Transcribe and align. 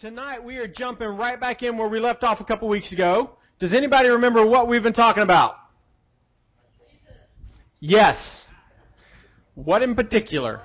Tonight 0.00 0.44
we 0.44 0.58
are 0.58 0.68
jumping 0.68 1.08
right 1.08 1.40
back 1.40 1.64
in 1.64 1.76
where 1.76 1.88
we 1.88 1.98
left 1.98 2.22
off 2.22 2.38
a 2.38 2.44
couple 2.44 2.68
weeks 2.68 2.92
ago. 2.92 3.30
Does 3.58 3.74
anybody 3.74 4.08
remember 4.08 4.46
what 4.46 4.68
we've 4.68 4.82
been 4.82 4.92
talking 4.92 5.24
about? 5.24 5.56
Yes. 7.80 8.44
What 9.56 9.82
in 9.82 9.96
particular? 9.96 10.60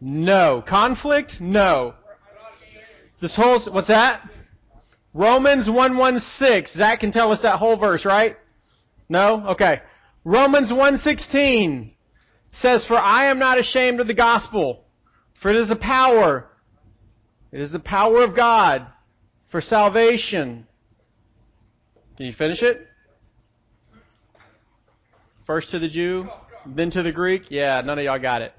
No. 0.00 0.62
Conflict? 0.68 1.32
No. 1.40 1.94
This 3.20 3.34
whole, 3.34 3.60
what's 3.72 3.88
that? 3.88 4.22
Romans 5.12 5.68
116. 5.68 6.78
Zach 6.78 7.00
can 7.00 7.10
tell 7.10 7.32
us 7.32 7.42
that 7.42 7.58
whole 7.58 7.76
verse, 7.76 8.04
right? 8.04 8.36
No? 9.08 9.48
Okay. 9.48 9.80
Romans 10.24 10.70
116 10.70 11.92
says, 12.52 12.84
For 12.86 12.96
I 12.96 13.32
am 13.32 13.40
not 13.40 13.58
ashamed 13.58 13.98
of 13.98 14.06
the 14.06 14.14
gospel, 14.14 14.84
for 15.40 15.50
it 15.50 15.56
is 15.56 15.72
a 15.72 15.76
power 15.76 16.51
it 17.52 17.60
is 17.60 17.70
the 17.70 17.78
power 17.78 18.24
of 18.24 18.34
God 18.34 18.86
for 19.50 19.60
salvation. 19.60 20.66
Can 22.16 22.26
you 22.26 22.32
finish 22.32 22.62
it? 22.62 22.86
First 25.46 25.70
to 25.70 25.78
the 25.78 25.88
Jew, 25.88 26.28
then 26.66 26.90
to 26.92 27.02
the 27.02 27.12
Greek? 27.12 27.50
Yeah, 27.50 27.82
none 27.84 27.98
of 27.98 28.04
y'all 28.04 28.18
got 28.18 28.42
it. 28.42 28.54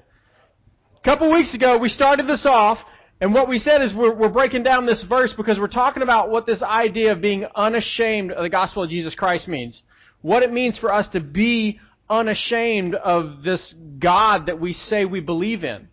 A 0.98 1.04
couple 1.04 1.32
weeks 1.32 1.56
ago, 1.56 1.78
we 1.78 1.90
started 1.90 2.28
this 2.28 2.46
off, 2.46 2.78
and 3.20 3.34
what 3.34 3.50
we 3.50 3.58
said 3.58 3.82
is 3.82 3.94
we're, 3.96 4.14
we're 4.14 4.30
breaking 4.30 4.64
down 4.64 4.86
this 4.86 5.04
verse 5.10 5.34
because 5.36 5.58
we're 5.58 5.68
talking 5.68 6.04
about 6.04 6.30
what 6.30 6.46
this 6.46 6.62
idea 6.62 7.14
of 7.14 7.22
being 7.22 7.46
unashamed 7.56 8.32
of 8.32 8.44
the 8.44 8.50
gospel 8.50 8.84
of 8.84 8.90
Jesus 8.90 9.16
Christ 9.16 9.48
means. 9.48 9.82
What 10.22 10.44
it 10.44 10.54
means 10.54 10.78
for 10.78 10.94
us 10.94 11.10
to 11.14 11.20
be 11.20 11.80
unashamed 12.10 12.96
of 12.96 13.44
this 13.44 13.74
God 14.00 14.46
that 14.46 14.60
we 14.60 14.74
say 14.74 15.06
we 15.06 15.20
believe 15.20 15.64
in. 15.64 15.88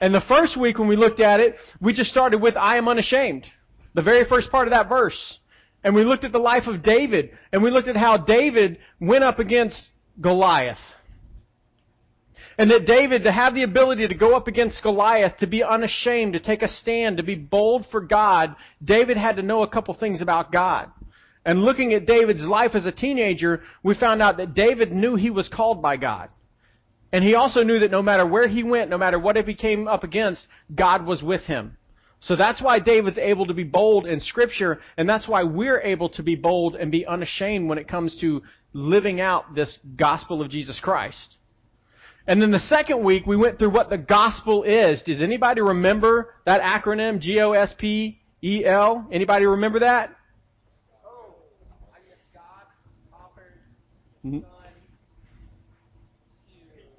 And 0.00 0.14
the 0.14 0.22
first 0.28 0.60
week 0.60 0.78
when 0.78 0.88
we 0.88 0.96
looked 0.96 1.20
at 1.20 1.40
it, 1.40 1.56
we 1.80 1.92
just 1.92 2.10
started 2.10 2.40
with, 2.40 2.56
I 2.56 2.76
am 2.76 2.88
unashamed. 2.88 3.46
The 3.94 4.02
very 4.02 4.28
first 4.28 4.50
part 4.50 4.68
of 4.68 4.72
that 4.72 4.88
verse. 4.88 5.38
And 5.82 5.94
we 5.94 6.04
looked 6.04 6.24
at 6.24 6.32
the 6.32 6.38
life 6.38 6.66
of 6.66 6.82
David, 6.82 7.30
and 7.52 7.62
we 7.62 7.70
looked 7.70 7.88
at 7.88 7.96
how 7.96 8.16
David 8.18 8.78
went 9.00 9.24
up 9.24 9.38
against 9.38 9.80
Goliath. 10.20 10.78
And 12.58 12.70
that 12.70 12.86
David, 12.86 13.24
to 13.24 13.32
have 13.32 13.54
the 13.54 13.62
ability 13.62 14.08
to 14.08 14.14
go 14.14 14.34
up 14.34 14.48
against 14.48 14.82
Goliath, 14.82 15.36
to 15.38 15.46
be 15.46 15.62
unashamed, 15.62 16.32
to 16.32 16.40
take 16.40 16.62
a 16.62 16.68
stand, 16.68 17.18
to 17.18 17.22
be 17.22 17.34
bold 17.34 17.86
for 17.90 18.00
God, 18.00 18.56
David 18.82 19.16
had 19.16 19.36
to 19.36 19.42
know 19.42 19.62
a 19.62 19.68
couple 19.68 19.94
things 19.94 20.22
about 20.22 20.52
God. 20.52 20.90
And 21.44 21.62
looking 21.62 21.92
at 21.92 22.06
David's 22.06 22.42
life 22.42 22.74
as 22.74 22.86
a 22.86 22.92
teenager, 22.92 23.62
we 23.82 23.94
found 23.94 24.20
out 24.20 24.38
that 24.38 24.54
David 24.54 24.90
knew 24.90 25.14
he 25.14 25.30
was 25.30 25.48
called 25.48 25.80
by 25.80 25.96
God. 25.96 26.30
And 27.12 27.22
he 27.24 27.34
also 27.34 27.62
knew 27.62 27.78
that 27.78 27.90
no 27.90 28.02
matter 28.02 28.26
where 28.26 28.48
he 28.48 28.62
went, 28.62 28.90
no 28.90 28.98
matter 28.98 29.18
what 29.18 29.36
he 29.36 29.54
came 29.54 29.86
up 29.88 30.04
against, 30.04 30.46
God 30.74 31.06
was 31.06 31.22
with 31.22 31.42
him. 31.42 31.76
So 32.20 32.34
that's 32.34 32.62
why 32.62 32.78
David's 32.80 33.18
able 33.18 33.46
to 33.46 33.54
be 33.54 33.64
bold 33.64 34.06
in 34.06 34.20
Scripture, 34.20 34.80
and 34.96 35.08
that's 35.08 35.28
why 35.28 35.44
we're 35.44 35.80
able 35.80 36.08
to 36.10 36.22
be 36.22 36.34
bold 36.34 36.74
and 36.74 36.90
be 36.90 37.06
unashamed 37.06 37.68
when 37.68 37.78
it 37.78 37.88
comes 37.88 38.16
to 38.20 38.42
living 38.72 39.20
out 39.20 39.54
this 39.54 39.78
gospel 39.96 40.42
of 40.42 40.50
Jesus 40.50 40.80
Christ. 40.82 41.36
And 42.26 42.42
then 42.42 42.50
the 42.50 42.58
second 42.58 43.04
week, 43.04 43.24
we 43.26 43.36
went 43.36 43.58
through 43.58 43.70
what 43.70 43.88
the 43.88 43.98
gospel 43.98 44.64
is. 44.64 45.00
Does 45.02 45.22
anybody 45.22 45.60
remember 45.60 46.34
that 46.44 46.60
acronym, 46.60 47.20
G-O-S-P-E-L? 47.20 49.08
Anybody 49.12 49.46
remember 49.46 49.78
that? 49.80 50.10
Oh, 51.06 51.34
I 51.94 51.98
guess 52.08 52.18
God, 52.34 52.64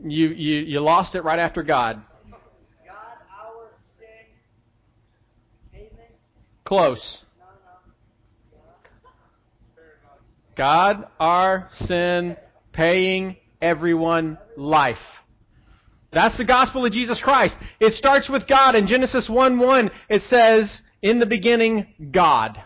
you, 0.03 0.27
you, 0.29 0.59
you 0.59 0.79
lost 0.79 1.15
it 1.15 1.23
right 1.23 1.39
after 1.39 1.63
God. 1.63 2.01
God, 2.85 2.95
our 3.31 3.69
sin, 5.71 5.87
Close. 6.65 7.21
God, 10.55 11.07
our 11.19 11.67
sin, 11.71 12.35
paying 12.73 13.37
everyone 13.61 14.37
life. 14.55 14.97
That's 16.11 16.37
the 16.37 16.45
gospel 16.45 16.85
of 16.85 16.91
Jesus 16.91 17.21
Christ. 17.23 17.55
It 17.79 17.93
starts 17.93 18.29
with 18.29 18.47
God. 18.47 18.75
In 18.75 18.87
Genesis 18.87 19.27
1 19.29 19.59
1, 19.59 19.91
it 20.09 20.21
says, 20.23 20.81
In 21.01 21.19
the 21.19 21.25
beginning, 21.25 21.87
God. 22.11 22.57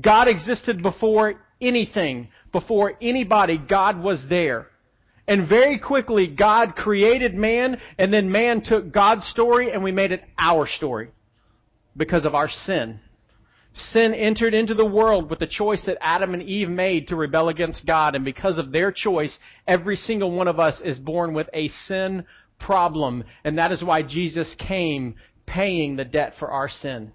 God 0.00 0.28
existed 0.28 0.82
before 0.82 1.34
anything, 1.60 2.28
before 2.52 2.94
anybody. 3.00 3.58
God 3.58 3.98
was 3.98 4.24
there. 4.28 4.68
And 5.28 5.48
very 5.48 5.78
quickly, 5.78 6.26
God 6.26 6.74
created 6.74 7.34
man, 7.34 7.78
and 7.98 8.12
then 8.12 8.32
man 8.32 8.62
took 8.62 8.92
God's 8.92 9.24
story 9.26 9.72
and 9.72 9.82
we 9.82 9.92
made 9.92 10.12
it 10.12 10.22
our 10.38 10.66
story 10.66 11.10
because 11.96 12.24
of 12.24 12.34
our 12.34 12.48
sin. 12.48 12.98
Sin 13.74 14.12
entered 14.12 14.52
into 14.52 14.74
the 14.74 14.84
world 14.84 15.30
with 15.30 15.38
the 15.38 15.46
choice 15.46 15.82
that 15.86 15.96
Adam 16.00 16.34
and 16.34 16.42
Eve 16.42 16.68
made 16.68 17.08
to 17.08 17.16
rebel 17.16 17.48
against 17.48 17.86
God, 17.86 18.14
and 18.14 18.24
because 18.24 18.58
of 18.58 18.70
their 18.70 18.92
choice, 18.92 19.38
every 19.66 19.96
single 19.96 20.30
one 20.30 20.48
of 20.48 20.60
us 20.60 20.78
is 20.84 20.98
born 20.98 21.32
with 21.32 21.48
a 21.54 21.68
sin 21.86 22.24
problem, 22.58 23.24
and 23.44 23.56
that 23.56 23.72
is 23.72 23.82
why 23.82 24.02
Jesus 24.02 24.54
came 24.58 25.14
paying 25.46 25.96
the 25.96 26.04
debt 26.04 26.34
for 26.38 26.50
our 26.50 26.68
sin. 26.68 27.12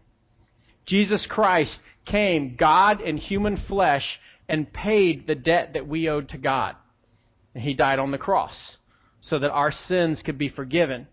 Jesus 0.86 1.28
Christ 1.30 1.80
came, 2.06 2.56
God 2.56 3.02
in 3.02 3.18
human 3.18 3.58
flesh, 3.68 4.20
and 4.50 4.72
paid 4.72 5.28
the 5.28 5.36
debt 5.36 5.74
that 5.74 5.88
we 5.88 6.10
owed 6.10 6.30
to 6.30 6.38
God. 6.38 6.76
And 7.58 7.64
he 7.64 7.74
died 7.74 7.98
on 7.98 8.12
the 8.12 8.20
cross 8.20 8.78
so 9.20 9.40
that 9.40 9.50
our 9.50 9.72
sins 9.72 10.22
could 10.24 10.38
be 10.38 10.48
forgiven. 10.48 11.08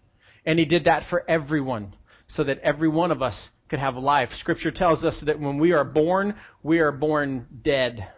And 0.45 0.59
he 0.59 0.67
did 0.67 0.85
that 0.85 1.05
for 1.09 1.25
everyone 1.27 1.97
so 2.29 2.45
that 2.45 2.59
every 2.59 2.91
one 2.91 3.11
of 3.11 3.23
us 3.23 3.49
could 3.71 3.79
have 3.79 3.97
life. 3.97 4.29
Scripture 4.41 4.71
tells 4.71 5.07
us 5.07 5.23
that 5.25 5.41
when 5.41 5.59
we 5.59 5.73
are 5.73 5.87
born, 5.87 6.35
we 6.63 6.81
are 6.81 6.93
born 6.93 7.47
dead. 7.63 8.09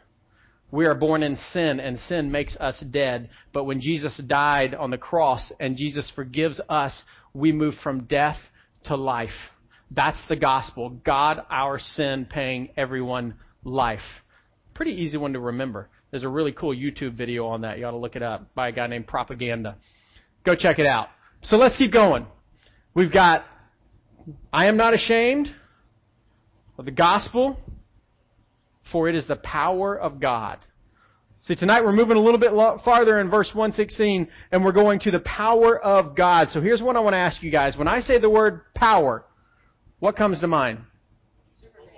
We 0.73 0.87
are 0.87 0.95
born 0.97 1.23
in 1.23 1.37
sin, 1.53 1.79
and 1.79 2.01
sin 2.01 2.33
makes 2.33 2.57
us 2.57 2.83
dead. 2.91 3.31
But 3.53 3.63
when 3.63 3.81
Jesus 3.81 4.21
died 4.27 4.75
on 4.75 4.91
the 4.91 4.99
cross 4.99 5.53
and 5.61 5.77
Jesus 5.77 6.11
forgives 6.17 6.61
us, 6.69 7.01
we 7.33 7.53
move 7.53 7.75
from 7.81 8.07
death 8.07 8.39
to 8.87 8.97
life. 8.97 9.31
That's 9.93 10.19
the 10.29 10.35
gospel. 10.35 10.91
God, 10.91 11.43
our 11.49 11.79
sin, 11.79 12.27
paying 12.29 12.71
everyone 12.77 13.37
life. 13.63 14.01
Pretty 14.75 14.95
easy 14.95 15.17
one 15.17 15.35
to 15.35 15.39
remember. 15.39 15.91
There's 16.11 16.25
a 16.25 16.29
really 16.29 16.53
cool 16.53 16.75
YouTube 16.75 17.15
video 17.17 17.47
on 17.47 17.63
that. 17.63 17.79
You 17.79 17.87
ought 17.87 17.93
to 17.93 17.97
look 17.97 18.17
it 18.17 18.23
up 18.23 18.55
by 18.55 18.69
a 18.69 18.73
guy 18.73 18.87
named 18.87 19.07
Propaganda. 19.07 19.77
Go 20.45 20.55
check 20.55 20.79
it 20.79 20.87
out. 20.87 21.09
So 21.43 21.57
let's 21.57 21.77
keep 21.77 21.93
going. 21.93 22.27
We've 22.95 23.13
got 23.13 23.45
I 24.53 24.67
am 24.67 24.77
not 24.77 24.95
ashamed 24.95 25.55
of 26.79 26.85
the 26.85 26.91
gospel, 26.91 27.59
for 28.91 29.09
it 29.09 29.15
is 29.15 29.27
the 29.27 29.37
power 29.37 29.97
of 29.99 30.21
God. 30.21 30.59
See, 31.43 31.55
tonight 31.55 31.85
we're 31.85 31.93
moving 31.93 32.17
a 32.17 32.21
little 32.21 32.41
bit 32.41 32.51
farther 32.85 33.21
in 33.21 33.31
verse 33.31 33.51
116, 33.55 34.27
and 34.51 34.65
we're 34.65 34.73
going 34.73 34.99
to 35.01 35.11
the 35.13 35.21
power 35.21 35.79
of 35.79 36.17
God. 36.17 36.49
So 36.51 36.61
here's 36.61 36.83
what 36.83 36.97
I 36.97 37.01
want 37.01 37.15
to 37.15 37.19
ask 37.19 37.43
you 37.43 37.53
guys. 37.53 37.77
When 37.77 37.87
I 37.87 38.01
say 38.01 38.19
the 38.19 38.31
word 38.31 38.63
power, 38.75 39.25
what 40.01 40.17
comes 40.17 40.41
to 40.41 40.49
mind? 40.49 40.81
Superman. 41.61 41.93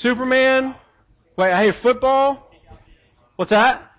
Superman? 0.00 0.74
Wait, 1.36 1.52
I 1.52 1.64
hear 1.64 1.74
football. 1.82 2.45
What's 3.36 3.50
that? 3.50 3.90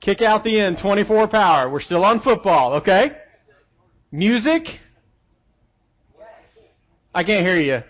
Kick 0.00 0.20
out 0.20 0.44
the 0.44 0.60
end, 0.60 0.78
24 0.82 1.28
power. 1.28 1.70
We're 1.70 1.80
still 1.80 2.04
on 2.04 2.20
football, 2.20 2.74
okay? 2.74 3.12
Music? 4.12 4.62
I 7.14 7.24
can't 7.24 7.44
hear 7.44 7.60
you. 7.60 7.82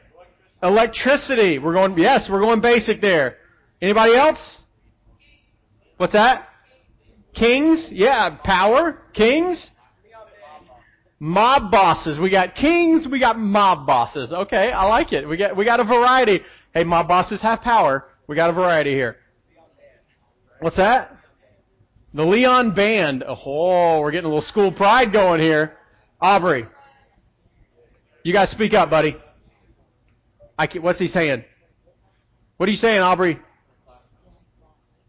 Electricity. 0.62 1.58
We're 1.58 1.72
going, 1.72 1.98
yes, 1.98 2.28
we're 2.30 2.40
going 2.40 2.60
basic 2.60 3.00
there. 3.00 3.36
Anybody 3.82 4.16
else? 4.16 4.58
What's 5.96 6.12
that? 6.12 6.48
Kings? 7.34 7.88
Yeah, 7.90 8.36
power. 8.44 9.02
Kings? 9.12 9.70
Mob 11.20 11.70
bosses. 11.70 12.18
We 12.18 12.30
got 12.30 12.54
kings, 12.54 13.06
we 13.10 13.18
got 13.18 13.38
mob 13.38 13.86
bosses. 13.86 14.32
Okay, 14.32 14.70
I 14.72 14.84
like 14.86 15.12
it. 15.12 15.26
We 15.26 15.36
got, 15.36 15.56
we 15.56 15.64
got 15.64 15.80
a 15.80 15.84
variety. 15.84 16.40
Hey, 16.74 16.84
mob 16.84 17.08
bosses 17.08 17.40
have 17.40 17.60
power. 17.60 18.08
We 18.26 18.36
got 18.36 18.50
a 18.50 18.52
variety 18.52 18.92
here. 18.92 19.16
What's 20.60 20.76
that? 20.76 21.16
The 22.14 22.24
Leon 22.24 22.74
Band. 22.74 23.24
Oh, 23.26 24.00
we're 24.00 24.12
getting 24.12 24.26
a 24.26 24.28
little 24.28 24.42
school 24.42 24.72
pride 24.72 25.12
going 25.12 25.40
here. 25.40 25.76
Aubrey. 26.20 26.66
You 28.22 28.32
guys 28.32 28.50
speak 28.50 28.72
up, 28.72 28.88
buddy. 28.88 29.16
I 30.58 30.66
can, 30.66 30.82
what's 30.82 30.98
he 30.98 31.08
saying? 31.08 31.44
What 32.56 32.68
are 32.68 32.72
you 32.72 32.78
saying, 32.78 33.00
Aubrey? 33.00 33.38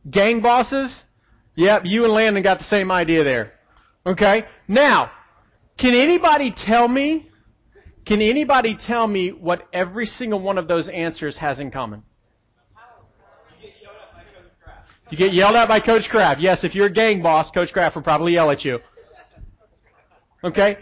Gang 0.09 0.41
bosses? 0.41 1.03
Yep, 1.55 1.83
you 1.85 2.03
and 2.03 2.13
Landon 2.13 2.43
got 2.43 2.57
the 2.57 2.65
same 2.65 2.91
idea 2.91 3.23
there. 3.23 3.53
Okay? 4.05 4.43
Now, 4.67 5.11
can 5.79 5.93
anybody 5.93 6.53
tell 6.65 6.87
me, 6.87 7.29
can 8.05 8.21
anybody 8.21 8.77
tell 8.87 9.07
me 9.07 9.29
what 9.29 9.67
every 9.71 10.05
single 10.05 10.41
one 10.41 10.57
of 10.57 10.67
those 10.67 10.89
answers 10.89 11.37
has 11.37 11.59
in 11.59 11.71
common? 11.71 12.03
You 15.09 15.17
get 15.17 15.33
yelled 15.33 15.55
at 15.55 15.67
by 15.67 15.79
Coach 15.79 16.03
Kraft. 16.09 16.41
Yes, 16.41 16.63
if 16.63 16.73
you're 16.73 16.87
a 16.87 16.93
gang 16.93 17.21
boss, 17.21 17.51
Coach 17.51 17.71
Kraft 17.71 17.95
will 17.95 18.03
probably 18.03 18.33
yell 18.33 18.49
at 18.49 18.65
you. 18.65 18.79
Okay? 20.43 20.77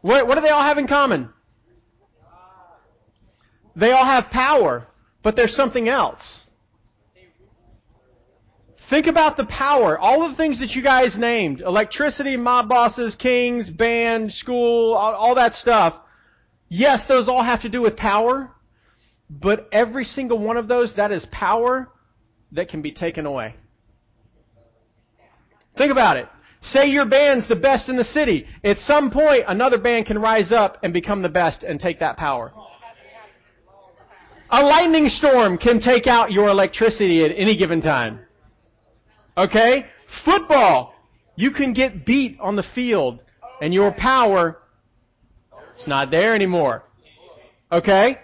What, 0.00 0.26
what 0.26 0.34
do 0.34 0.40
they 0.40 0.48
all 0.48 0.62
have 0.62 0.78
in 0.78 0.88
common? 0.88 1.30
They 3.76 3.92
all 3.92 4.04
have 4.04 4.30
power, 4.30 4.88
but 5.22 5.36
there's 5.36 5.54
something 5.54 5.88
else. 5.88 6.40
Think 8.88 9.06
about 9.06 9.36
the 9.36 9.44
power. 9.44 9.96
All 9.96 10.28
the 10.28 10.34
things 10.34 10.58
that 10.58 10.70
you 10.70 10.82
guys 10.82 11.16
named 11.16 11.60
electricity, 11.60 12.36
mob 12.36 12.68
bosses, 12.68 13.14
kings, 13.14 13.70
band, 13.70 14.32
school, 14.32 14.94
all, 14.94 15.14
all, 15.14 15.34
that 15.36 15.52
stuff. 15.52 15.94
Yes, 16.68 17.04
those 17.06 17.28
all 17.28 17.44
have 17.44 17.62
to 17.62 17.68
do 17.68 17.80
with 17.80 17.96
power, 17.96 18.50
but 19.28 19.68
every 19.70 20.02
single 20.02 20.40
one 20.40 20.56
of 20.56 20.66
those, 20.66 20.92
that 20.96 21.12
is 21.12 21.24
power 21.30 21.88
that 22.52 22.68
can 22.68 22.82
be 22.82 22.92
taken 22.92 23.26
away. 23.26 23.54
Think 25.76 25.92
about 25.92 26.16
it. 26.16 26.28
Say 26.62 26.88
your 26.88 27.06
band's 27.06 27.48
the 27.48 27.56
best 27.56 27.88
in 27.88 27.96
the 27.96 28.04
city. 28.04 28.46
At 28.64 28.76
some 28.78 29.10
point, 29.10 29.44
another 29.48 29.78
band 29.78 30.06
can 30.06 30.18
rise 30.18 30.52
up 30.52 30.78
and 30.82 30.92
become 30.92 31.22
the 31.22 31.28
best 31.28 31.62
and 31.62 31.80
take 31.80 32.00
that 32.00 32.16
power. 32.16 32.52
A 34.50 34.62
lightning 34.62 35.08
storm 35.08 35.56
can 35.56 35.80
take 35.80 36.06
out 36.06 36.32
your 36.32 36.48
electricity 36.48 37.24
at 37.24 37.30
any 37.36 37.56
given 37.56 37.80
time. 37.80 38.20
Okay? 39.36 39.86
Football. 40.24 40.92
You 41.36 41.52
can 41.52 41.72
get 41.72 42.04
beat 42.04 42.38
on 42.40 42.56
the 42.56 42.64
field 42.74 43.20
and 43.62 43.72
your 43.72 43.92
power, 43.92 44.58
it's 45.74 45.86
not 45.86 46.10
there 46.10 46.34
anymore. 46.34 46.82
Okay? 47.72 48.18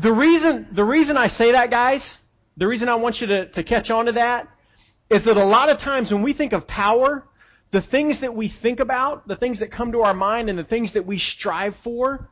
The 0.00 0.12
reason, 0.12 0.68
the 0.74 0.84
reason 0.84 1.16
I 1.16 1.28
say 1.28 1.52
that, 1.52 1.70
guys, 1.70 2.20
the 2.58 2.66
reason 2.66 2.88
I 2.88 2.96
want 2.96 3.16
you 3.20 3.28
to, 3.28 3.50
to 3.52 3.62
catch 3.62 3.88
on 3.88 4.06
to 4.06 4.12
that 4.12 4.48
is 5.10 5.24
that 5.24 5.36
a 5.36 5.44
lot 5.44 5.70
of 5.70 5.78
times 5.78 6.10
when 6.10 6.22
we 6.22 6.34
think 6.34 6.52
of 6.52 6.66
power, 6.66 7.24
the 7.72 7.82
things 7.82 8.20
that 8.20 8.34
we 8.34 8.52
think 8.62 8.80
about, 8.80 9.28
the 9.28 9.36
things 9.36 9.60
that 9.60 9.70
come 9.70 9.92
to 9.92 10.00
our 10.00 10.12
mind, 10.12 10.50
and 10.50 10.58
the 10.58 10.64
things 10.64 10.92
that 10.94 11.06
we 11.06 11.18
strive 11.18 11.74
for, 11.84 12.28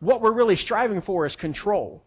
what 0.00 0.20
we're 0.20 0.32
really 0.32 0.56
striving 0.56 1.00
for 1.00 1.26
is 1.26 1.36
control. 1.36 2.02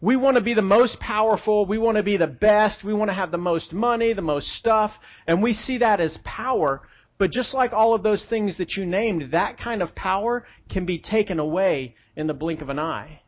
We 0.00 0.16
want 0.16 0.36
to 0.36 0.42
be 0.42 0.54
the 0.54 0.62
most 0.62 1.00
powerful. 1.00 1.66
We 1.66 1.78
want 1.78 1.96
to 1.96 2.04
be 2.04 2.16
the 2.16 2.28
best. 2.28 2.84
We 2.84 2.94
want 2.94 3.10
to 3.10 3.14
have 3.14 3.32
the 3.32 3.38
most 3.38 3.72
money, 3.72 4.12
the 4.12 4.22
most 4.22 4.46
stuff. 4.58 4.92
And 5.26 5.42
we 5.42 5.54
see 5.54 5.78
that 5.78 6.00
as 6.00 6.16
power. 6.22 6.82
But 7.18 7.32
just 7.32 7.52
like 7.52 7.72
all 7.72 7.94
of 7.94 8.04
those 8.04 8.24
things 8.30 8.58
that 8.58 8.72
you 8.76 8.86
named, 8.86 9.32
that 9.32 9.58
kind 9.58 9.82
of 9.82 9.96
power 9.96 10.46
can 10.70 10.86
be 10.86 10.98
taken 11.00 11.40
away 11.40 11.96
in 12.14 12.28
the 12.28 12.34
blink 12.34 12.60
of 12.60 12.68
an 12.68 12.78
eye. 12.78 13.22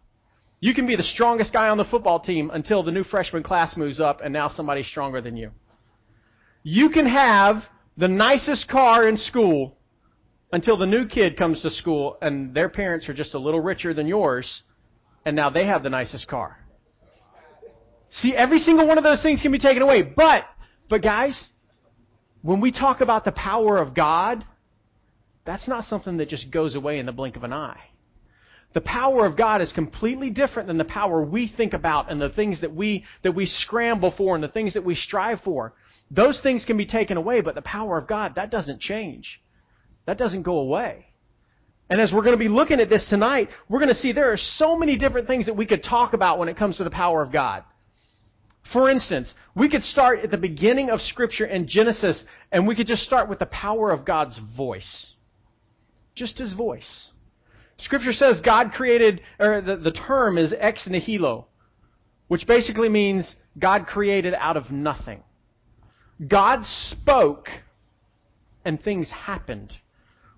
You 0.61 0.75
can 0.75 0.87
be 0.87 0.95
the 0.95 1.03
strongest 1.03 1.55
guy 1.55 1.69
on 1.69 1.79
the 1.79 1.87
football 1.87 2.21
team 2.21 2.51
until 2.53 2.83
the 2.83 2.93
new 2.93 3.03
freshman 3.03 3.43
class 3.43 3.77
moves 3.77 3.99
up 3.99 4.21
and 4.23 4.33
now 4.33 4.49
somebody's 4.49 4.87
stronger 4.87 5.23
than 5.23 5.37
you. 5.37 5.51
You 6.63 6.91
can 6.91 7.07
have 7.07 7.63
the 7.97 8.09
nicest 8.09 8.69
car 8.69 9.09
in 9.09 9.17
school 9.17 9.77
until 10.53 10.77
the 10.77 10.87
new 10.87 11.07
kid 11.07 11.39
comes 11.39 11.63
to 11.63 11.71
school 11.71 12.19
and 12.21 12.55
their 12.55 12.69
parents 12.69 13.09
are 13.09 13.15
just 13.15 13.33
a 13.33 13.39
little 13.39 13.61
richer 13.61 13.95
than 13.95 14.07
yours 14.07 14.63
and 15.25 15.35
now 15.35 15.49
they 15.49 15.65
have 15.67 15.83
the 15.83 15.89
nicest 15.89 16.29
car. 16.29 16.59
See, 18.11 18.35
every 18.37 18.59
single 18.59 18.87
one 18.87 18.99
of 18.99 19.05
those 19.05 19.23
things 19.23 19.41
can 19.41 19.53
be 19.53 19.59
taken 19.59 19.83
away. 19.83 20.03
But, 20.03 20.45
but 20.91 21.03
guys, 21.03 21.49
when 22.43 22.61
we 22.61 22.71
talk 22.71 23.01
about 23.01 23.25
the 23.25 23.33
power 23.33 23.79
of 23.79 23.95
God, 23.95 24.45
that's 25.47 25.69
not 25.69 25.85
something 25.85 26.19
that 26.19 26.29
just 26.29 26.51
goes 26.51 26.75
away 26.75 26.99
in 26.99 27.07
the 27.07 27.13
blink 27.13 27.37
of 27.37 27.45
an 27.45 27.53
eye. 27.53 27.81
The 28.73 28.81
power 28.81 29.27
of 29.27 29.37
God 29.37 29.61
is 29.61 29.73
completely 29.73 30.31
different 30.31 30.69
than 30.69 30.79
the 30.79 30.85
power 30.85 31.23
we 31.23 31.53
think 31.55 31.73
about 31.73 32.11
and 32.11 32.21
the 32.21 32.31
things 32.31 32.61
that 32.61 32.75
we, 32.75 33.05
that 33.25 33.35
we 33.35 33.47
scramble 33.47 34.15
for 34.17 34.35
and 34.35 34.45
the 34.45 34.49
things 34.49 34.75
that 34.75 34.85
we 34.85 34.95
strive 34.95 35.41
for. 35.41 35.75
Those 36.11 36.41
things 36.43 36.65
can 36.65 36.77
be 36.77 36.87
taken 36.87 37.17
away, 37.17 37.41
but 37.41 37.55
the 37.55 37.63
power 37.63 37.99
of 37.99 38.07
God, 38.07 38.35
that 38.37 38.51
doesn't 38.51 38.81
change. 38.81 39.41
That 40.07 40.19
doesn't 40.19 40.43
go 40.43 40.59
away. 40.59 41.07
And 41.89 42.01
as 42.01 42.13
we're 42.13 42.23
going 42.23 42.37
to 42.37 42.39
be 42.39 42.49
looking 42.49 42.79
at 42.79 42.89
this 42.89 43.09
tonight, 43.11 43.49
we're 43.69 43.81
going 43.81 43.89
to 43.89 43.95
see 43.95 44.13
there 44.13 44.33
are 44.33 44.37
so 44.37 44.77
many 44.77 44.97
different 44.97 45.27
things 45.27 45.47
that 45.47 45.57
we 45.57 45.67
could 45.67 45.83
talk 45.83 46.13
about 46.13 46.39
when 46.39 46.49
it 46.49 46.57
comes 46.57 46.77
to 46.77 46.85
the 46.85 46.91
power 46.91 47.23
of 47.23 47.33
God. 47.33 47.65
For 48.73 48.89
instance, 48.89 49.33
we 49.57 49.69
could 49.69 49.83
start 49.83 50.21
at 50.21 50.31
the 50.31 50.39
beginning 50.39 50.91
of 50.91 51.01
Scripture 51.01 51.47
in 51.47 51.67
Genesis, 51.67 52.25
and 52.53 52.69
we 52.69 52.77
could 52.77 52.87
just 52.87 53.03
start 53.03 53.29
with 53.29 53.41
the 53.41 53.47
power 53.47 53.91
of 53.91 54.05
God's 54.05 54.39
voice. 54.57 55.15
Just 56.15 56.39
his 56.39 56.55
voice. 56.55 57.11
Scripture 57.83 58.13
says 58.13 58.41
God 58.45 58.73
created, 58.73 59.21
or 59.39 59.61
the, 59.61 59.77
the 59.77 59.93
term 59.93 60.39
is 60.39 60.55
ex 60.59 60.87
nihilo, 60.89 61.47
which 62.29 62.47
basically 62.47 62.89
means 62.89 63.35
God 63.59 63.87
created 63.87 64.35
out 64.35 64.57
of 64.57 64.71
nothing. 64.71 65.23
God 66.27 66.65
spoke 66.65 67.49
and 68.65 68.81
things 68.81 69.11
happened. 69.11 69.73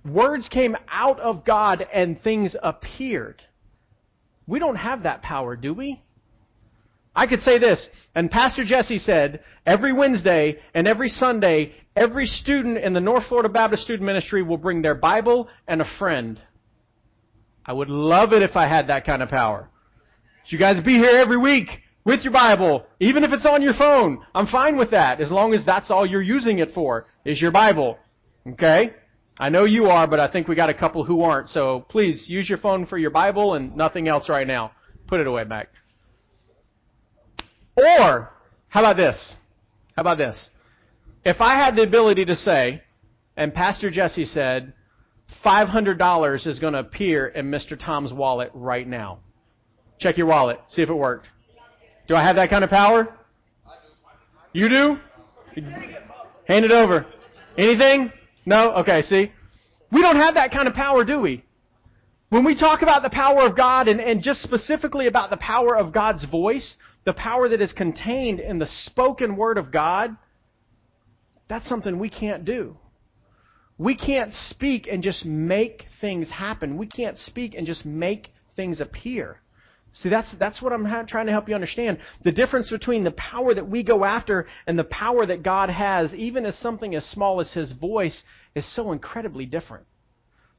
Words 0.05 0.49
came 0.49 0.77
out 0.91 1.21
of 1.21 1.44
God 1.44 1.85
and 1.93 2.21
things 2.21 2.56
appeared. 2.62 3.43
We 4.47 4.59
don't 4.59 4.77
have 4.77 5.05
that 5.05 5.23
power, 5.23 5.56
do 5.56 5.75
we? 5.75 6.03
I 7.15 7.27
could 7.27 7.41
say 7.41 7.59
this, 7.59 7.88
and 8.15 8.31
Pastor 8.31 8.65
Jesse 8.65 8.99
said, 8.99 9.41
every 9.67 9.93
Wednesday 9.93 10.59
and 10.73 10.88
every 10.88 11.09
Sunday, 11.09 11.75
every 11.95 12.27
student 12.27 12.79
in 12.79 12.95
the 12.95 13.00
North 13.00 13.25
Florida 13.29 13.50
Baptist 13.50 13.83
Student 13.83 14.06
Ministry 14.06 14.43
will 14.43 14.56
bring 14.56 14.81
their 14.81 14.95
Bible 14.95 15.49
and 15.69 15.83
a 15.83 15.99
friend. 15.99 16.41
I 17.64 17.73
would 17.73 17.91
love 17.91 18.32
it 18.32 18.43
if 18.43 18.56
I 18.56 18.69
had 18.69 18.88
that 18.88 19.05
kind 19.05 19.23
of 19.23 19.29
power. 19.29 19.69
You 20.47 20.59
guys 20.59 20.82
be 20.85 20.94
here 20.99 21.17
every 21.17 21.38
week 21.38 21.69
with 22.05 22.23
your 22.23 22.32
Bible, 22.32 22.85
even 23.00 23.23
if 23.25 23.32
it's 23.32 23.47
on 23.47 23.62
your 23.62 23.75
phone. 23.75 24.25
I'm 24.35 24.47
fine 24.47 24.76
with 24.76 24.91
that, 24.91 25.20
as 25.20 25.31
long 25.31 25.55
as 25.55 25.64
that's 25.64 25.91
all 25.91 26.05
you're 26.05 26.20
using 26.20 26.59
it 26.59 26.73
for, 26.75 27.06
is 27.25 27.41
your 27.41 27.53
Bible. 27.53 27.97
Okay? 28.47 28.93
I 29.38 29.49
know 29.49 29.64
you 29.64 29.87
are, 29.87 30.06
but 30.06 30.20
I 30.20 30.31
think 30.31 30.49
we 30.49 30.55
got 30.56 30.69
a 30.69 30.75
couple 30.75 31.05
who 31.05 31.23
aren't. 31.23 31.49
So 31.49 31.87
please 31.88 32.26
use 32.29 32.49
your 32.49 32.59
phone 32.59 32.87
for 32.87 32.99
your 32.99 33.11
Bible 33.11 33.55
and 33.55 33.76
nothing 33.76 34.09
else 34.09 34.29
right 34.29 34.47
now. 34.47 34.73
Put 35.06 35.20
it 35.20 35.26
away, 35.26 35.44
Mac. 35.44 35.69
Or, 37.76 38.31
how 38.69 38.81
about 38.81 38.97
this? 38.97 39.37
How 39.97 40.03
about 40.03 40.19
this? 40.19 40.50
If 41.25 41.41
I 41.41 41.55
had 41.55 41.76
the 41.76 41.82
ability 41.82 42.25
to 42.26 42.35
say, 42.35 42.82
and 43.37 43.55
Pastor 43.55 43.91
Jesse 43.91 44.25
said, 44.25 44.75
$500 45.44 46.46
is 46.46 46.58
going 46.58 46.73
to 46.73 46.81
appear 46.81 47.29
in 47.29 47.50
Mr. 47.50 47.79
Tom's 47.79 48.12
wallet 48.12 48.50
right 48.55 48.87
now. 48.87 49.20
Check 49.99 50.17
your 50.17 50.26
wallet. 50.26 50.58
See 50.69 50.82
if 50.82 50.88
it 50.88 50.94
worked. 50.94 51.29
Do 52.08 52.17
I 52.17 52.23
have 52.23 52.37
that 52.37 52.50
kind 52.50 52.64
of 52.64 52.70
power? 52.70 53.17
You 54.52 54.69
do? 54.69 54.96
Hand 56.46 56.64
it 56.64 56.70
over. 56.70 57.06
Anything? 57.56 58.12
No? 58.44 58.73
Okay, 58.76 59.02
see? 59.02 59.32
We 59.93 60.02
don't 60.02 60.17
have 60.17 60.34
that 60.34 60.50
kind 60.50 60.67
of 60.67 60.75
power, 60.75 61.05
do 61.05 61.20
we? 61.20 61.44
When 62.31 62.44
we 62.44 62.58
talk 62.58 62.82
about 62.82 63.02
the 63.02 63.11
power 63.11 63.46
of 63.46 63.56
God 63.56 63.88
and, 63.88 64.00
and 64.00 64.23
just 64.23 64.43
specifically 64.43 65.06
about 65.06 65.30
the 65.30 65.37
power 65.37 65.76
of 65.76 65.92
God's 65.92 66.25
voice, 66.26 66.76
the 67.04 67.12
power 67.12 67.49
that 67.49 67.61
is 67.61 67.73
contained 67.73 68.40
in 68.40 68.59
the 68.59 68.66
spoken 68.66 69.37
word 69.37 69.59
of 69.59 69.71
God, 69.71 70.16
that's 71.49 71.68
something 71.68 71.99
we 71.99 72.09
can't 72.09 72.45
do. 72.45 72.76
We 73.79 73.97
can't 73.97 74.33
speak 74.33 74.87
and 74.91 75.02
just 75.02 75.25
make 75.25 75.85
things 76.00 76.31
happen. 76.31 76.76
We 76.76 76.87
can't 76.87 77.17
speak 77.17 77.55
and 77.55 77.67
just 77.67 77.85
make 77.85 78.29
things 78.55 78.81
appear. 78.81 79.41
See, 79.95 80.09
that's, 80.09 80.35
that's 80.38 80.62
what 80.62 80.73
I'm 80.73 80.85
ha- 80.85 81.05
trying 81.07 81.26
to 81.26 81.33
help 81.33 81.49
you 81.49 81.55
understand. 81.55 81.99
The 82.25 82.33
difference 82.33 82.71
between 82.71 83.05
the 83.05 83.11
power 83.12 83.52
that 83.55 83.69
we 83.69 83.83
go 83.83 84.05
after 84.05 84.47
and 84.67 84.79
the 84.79 84.85
power 84.85 85.26
that 85.26 85.43
God 85.43 85.69
has, 85.69 86.14
even 86.14 86.47
as 86.47 86.57
something 86.59 86.95
as 86.95 87.05
small 87.07 87.41
as 87.41 87.52
His 87.52 87.73
voice, 87.73 88.23
is 88.55 88.75
so 88.75 88.93
incredibly 88.93 89.45
different. 89.45 89.85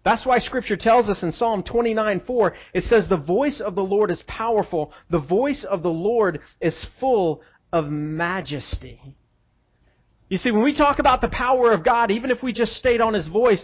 That's 0.05 0.25
why 0.25 0.39
Scripture 0.39 0.77
tells 0.77 1.10
us 1.10 1.24
in 1.24 1.32
Psalm 1.32 1.63
29:4, 1.63 2.53
it 2.74 2.84
says, 2.84 3.08
The 3.08 3.17
voice 3.17 3.62
of 3.62 3.74
the 3.74 3.84
Lord 3.84 4.12
is 4.12 4.24
powerful, 4.27 4.91
the 5.10 5.22
voice 5.22 5.65
of 5.67 5.82
the 5.82 5.89
Lord 5.89 6.41
is 6.62 6.86
full 7.00 7.41
of 7.72 7.86
majesty. 7.86 9.15
You 10.30 10.38
see, 10.38 10.51
when 10.51 10.63
we 10.63 10.75
talk 10.75 11.00
about 11.00 11.22
the 11.22 11.27
power 11.27 11.72
of 11.72 11.84
God, 11.84 12.12
even 12.12 12.32
if 12.32 12.42
we 12.42 12.53
just 12.53 12.74
stayed 12.74 13.01
on 13.01 13.13
His 13.13 13.27
voice, 13.27 13.63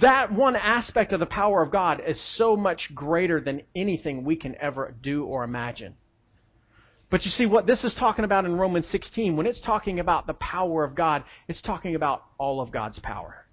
that 0.00 0.32
one 0.32 0.56
aspect 0.56 1.12
of 1.12 1.20
the 1.20 1.26
power 1.26 1.62
of 1.62 1.70
God 1.70 2.00
is 2.06 2.20
so 2.36 2.56
much 2.56 2.90
greater 2.94 3.40
than 3.40 3.62
anything 3.74 4.24
we 4.24 4.36
can 4.36 4.54
ever 4.60 4.94
do 5.02 5.24
or 5.24 5.44
imagine. 5.44 5.94
But 7.10 7.24
you 7.24 7.30
see, 7.30 7.46
what 7.46 7.66
this 7.66 7.84
is 7.84 7.94
talking 7.98 8.24
about 8.24 8.46
in 8.46 8.56
Romans 8.56 8.88
16, 8.88 9.36
when 9.36 9.46
it's 9.46 9.60
talking 9.60 10.00
about 10.00 10.26
the 10.26 10.34
power 10.34 10.82
of 10.82 10.94
God, 10.94 11.24
it's 11.46 11.60
talking 11.60 11.94
about 11.94 12.22
all 12.38 12.60
of 12.60 12.72
God's 12.72 12.98
power. 13.00 13.44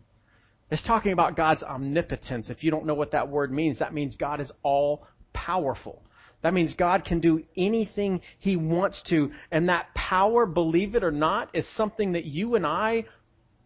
It's 0.71 0.85
talking 0.85 1.11
about 1.11 1.35
God's 1.35 1.63
omnipotence. 1.63 2.49
If 2.49 2.63
you 2.63 2.71
don't 2.71 2.85
know 2.85 2.93
what 2.93 3.11
that 3.11 3.27
word 3.27 3.51
means, 3.51 3.79
that 3.79 3.93
means 3.93 4.15
God 4.15 4.39
is 4.39 4.51
all 4.63 5.07
powerful. 5.33 6.03
That 6.41 6.53
means 6.53 6.73
God 6.75 7.03
can 7.03 7.19
do 7.19 7.43
anything 7.57 8.21
He 8.39 8.55
wants 8.55 9.01
to. 9.09 9.31
And 9.51 9.69
that 9.69 9.93
power, 9.93 10.45
believe 10.45 10.95
it 10.95 11.03
or 11.03 11.11
not, 11.11 11.49
is 11.53 11.67
something 11.75 12.13
that 12.13 12.25
you 12.25 12.55
and 12.55 12.65
I 12.65 13.05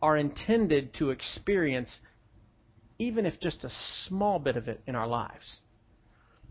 are 0.01 0.17
intended 0.17 0.93
to 0.95 1.11
experience 1.11 1.99
even 2.99 3.25
if 3.25 3.39
just 3.39 3.63
a 3.63 3.69
small 4.07 4.39
bit 4.39 4.57
of 4.57 4.67
it 4.67 4.81
in 4.87 4.95
our 4.95 5.07
lives. 5.07 5.59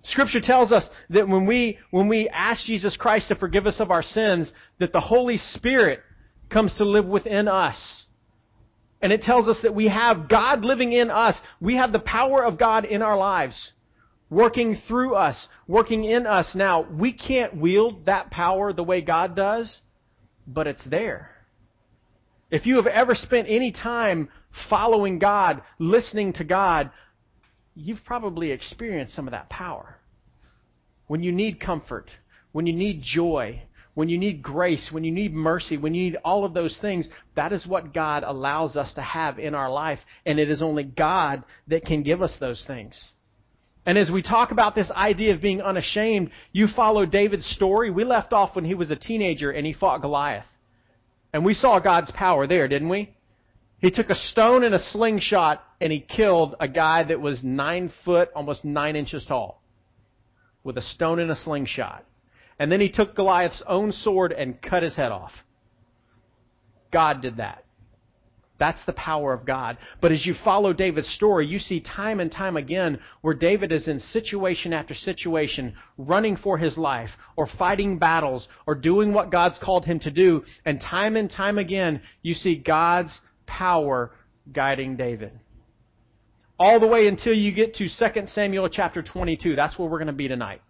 Scripture 0.05 0.41
tells 0.43 0.73
us 0.73 0.88
that 1.11 1.29
when 1.29 1.47
we, 1.47 1.79
when 1.91 2.09
we 2.09 2.29
ask 2.29 2.64
Jesus 2.64 2.97
Christ 2.97 3.29
to 3.29 3.37
forgive 3.37 3.67
us 3.67 3.79
of 3.79 3.91
our 3.91 4.02
sins, 4.02 4.52
that 4.81 4.93
the 4.93 5.00
Holy 5.00 5.37
Spirit 5.37 6.00
comes 6.50 6.75
to 6.76 6.85
live 6.85 7.07
within 7.07 7.47
us. 7.47 8.05
And 9.00 9.12
it 9.12 9.23
tells 9.23 9.49
us 9.49 9.61
that 9.62 9.75
we 9.75 9.88
have 9.88 10.29
God 10.29 10.64
living 10.64 10.93
in 10.93 11.11
us. 11.11 11.37
We 11.61 11.76
have 11.76 11.93
the 11.93 12.00
power 12.00 12.45
of 12.45 12.59
God 12.59 12.85
in 12.85 13.02
our 13.02 13.17
lives. 13.17 13.73
Working 14.32 14.80
through 14.88 15.14
us, 15.14 15.46
working 15.68 16.04
in 16.04 16.26
us 16.26 16.52
now. 16.54 16.86
We 16.90 17.12
can't 17.12 17.54
wield 17.54 18.06
that 18.06 18.30
power 18.30 18.72
the 18.72 18.82
way 18.82 19.02
God 19.02 19.36
does, 19.36 19.80
but 20.46 20.66
it's 20.66 20.84
there. 20.88 21.30
If 22.50 22.64
you 22.64 22.76
have 22.76 22.86
ever 22.86 23.14
spent 23.14 23.46
any 23.50 23.72
time 23.72 24.30
following 24.70 25.18
God, 25.18 25.62
listening 25.78 26.32
to 26.34 26.44
God, 26.44 26.90
you've 27.74 28.04
probably 28.06 28.50
experienced 28.52 29.14
some 29.14 29.28
of 29.28 29.32
that 29.32 29.50
power. 29.50 29.98
When 31.08 31.22
you 31.22 31.30
need 31.30 31.60
comfort, 31.60 32.10
when 32.52 32.66
you 32.66 32.72
need 32.72 33.02
joy, 33.02 33.62
when 33.92 34.08
you 34.08 34.16
need 34.16 34.42
grace, 34.42 34.88
when 34.90 35.04
you 35.04 35.12
need 35.12 35.34
mercy, 35.34 35.76
when 35.76 35.94
you 35.94 36.04
need 36.04 36.18
all 36.24 36.46
of 36.46 36.54
those 36.54 36.78
things, 36.80 37.06
that 37.36 37.52
is 37.52 37.66
what 37.66 37.92
God 37.92 38.22
allows 38.22 38.76
us 38.76 38.94
to 38.94 39.02
have 39.02 39.38
in 39.38 39.54
our 39.54 39.70
life. 39.70 39.98
And 40.24 40.38
it 40.38 40.48
is 40.48 40.62
only 40.62 40.84
God 40.84 41.44
that 41.68 41.84
can 41.84 42.02
give 42.02 42.22
us 42.22 42.34
those 42.40 42.64
things. 42.66 43.12
And 43.84 43.98
as 43.98 44.10
we 44.10 44.22
talk 44.22 44.52
about 44.52 44.74
this 44.74 44.90
idea 44.92 45.34
of 45.34 45.40
being 45.40 45.60
unashamed, 45.60 46.30
you 46.52 46.68
follow 46.74 47.04
David's 47.04 47.46
story. 47.46 47.90
We 47.90 48.04
left 48.04 48.32
off 48.32 48.54
when 48.54 48.64
he 48.64 48.74
was 48.74 48.90
a 48.90 48.96
teenager 48.96 49.50
and 49.50 49.66
he 49.66 49.72
fought 49.72 50.02
Goliath. 50.02 50.46
And 51.32 51.44
we 51.44 51.54
saw 51.54 51.80
God's 51.80 52.10
power 52.12 52.46
there, 52.46 52.68
didn't 52.68 52.88
we? 52.88 53.14
He 53.78 53.90
took 53.90 54.10
a 54.10 54.14
stone 54.14 54.62
and 54.62 54.74
a 54.74 54.78
slingshot 54.78 55.64
and 55.80 55.92
he 55.92 55.98
killed 55.98 56.54
a 56.60 56.68
guy 56.68 57.02
that 57.02 57.20
was 57.20 57.42
nine 57.42 57.92
foot, 58.04 58.28
almost 58.36 58.64
nine 58.64 58.94
inches 58.94 59.24
tall, 59.26 59.60
with 60.62 60.78
a 60.78 60.82
stone 60.82 61.18
and 61.18 61.30
a 61.30 61.36
slingshot. 61.36 62.04
And 62.60 62.70
then 62.70 62.80
he 62.80 62.88
took 62.88 63.16
Goliath's 63.16 63.62
own 63.66 63.90
sword 63.90 64.30
and 64.30 64.62
cut 64.62 64.84
his 64.84 64.94
head 64.94 65.10
off. 65.10 65.32
God 66.92 67.22
did 67.22 67.38
that. 67.38 67.62
That's 68.59 68.85
the 68.85 68.92
power 68.92 69.32
of 69.32 69.44
God. 69.44 69.78
But 70.00 70.12
as 70.12 70.25
you 70.25 70.35
follow 70.44 70.73
David's 70.73 71.09
story, 71.09 71.47
you 71.47 71.59
see 71.59 71.80
time 71.80 72.21
and 72.21 72.30
time 72.30 72.56
again 72.56 72.99
where 73.21 73.35
David 73.35 73.73
is 73.73 73.88
in 73.88 73.99
situation 73.99 74.73
after 74.73 74.94
situation, 74.94 75.75
running 75.99 76.37
for 76.37 76.59
his 76.59 76.78
life, 76.78 77.11
or 77.37 77.49
fighting 77.59 77.99
battles, 77.99 78.47
or 78.66 78.75
doing 78.75 79.12
what 79.12 79.32
God's 79.32 79.59
called 79.59 79.85
him 79.85 79.99
to 80.00 80.11
do. 80.11 80.44
And 80.64 80.80
time 80.80 81.16
and 81.16 81.30
time 81.30 81.59
again, 81.59 82.02
you 82.23 82.35
see 82.35 82.54
God's 82.54 83.21
power 83.47 84.12
guiding 84.52 84.97
David. 84.97 85.32
All 86.59 86.78
the 86.78 86.87
way 86.87 87.09
until 87.09 87.35
you 87.35 87.52
get 87.52 87.75
to 87.75 87.88
2 87.88 88.26
Samuel 88.26 88.68
chapter 88.68 89.02
22. 89.02 89.56
That's 89.56 89.76
where 89.78 89.88
we're 89.88 89.99
going 89.99 90.06
to 90.06 90.12
be 90.12 90.28
tonight. 90.28 90.62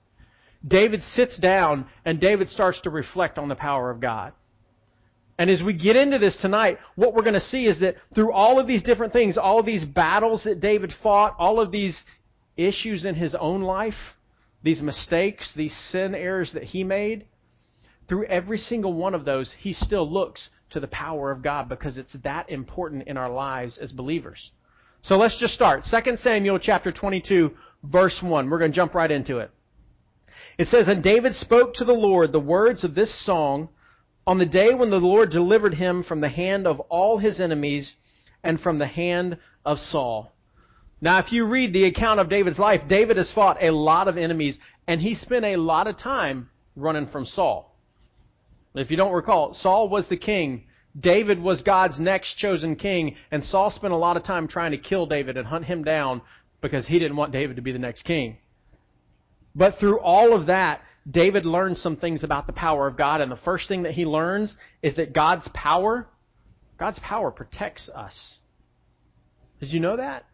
David 0.67 1.03
sits 1.03 1.39
down 1.39 1.87
and 2.05 2.21
David 2.21 2.49
starts 2.49 2.81
to 2.83 2.91
reflect 2.91 3.37
on 3.37 3.49
the 3.49 3.55
power 3.55 3.91
of 3.91 4.01
God. 4.01 4.33
And 5.39 5.51
as 5.51 5.63
we 5.63 5.73
get 5.73 5.97
into 5.97 6.19
this 6.19 6.37
tonight, 6.41 6.79
what 6.95 7.15
we're 7.15 7.23
going 7.23 7.35
to 7.35 7.41
see 7.41 7.67
is 7.67 7.81
that 7.81 7.97
through 8.15 8.33
all 8.33 8.59
of 8.59 8.67
these 8.67 8.83
different 8.83 9.13
things, 9.13 9.39
all 9.39 9.59
of 9.59 9.67
these 9.67 9.85
battles 9.85 10.43
that 10.45 10.61
David 10.61 10.93
fought, 11.03 11.35
all 11.39 11.61
of 11.61 11.73
these 11.73 11.99
issues 12.57 13.05
in 13.05 13.15
his 13.15 13.35
own 13.35 13.63
life, 13.63 13.95
these 14.63 14.83
mistakes, 14.83 15.53
these 15.57 15.77
sin 15.91 16.15
errors 16.15 16.53
that 16.53 16.65
he 16.65 16.85
made, 16.85 17.27
through 18.09 18.27
every 18.27 18.59
single 18.59 18.93
one 18.93 19.15
of 19.15 19.25
those, 19.25 19.55
he 19.59 19.73
still 19.73 20.11
looks 20.11 20.51
to 20.71 20.81
the 20.81 20.89
power 20.89 21.31
of 21.31 21.43
God 21.43 21.69
because 21.69 21.97
it's 21.97 22.15
that 22.25 22.51
important 22.51 23.09
in 23.09 23.17
our 23.17 23.31
lives 23.31 23.79
as 23.79 23.91
believers. 23.91 24.51
So 25.03 25.17
let's 25.17 25.39
just 25.41 25.55
start. 25.55 25.85
2 25.91 26.17
Samuel 26.17 26.59
chapter 26.59 26.93
22, 26.93 27.53
verse 27.83 28.19
1. 28.23 28.51
We're 28.51 28.59
going 28.59 28.71
to 28.71 28.77
jump 28.77 28.95
right 28.95 29.11
into 29.11 29.39
it. 29.39 29.51
It 30.59 30.69
says, 30.69 30.89
And 30.89 31.03
David 31.03 31.35
spoke 31.35 31.75
to 31.75 31.85
the 31.85 31.93
Lord 31.93 32.33
the 32.33 32.41
words 32.41 32.85
of 32.85 32.95
this 32.95 33.25
song 33.25 33.71
on 34.27 34.39
the 34.39 34.47
day 34.47 34.75
when 34.75 34.91
the 34.91 34.97
Lord 34.97 35.31
delivered 35.31 35.75
him 35.75 36.05
from 36.05 36.21
the 36.21 36.29
hand 36.29 36.67
of 36.67 36.81
all 36.81 37.19
his 37.19 37.41
enemies 37.41 37.95
and 38.45 38.61
from 38.61 38.79
the 38.79 38.87
hand 38.87 39.39
of 39.65 39.79
Saul. 39.79 40.33
Now, 41.01 41.19
if 41.19 41.33
you 41.33 41.47
read 41.47 41.73
the 41.73 41.85
account 41.85 42.21
of 42.21 42.29
David's 42.29 42.59
life, 42.59 42.83
David 42.89 43.17
has 43.17 43.33
fought 43.33 43.63
a 43.63 43.71
lot 43.71 44.07
of 44.07 44.17
enemies, 44.17 44.59
and 44.87 45.01
he 45.01 45.15
spent 45.15 45.45
a 45.45 45.57
lot 45.57 45.89
of 45.89 45.99
time 45.99 46.49
running 46.77 47.09
from 47.09 47.25
Saul. 47.25 47.77
If 48.75 48.91
you 48.91 48.97
don't 48.97 49.13
recall, 49.13 49.55
Saul 49.55 49.89
was 49.89 50.09
the 50.09 50.17
king. 50.17 50.65
David 50.99 51.41
was 51.41 51.63
God's 51.63 51.99
next 51.99 52.37
chosen 52.37 52.77
king, 52.77 53.17
and 53.31 53.43
Saul 53.43 53.71
spent 53.71 53.93
a 53.93 53.97
lot 53.97 54.17
of 54.17 54.23
time 54.25 54.47
trying 54.47 54.71
to 54.71 54.79
kill 54.79 55.07
David 55.07 55.37
and 55.37 55.47
hunt 55.47 55.65
him 55.65 55.83
down 55.83 56.23
because 56.61 56.87
he 56.87 56.99
didn't 56.99 57.17
want 57.17 57.33
David 57.33 57.57
to 57.57 57.63
be 57.63 57.73
the 57.73 57.79
next 57.79 58.03
king. 58.03 58.37
But 59.55 59.79
through 59.79 59.99
all 60.01 60.35
of 60.35 60.47
that, 60.47 60.83
David 61.11 61.45
learns 61.45 61.81
some 61.81 61.97
things 61.97 62.23
about 62.23 62.47
the 62.47 62.53
power 62.53 62.87
of 62.87 62.97
God, 62.97 63.21
and 63.21 63.31
the 63.31 63.37
first 63.37 63.69
thing 63.69 63.83
that 63.83 63.93
he 63.93 64.05
learns 64.05 64.57
is 64.83 64.97
that 64.97 65.13
God's 65.13 65.49
power, 65.53 66.07
God's 66.79 67.01
power 67.01 67.31
protects 67.31 67.89
us. 67.89 68.37
Did 69.61 69.73
you 69.73 69.81
know 69.81 69.97
that? 69.97 70.25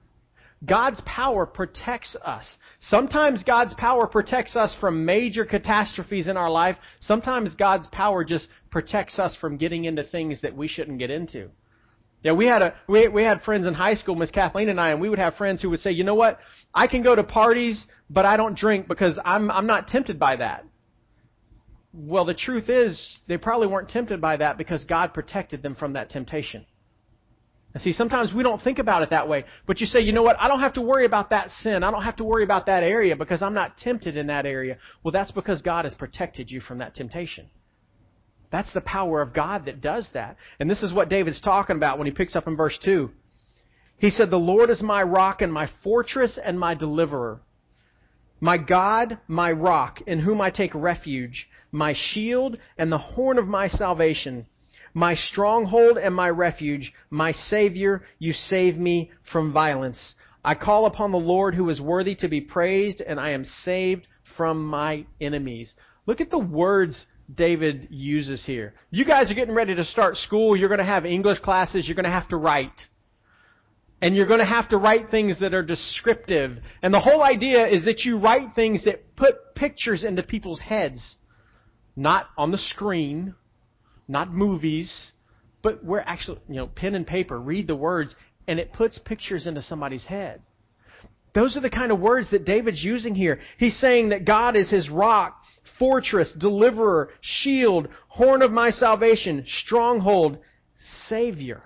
God's 0.65 1.01
power 1.07 1.47
protects 1.47 2.17
us. 2.25 2.57
Sometimes 2.81 3.45
God's 3.45 3.75
power 3.75 4.07
protects 4.07 4.57
us 4.57 4.77
from 4.81 5.05
major 5.05 5.45
catastrophes 5.45 6.27
in 6.27 6.37
our 6.37 6.51
life. 6.51 6.77
Sometimes 7.01 7.55
God's 7.55 7.87
power 7.93 8.25
just 8.25 8.49
protects 8.71 9.19
us 9.19 9.37
from 9.41 9.57
getting 9.57 9.85
into 9.85 10.03
things 10.03 10.41
that 10.41 10.57
we 10.57 10.67
shouldn't 10.67 10.99
get 10.99 11.11
into. 11.11 11.49
Yeah, 12.23 12.33
we 12.33 12.47
had 12.47 12.63
a 12.63 12.75
we 12.89 13.09
we 13.09 13.23
had 13.23 13.43
friends 13.43 13.67
in 13.67 13.75
high 13.75 13.95
school, 13.95 14.17
Miss 14.17 14.31
Kathleen 14.31 14.69
and 14.69 14.81
I, 14.81 14.91
and 14.91 15.01
we 15.01 15.09
would 15.09 15.21
have 15.21 15.35
friends 15.37 15.63
who 15.63 15.71
would 15.71 15.81
say, 15.81 15.93
"You 15.93 16.05
know 16.05 16.17
what? 16.17 16.39
I 16.75 16.89
can 16.89 17.03
go 17.03 17.15
to 17.15 17.23
parties, 17.23 17.87
but 18.11 18.25
I 18.25 18.37
don't 18.37 18.57
drink 18.57 18.89
because 18.89 19.19
I'm 19.25 19.51
I'm 19.51 19.67
not 19.67 19.89
tempted 19.89 20.19
by 20.19 20.37
that." 20.37 20.65
Well, 21.95 22.25
the 22.25 22.35
truth 22.35 22.69
is, 22.69 23.19
they 23.29 23.39
probably 23.39 23.67
weren't 23.67 23.89
tempted 23.89 24.21
by 24.21 24.37
that 24.37 24.59
because 24.59 24.85
God 24.85 25.15
protected 25.15 25.63
them 25.63 25.75
from 25.75 25.95
that 25.95 26.11
temptation. 26.11 26.67
And 27.75 27.83
see, 27.83 27.93
sometimes 27.93 28.33
we 28.33 28.43
don't 28.43 28.63
think 28.63 28.79
about 28.79 29.03
it 29.03 29.11
that 29.11 29.29
way. 29.29 29.45
But 29.67 29.81
you 29.81 29.87
say, 29.87 30.01
you 30.01 30.13
know 30.13 30.23
what? 30.23 30.37
I 30.41 30.49
don't 30.49 30.61
have 30.61 30.75
to 30.75 30.81
worry 30.81 31.07
about 31.07 31.31
that 31.31 31.51
sin. 31.51 31.83
I 31.83 31.91
don't 31.91 32.03
have 32.03 32.17
to 32.17 32.25
worry 32.25 32.43
about 32.43 32.67
that 32.67 32.83
area 32.83 33.15
because 33.15 33.43
I'm 33.43 33.55
not 33.55 33.77
tempted 33.77 34.17
in 34.17 34.27
that 34.29 34.47
area. 34.47 34.79
Well, 35.03 35.13
that's 35.13 35.31
because 35.31 35.63
God 35.63 35.85
has 35.85 35.95
protected 35.95 36.51
you 36.51 36.61
from 36.61 36.79
that 36.79 36.95
temptation. 36.95 37.49
That's 38.51 38.73
the 38.73 38.81
power 38.81 39.21
of 39.21 39.35
God 39.35 39.67
that 39.67 39.81
does 39.81 40.09
that. 40.15 40.37
And 40.59 40.71
this 40.71 40.83
is 40.83 40.93
what 40.93 41.09
David's 41.09 41.41
talking 41.41 41.77
about 41.77 41.99
when 41.99 42.07
he 42.07 42.13
picks 42.13 42.35
up 42.35 42.47
in 42.47 42.57
verse 42.57 42.79
2. 42.83 43.11
He 43.99 44.11
said, 44.11 44.31
The 44.31 44.37
Lord 44.37 44.71
is 44.71 44.83
my 44.83 45.03
rock 45.03 45.43
and 45.43 45.53
my 45.53 45.69
fortress 45.83 46.39
and 46.43 46.59
my 46.59 46.75
deliverer. 46.75 47.41
My 48.41 48.57
God, 48.57 49.19
my 49.27 49.51
rock, 49.51 50.01
in 50.07 50.21
whom 50.21 50.41
I 50.41 50.51
take 50.51 50.75
refuge, 50.75 51.49
my 51.73 51.93
shield 51.97 52.57
and 52.79 52.91
the 52.91 52.99
horn 52.99 53.37
of 53.37 53.49
my 53.49 53.69
salvation, 53.69 54.47
my 54.95 55.15
stronghold 55.15 55.99
and 55.99 56.15
my 56.15 56.31
refuge, 56.31 56.93
my 57.11 57.33
Savior, 57.33 58.03
you 58.19 58.33
save 58.33 58.77
me 58.77 59.11
from 59.31 59.53
violence. 59.53 60.15
I 60.45 60.55
call 60.55 60.87
upon 60.87 61.11
the 61.11 61.19
Lord 61.19 61.55
who 61.55 61.69
is 61.69 61.81
worthy 61.81 62.15
to 62.17 62.29
be 62.29 62.41
praised, 62.41 63.01
and 63.01 63.19
I 63.19 63.31
am 63.31 63.45
saved 63.45 64.07
from 64.37 64.65
my 64.65 65.05
enemies. 65.21 65.75
Look 66.07 66.21
at 66.21 66.31
the 66.31 66.39
words 66.39 67.07
David 67.33 67.89
uses 67.91 68.43
here. 68.45 68.75
You 68.91 69.05
guys 69.05 69.31
are 69.31 69.35
getting 69.35 69.55
ready 69.55 69.75
to 69.75 69.85
start 69.85 70.17
school. 70.17 70.57
You're 70.57 70.69
going 70.69 70.79
to 70.79 70.85
have 70.85 71.05
English 71.05 71.41
classes. 71.41 71.87
You're 71.87 71.95
going 71.95 72.05
to 72.05 72.11
have 72.11 72.29
to 72.29 72.37
write. 72.37 72.73
And 74.01 74.15
you're 74.17 74.27
going 74.27 74.41
to 74.41 74.47
have 74.47 74.69
to 74.71 74.79
write 74.79 75.11
things 75.11 75.41
that 75.41 75.53
are 75.53 75.63
descriptive. 75.63 76.59
And 76.83 76.95
the 76.95 77.01
whole 77.01 77.23
idea 77.23 77.67
is 77.67 77.85
that 77.85 78.01
you 78.01 78.19
write 78.19 78.55
things 78.55 78.85
that 78.85 79.17
put 79.17 79.55
pictures 79.55 80.05
into 80.05 80.23
people's 80.23 80.61
heads. 80.61 81.17
Not 81.97 82.29
on 82.39 82.53
the 82.53 82.59
screen, 82.59 83.35
not 84.07 84.33
movies, 84.33 85.13
but 85.63 85.85
we're 85.85 86.01
actually, 86.01 86.39
you 86.49 86.55
know, 86.55 86.69
pen 86.69 86.95
and 86.95 87.07
paper, 87.07 87.39
read 87.39 87.67
the 87.67 87.75
words, 87.75 88.15
and 88.47 88.59
it 88.59 88.73
puts 88.73 88.99
pictures 88.99 89.47
into 89.47 89.63
somebody's 89.63 90.07
head. 90.07 90.41
Those 91.35 91.57
are 91.57 91.61
the 91.61 91.71
kind 91.71 91.93
of 91.93 92.01
words 92.01 92.31
that 92.31 92.45
David's 92.45 92.83
using 92.83 93.15
here. 93.15 93.41
He's 93.59 93.79
saying 93.79 94.11
that 94.11 94.25
God 94.25 94.57
is 94.57 94.71
his 94.71 94.89
rock 94.89 95.43
fortress, 95.79 96.35
deliverer, 96.39 97.11
shield, 97.21 97.89
horn 98.09 98.43
of 98.43 98.53
my 98.53 98.71
salvation, 98.71 99.45
stronghold, 99.65 100.39
savior. 101.07 101.63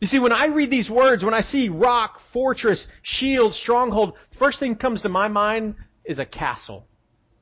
You 0.00 0.08
see, 0.08 0.18
when 0.18 0.32
I 0.32 0.46
read 0.46 0.70
these 0.70 0.90
words, 0.90 1.24
when 1.24 1.34
I 1.34 1.40
see 1.40 1.68
rock, 1.68 2.20
fortress, 2.32 2.86
shield, 3.02 3.54
stronghold, 3.54 4.12
first 4.38 4.60
thing 4.60 4.72
that 4.72 4.80
comes 4.80 5.02
to 5.02 5.08
my 5.08 5.28
mind 5.28 5.74
is 6.04 6.18
a 6.18 6.26
castle. 6.26 6.84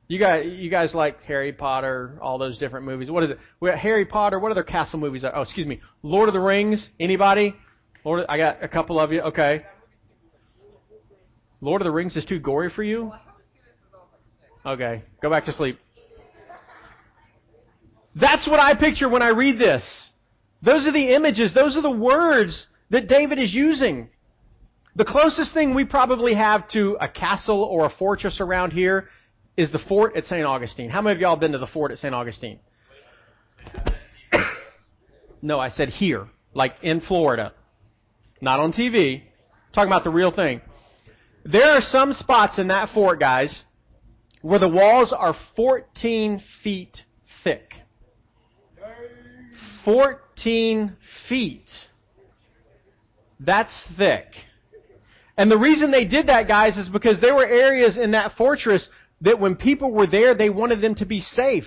You 0.07 0.19
guys, 0.19 0.45
you 0.47 0.69
guys 0.69 0.93
like 0.93 1.21
Harry 1.23 1.51
Potter, 1.51 2.17
all 2.21 2.37
those 2.37 2.57
different 2.57 2.85
movies. 2.85 3.09
What 3.09 3.23
is 3.23 3.31
it? 3.31 3.39
We 3.59 3.69
got 3.69 3.79
Harry 3.79 4.05
Potter. 4.05 4.39
What 4.39 4.51
other 4.51 4.63
castle 4.63 4.99
movies? 4.99 5.23
Are, 5.23 5.35
oh, 5.35 5.41
excuse 5.41 5.65
me, 5.65 5.81
Lord 6.03 6.29
of 6.29 6.33
the 6.33 6.39
Rings. 6.39 6.89
Anybody? 6.99 7.55
Lord, 8.03 8.23
I 8.29 8.37
got 8.37 8.63
a 8.63 8.67
couple 8.67 8.99
of 8.99 9.11
you. 9.11 9.21
Okay. 9.21 9.63
Lord 11.59 11.81
of 11.81 11.85
the 11.85 11.91
Rings 11.91 12.15
is 12.15 12.23
too 12.23 12.39
gory 12.39 12.69
for 12.69 12.83
you. 12.83 13.11
Okay, 14.65 15.03
go 15.21 15.29
back 15.29 15.45
to 15.45 15.53
sleep. 15.53 15.77
That's 18.15 18.47
what 18.47 18.59
I 18.59 18.75
picture 18.75 19.09
when 19.09 19.21
I 19.21 19.29
read 19.29 19.59
this. 19.59 20.11
Those 20.63 20.87
are 20.87 20.91
the 20.91 21.13
images, 21.13 21.53
those 21.53 21.77
are 21.77 21.81
the 21.81 21.91
words 21.91 22.65
that 22.89 23.07
David 23.07 23.37
is 23.37 23.53
using. 23.53 24.09
The 24.95 25.05
closest 25.05 25.53
thing 25.53 25.75
we 25.75 25.83
probably 25.85 26.33
have 26.33 26.69
to 26.69 26.97
a 27.01 27.09
castle 27.09 27.63
or 27.63 27.85
a 27.85 27.89
fortress 27.89 28.39
around 28.39 28.71
here 28.71 29.09
is 29.57 29.71
the 29.71 29.79
fort 29.89 30.15
at 30.15 30.25
St. 30.25 30.45
Augustine. 30.45 30.89
How 30.89 31.01
many 31.01 31.15
of 31.15 31.21
y'all 31.21 31.35
been 31.35 31.51
to 31.51 31.57
the 31.57 31.67
fort 31.67 31.91
at 31.91 31.97
St. 31.97 32.15
Augustine? 32.15 32.59
no, 35.41 35.59
I 35.59 35.69
said 35.69 35.89
here, 35.89 36.27
like 36.53 36.73
in 36.81 37.01
Florida. 37.01 37.53
Not 38.41 38.59
on 38.59 38.71
TV. 38.71 39.23
talking 39.73 39.89
about 39.89 40.03
the 40.05 40.09
real 40.09 40.31
thing. 40.31 40.61
There 41.43 41.71
are 41.71 41.81
some 41.81 42.13
spots 42.13 42.57
in 42.57 42.69
that 42.69 42.89
fort, 42.93 43.19
guys, 43.19 43.65
where 44.45 44.59
the 44.59 44.69
walls 44.69 45.11
are 45.11 45.35
14 45.55 46.39
feet 46.63 46.99
thick. 47.43 47.73
14 49.83 50.95
feet. 51.27 51.65
That's 53.39 53.87
thick. 53.97 54.27
And 55.35 55.49
the 55.49 55.57
reason 55.57 55.89
they 55.89 56.05
did 56.05 56.27
that, 56.27 56.47
guys, 56.47 56.77
is 56.77 56.89
because 56.89 57.19
there 57.19 57.33
were 57.33 57.47
areas 57.47 57.97
in 57.97 58.11
that 58.11 58.33
fortress 58.37 58.87
that 59.21 59.39
when 59.39 59.55
people 59.55 59.91
were 59.91 60.05
there, 60.05 60.35
they 60.35 60.51
wanted 60.51 60.79
them 60.79 60.93
to 60.95 61.07
be 61.07 61.21
safe. 61.21 61.65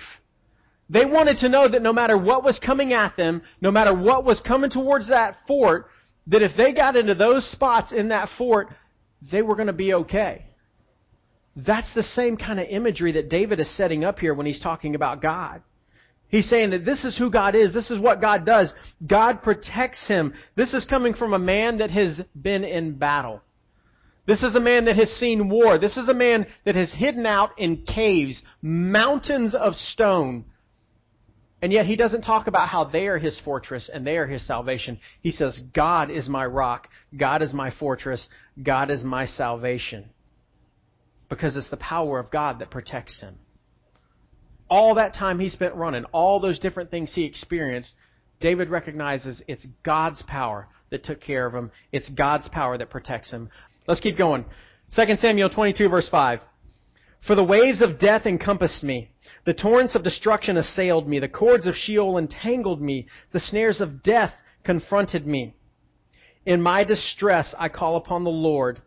They 0.89 1.03
wanted 1.03 1.39
to 1.39 1.49
know 1.49 1.67
that 1.67 1.81
no 1.81 1.91
matter 1.91 2.17
what 2.17 2.45
was 2.45 2.61
coming 2.65 2.93
at 2.93 3.17
them, 3.17 3.41
no 3.59 3.71
matter 3.71 3.93
what 3.93 4.23
was 4.23 4.39
coming 4.47 4.69
towards 4.69 5.09
that 5.09 5.35
fort, 5.47 5.87
that 6.27 6.41
if 6.41 6.55
they 6.55 6.71
got 6.71 6.95
into 6.95 7.13
those 7.13 7.45
spots 7.51 7.91
in 7.91 8.07
that 8.07 8.29
fort, 8.37 8.69
they 9.29 9.41
were 9.41 9.55
going 9.55 9.67
to 9.67 9.73
be 9.73 9.93
okay. 9.93 10.45
That's 11.65 11.93
the 11.93 12.03
same 12.03 12.37
kind 12.37 12.59
of 12.59 12.67
imagery 12.69 13.13
that 13.13 13.29
David 13.29 13.59
is 13.59 13.75
setting 13.75 14.03
up 14.03 14.19
here 14.19 14.33
when 14.33 14.45
he's 14.45 14.61
talking 14.61 14.95
about 14.95 15.21
God. 15.21 15.61
He's 16.29 16.47
saying 16.47 16.69
that 16.71 16.85
this 16.85 17.03
is 17.03 17.17
who 17.17 17.31
God 17.31 17.55
is. 17.55 17.73
This 17.73 17.89
is 17.89 17.99
what 17.99 18.21
God 18.21 18.45
does. 18.45 18.71
God 19.05 19.41
protects 19.41 20.07
him. 20.07 20.33
This 20.55 20.73
is 20.73 20.85
coming 20.85 21.15
from 21.15 21.33
a 21.33 21.39
man 21.39 21.79
that 21.79 21.89
has 21.89 22.21
been 22.39 22.63
in 22.63 22.97
battle. 22.97 23.41
This 24.27 24.43
is 24.43 24.53
a 24.53 24.59
man 24.59 24.85
that 24.85 24.95
has 24.95 25.09
seen 25.13 25.49
war. 25.49 25.79
This 25.79 25.97
is 25.97 26.07
a 26.07 26.13
man 26.13 26.45
that 26.65 26.75
has 26.75 26.93
hidden 26.93 27.25
out 27.25 27.57
in 27.57 27.83
caves, 27.83 28.39
mountains 28.61 29.55
of 29.55 29.73
stone. 29.73 30.45
And 31.63 31.73
yet 31.73 31.87
he 31.87 31.95
doesn't 31.95 32.21
talk 32.21 32.45
about 32.45 32.69
how 32.69 32.85
they 32.85 33.07
are 33.07 33.17
his 33.17 33.39
fortress 33.43 33.89
and 33.91 34.05
they 34.05 34.17
are 34.17 34.27
his 34.27 34.45
salvation. 34.45 34.99
He 35.21 35.31
says, 35.31 35.59
God 35.73 36.11
is 36.11 36.29
my 36.29 36.45
rock. 36.45 36.89
God 37.17 37.41
is 37.41 37.53
my 37.53 37.71
fortress. 37.71 38.27
God 38.61 38.91
is 38.91 39.03
my 39.03 39.25
salvation. 39.25 40.11
Because 41.29 41.55
it's 41.55 41.69
the 41.69 41.77
power 41.77 42.19
of 42.19 42.31
God 42.31 42.59
that 42.59 42.71
protects 42.71 43.19
him 43.21 43.37
all 44.69 44.95
that 44.95 45.15
time 45.15 45.39
he 45.39 45.49
spent 45.49 45.75
running, 45.75 46.05
all 46.05 46.39
those 46.39 46.59
different 46.59 46.91
things 46.91 47.11
he 47.13 47.25
experienced, 47.25 47.93
David 48.39 48.69
recognizes 48.69 49.41
it's 49.47 49.65
God's 49.83 50.21
power 50.23 50.67
that 50.91 51.03
took 51.03 51.21
care 51.21 51.45
of 51.45 51.53
him. 51.53 51.71
It's 51.91 52.09
God's 52.09 52.47
power 52.49 52.77
that 52.77 52.89
protects 52.89 53.31
him. 53.31 53.49
Let's 53.87 53.99
keep 53.99 54.17
going. 54.17 54.45
2 54.95 55.15
Samuel 55.17 55.49
22 55.49 55.89
verse 55.89 56.07
5. 56.09 56.39
For 57.27 57.35
the 57.35 57.43
waves 57.43 57.81
of 57.81 57.99
death 57.99 58.25
encompassed 58.25 58.83
me. 58.83 59.11
The 59.45 59.53
torrents 59.53 59.95
of 59.95 60.03
destruction 60.03 60.57
assailed 60.57 61.07
me. 61.07 61.19
The 61.19 61.27
cords 61.27 61.67
of 61.67 61.75
Sheol 61.75 62.17
entangled 62.17 62.81
me. 62.81 63.07
The 63.33 63.41
snares 63.41 63.81
of 63.81 64.03
death 64.03 64.33
confronted 64.63 65.27
me. 65.27 65.53
In 66.45 66.61
my 66.61 66.83
distress 66.83 67.53
I 67.59 67.67
call 67.67 67.97
upon 67.97 68.23
the 68.23 68.29
Lord. 68.29 68.81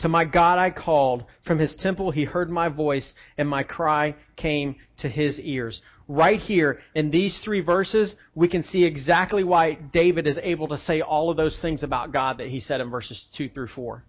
To 0.00 0.08
my 0.08 0.24
God 0.24 0.58
I 0.58 0.70
called. 0.70 1.24
From 1.46 1.58
his 1.58 1.74
temple 1.76 2.10
he 2.10 2.24
heard 2.24 2.50
my 2.50 2.68
voice, 2.68 3.12
and 3.36 3.48
my 3.48 3.62
cry 3.62 4.14
came 4.36 4.76
to 4.98 5.08
his 5.08 5.38
ears. 5.40 5.80
Right 6.06 6.38
here 6.38 6.80
in 6.94 7.10
these 7.10 7.38
three 7.44 7.60
verses, 7.60 8.14
we 8.34 8.48
can 8.48 8.62
see 8.62 8.84
exactly 8.84 9.44
why 9.44 9.74
David 9.74 10.26
is 10.26 10.38
able 10.42 10.68
to 10.68 10.78
say 10.78 11.00
all 11.00 11.30
of 11.30 11.36
those 11.36 11.58
things 11.60 11.82
about 11.82 12.12
God 12.12 12.38
that 12.38 12.48
he 12.48 12.60
said 12.60 12.80
in 12.80 12.90
verses 12.90 13.26
2 13.36 13.50
through 13.50 13.68
4. 13.68 14.04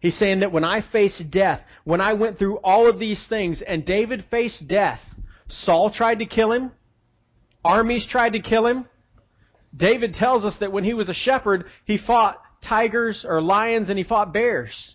He's 0.00 0.18
saying 0.18 0.40
that 0.40 0.52
when 0.52 0.64
I 0.64 0.82
faced 0.92 1.30
death, 1.30 1.60
when 1.84 2.00
I 2.00 2.14
went 2.14 2.38
through 2.38 2.58
all 2.58 2.88
of 2.88 2.98
these 2.98 3.24
things, 3.28 3.62
and 3.66 3.84
David 3.84 4.24
faced 4.30 4.66
death, 4.68 5.00
Saul 5.48 5.90
tried 5.90 6.18
to 6.18 6.26
kill 6.26 6.52
him, 6.52 6.72
armies 7.64 8.06
tried 8.08 8.32
to 8.32 8.40
kill 8.40 8.66
him. 8.66 8.86
David 9.76 10.14
tells 10.14 10.44
us 10.44 10.56
that 10.60 10.72
when 10.72 10.84
he 10.84 10.94
was 10.94 11.08
a 11.08 11.14
shepherd, 11.14 11.66
he 11.84 11.98
fought 11.98 12.40
tigers 12.68 13.24
or 13.26 13.40
lions 13.40 13.88
and 13.88 13.98
he 13.98 14.04
fought 14.04 14.32
bears. 14.32 14.94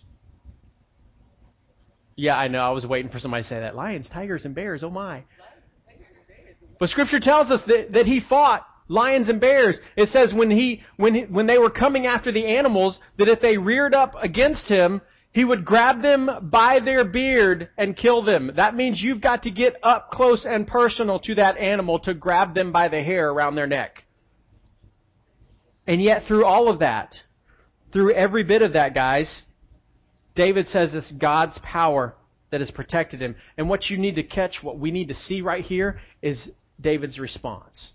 Yeah, 2.16 2.36
I 2.36 2.48
know. 2.48 2.60
I 2.60 2.70
was 2.70 2.86
waiting 2.86 3.10
for 3.10 3.18
somebody 3.18 3.42
to 3.42 3.48
say 3.48 3.60
that. 3.60 3.74
Lions, 3.74 4.08
tigers, 4.12 4.44
and 4.44 4.54
bears. 4.54 4.82
Oh 4.84 4.90
my. 4.90 5.24
But 6.78 6.88
Scripture 6.90 7.20
tells 7.20 7.50
us 7.50 7.62
that, 7.66 7.92
that 7.92 8.06
he 8.06 8.20
fought 8.20 8.66
lions 8.88 9.28
and 9.28 9.40
bears. 9.40 9.78
It 9.96 10.08
says 10.08 10.32
when 10.34 10.50
he 10.50 10.82
when 10.96 11.14
he, 11.14 11.22
when 11.22 11.46
they 11.46 11.58
were 11.58 11.70
coming 11.70 12.06
after 12.06 12.32
the 12.32 12.44
animals, 12.44 12.98
that 13.18 13.28
if 13.28 13.40
they 13.40 13.56
reared 13.56 13.94
up 13.94 14.14
against 14.20 14.66
him, 14.68 15.00
he 15.32 15.44
would 15.44 15.64
grab 15.64 16.02
them 16.02 16.28
by 16.50 16.78
their 16.84 17.04
beard 17.04 17.70
and 17.78 17.96
kill 17.96 18.22
them. 18.22 18.52
That 18.56 18.74
means 18.74 19.00
you've 19.00 19.22
got 19.22 19.44
to 19.44 19.50
get 19.50 19.76
up 19.82 20.10
close 20.10 20.44
and 20.48 20.66
personal 20.66 21.18
to 21.20 21.36
that 21.36 21.56
animal 21.56 22.00
to 22.00 22.12
grab 22.12 22.54
them 22.54 22.70
by 22.70 22.88
the 22.88 23.02
hair 23.02 23.30
around 23.30 23.54
their 23.54 23.66
neck. 23.66 24.04
And 25.86 26.02
yet 26.02 26.24
through 26.28 26.44
all 26.44 26.68
of 26.68 26.80
that, 26.80 27.14
through 27.92 28.14
every 28.14 28.44
bit 28.44 28.62
of 28.62 28.72
that, 28.72 28.94
guys, 28.94 29.44
David 30.34 30.66
says 30.68 30.94
it's 30.94 31.12
God's 31.12 31.58
power 31.62 32.14
that 32.50 32.60
has 32.60 32.70
protected 32.70 33.20
him. 33.20 33.34
And 33.56 33.68
what 33.68 33.90
you 33.90 33.98
need 33.98 34.16
to 34.16 34.22
catch, 34.22 34.58
what 34.62 34.78
we 34.78 34.90
need 34.90 35.08
to 35.08 35.14
see 35.14 35.40
right 35.40 35.64
here, 35.64 36.00
is 36.20 36.48
David's 36.80 37.18
response. 37.18 37.90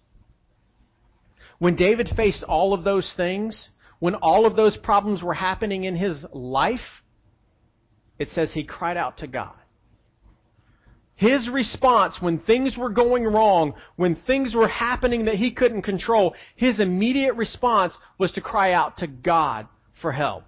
When 1.59 1.75
David 1.75 2.09
faced 2.15 2.43
all 2.43 2.73
of 2.73 2.83
those 2.83 3.11
things, 3.17 3.69
when 3.99 4.15
all 4.15 4.45
of 4.45 4.55
those 4.55 4.77
problems 4.77 5.23
were 5.23 5.33
happening 5.33 5.85
in 5.85 5.95
his 5.95 6.25
life, 6.31 6.79
it 8.19 8.29
says 8.29 8.51
he 8.53 8.63
cried 8.63 8.97
out 8.97 9.17
to 9.17 9.27
God. 9.27 9.53
His 11.15 11.49
response 11.49 12.17
when 12.19 12.39
things 12.39 12.77
were 12.77 12.91
going 12.91 13.23
wrong, 13.23 13.73
when 13.95 14.15
things 14.27 14.53
were 14.53 14.67
happening 14.67 15.25
that 15.25 15.35
he 15.35 15.51
couldn't 15.51 15.81
control, 15.81 16.35
his 16.55 16.79
immediate 16.79 17.33
response 17.33 17.93
was 18.19 18.31
to 18.33 18.41
cry 18.41 18.73
out 18.73 18.97
to 18.97 19.07
God 19.07 19.67
for 20.01 20.11
help. 20.11 20.43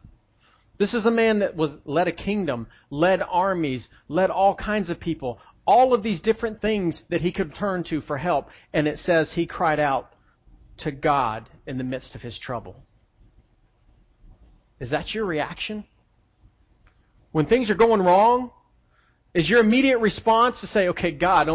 This 0.77 0.93
is 0.93 1.05
a 1.05 1.11
man 1.11 1.39
that 1.39 1.55
was 1.55 1.71
led 1.85 2.07
a 2.07 2.11
kingdom, 2.11 2.67
led 2.89 3.21
armies, 3.21 3.89
led 4.07 4.29
all 4.29 4.55
kinds 4.55 4.89
of 4.89 4.99
people, 4.99 5.39
all 5.67 5.93
of 5.93 6.03
these 6.03 6.21
different 6.21 6.61
things 6.61 7.03
that 7.09 7.21
he 7.21 7.31
could 7.31 7.53
turn 7.53 7.83
to 7.85 8.01
for 8.01 8.17
help. 8.17 8.47
And 8.73 8.87
it 8.87 8.97
says 8.97 9.31
he 9.33 9.45
cried 9.45 9.79
out 9.79 10.13
to 10.79 10.91
God 10.91 11.49
in 11.67 11.77
the 11.77 11.83
midst 11.83 12.15
of 12.15 12.21
his 12.21 12.39
trouble. 12.39 12.77
Is 14.79 14.91
that 14.91 15.13
your 15.13 15.25
reaction? 15.25 15.83
When 17.33 17.45
things 17.45 17.69
are 17.69 17.75
going 17.75 18.01
wrong, 18.01 18.51
is 19.33 19.49
your 19.49 19.59
immediate 19.59 19.99
response 19.99 20.59
to 20.61 20.67
say, 20.67 20.87
"Okay, 20.87 21.11
God, 21.11 21.47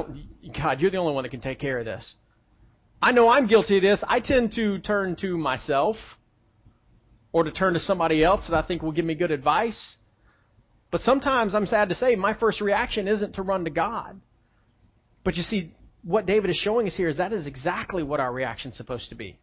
God, 0.56 0.80
you're 0.80 0.90
the 0.90 0.98
only 0.98 1.14
one 1.14 1.24
that 1.24 1.30
can 1.30 1.40
take 1.40 1.58
care 1.58 1.78
of 1.78 1.86
this." 1.86 2.16
I 3.02 3.12
know 3.12 3.28
I'm 3.28 3.46
guilty 3.46 3.78
of 3.78 3.82
this. 3.82 4.04
I 4.06 4.20
tend 4.20 4.52
to 4.52 4.78
turn 4.78 5.16
to 5.16 5.36
myself 5.36 5.96
or 7.34 7.42
to 7.42 7.50
turn 7.50 7.74
to 7.74 7.80
somebody 7.80 8.22
else 8.22 8.46
that 8.48 8.56
I 8.56 8.64
think 8.64 8.80
will 8.80 8.92
give 8.92 9.04
me 9.04 9.16
good 9.16 9.32
advice. 9.32 9.96
But 10.92 11.00
sometimes 11.00 11.52
I'm 11.52 11.66
sad 11.66 11.88
to 11.88 11.96
say 11.96 12.14
my 12.14 12.32
first 12.32 12.60
reaction 12.60 13.08
isn't 13.08 13.32
to 13.32 13.42
run 13.42 13.64
to 13.64 13.70
God. 13.70 14.20
But 15.24 15.34
you 15.34 15.42
see, 15.42 15.74
what 16.04 16.26
David 16.26 16.50
is 16.50 16.56
showing 16.56 16.86
us 16.86 16.94
here 16.94 17.08
is 17.08 17.16
that 17.16 17.32
is 17.32 17.48
exactly 17.48 18.04
what 18.04 18.20
our 18.20 18.32
reaction 18.32 18.70
is 18.70 18.76
supposed 18.76 19.08
to 19.08 19.16
be. 19.16 19.36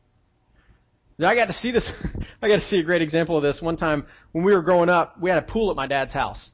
Now, 1.18 1.28
I 1.28 1.36
got 1.36 1.48
to 1.48 1.54
see 1.54 1.72
this. 1.72 1.88
I 2.42 2.48
got 2.48 2.56
to 2.56 2.62
see 2.62 2.80
a 2.80 2.84
great 2.84 3.02
example 3.02 3.36
of 3.36 3.44
this 3.44 3.60
one 3.62 3.76
time 3.76 4.06
when 4.32 4.46
we 4.46 4.54
were 4.54 4.62
growing 4.62 4.88
up. 4.88 5.20
We 5.20 5.30
had 5.30 5.40
a 5.40 5.46
pool 5.46 5.70
at 5.70 5.76
my 5.76 5.86
dad's 5.86 6.14
house, 6.14 6.52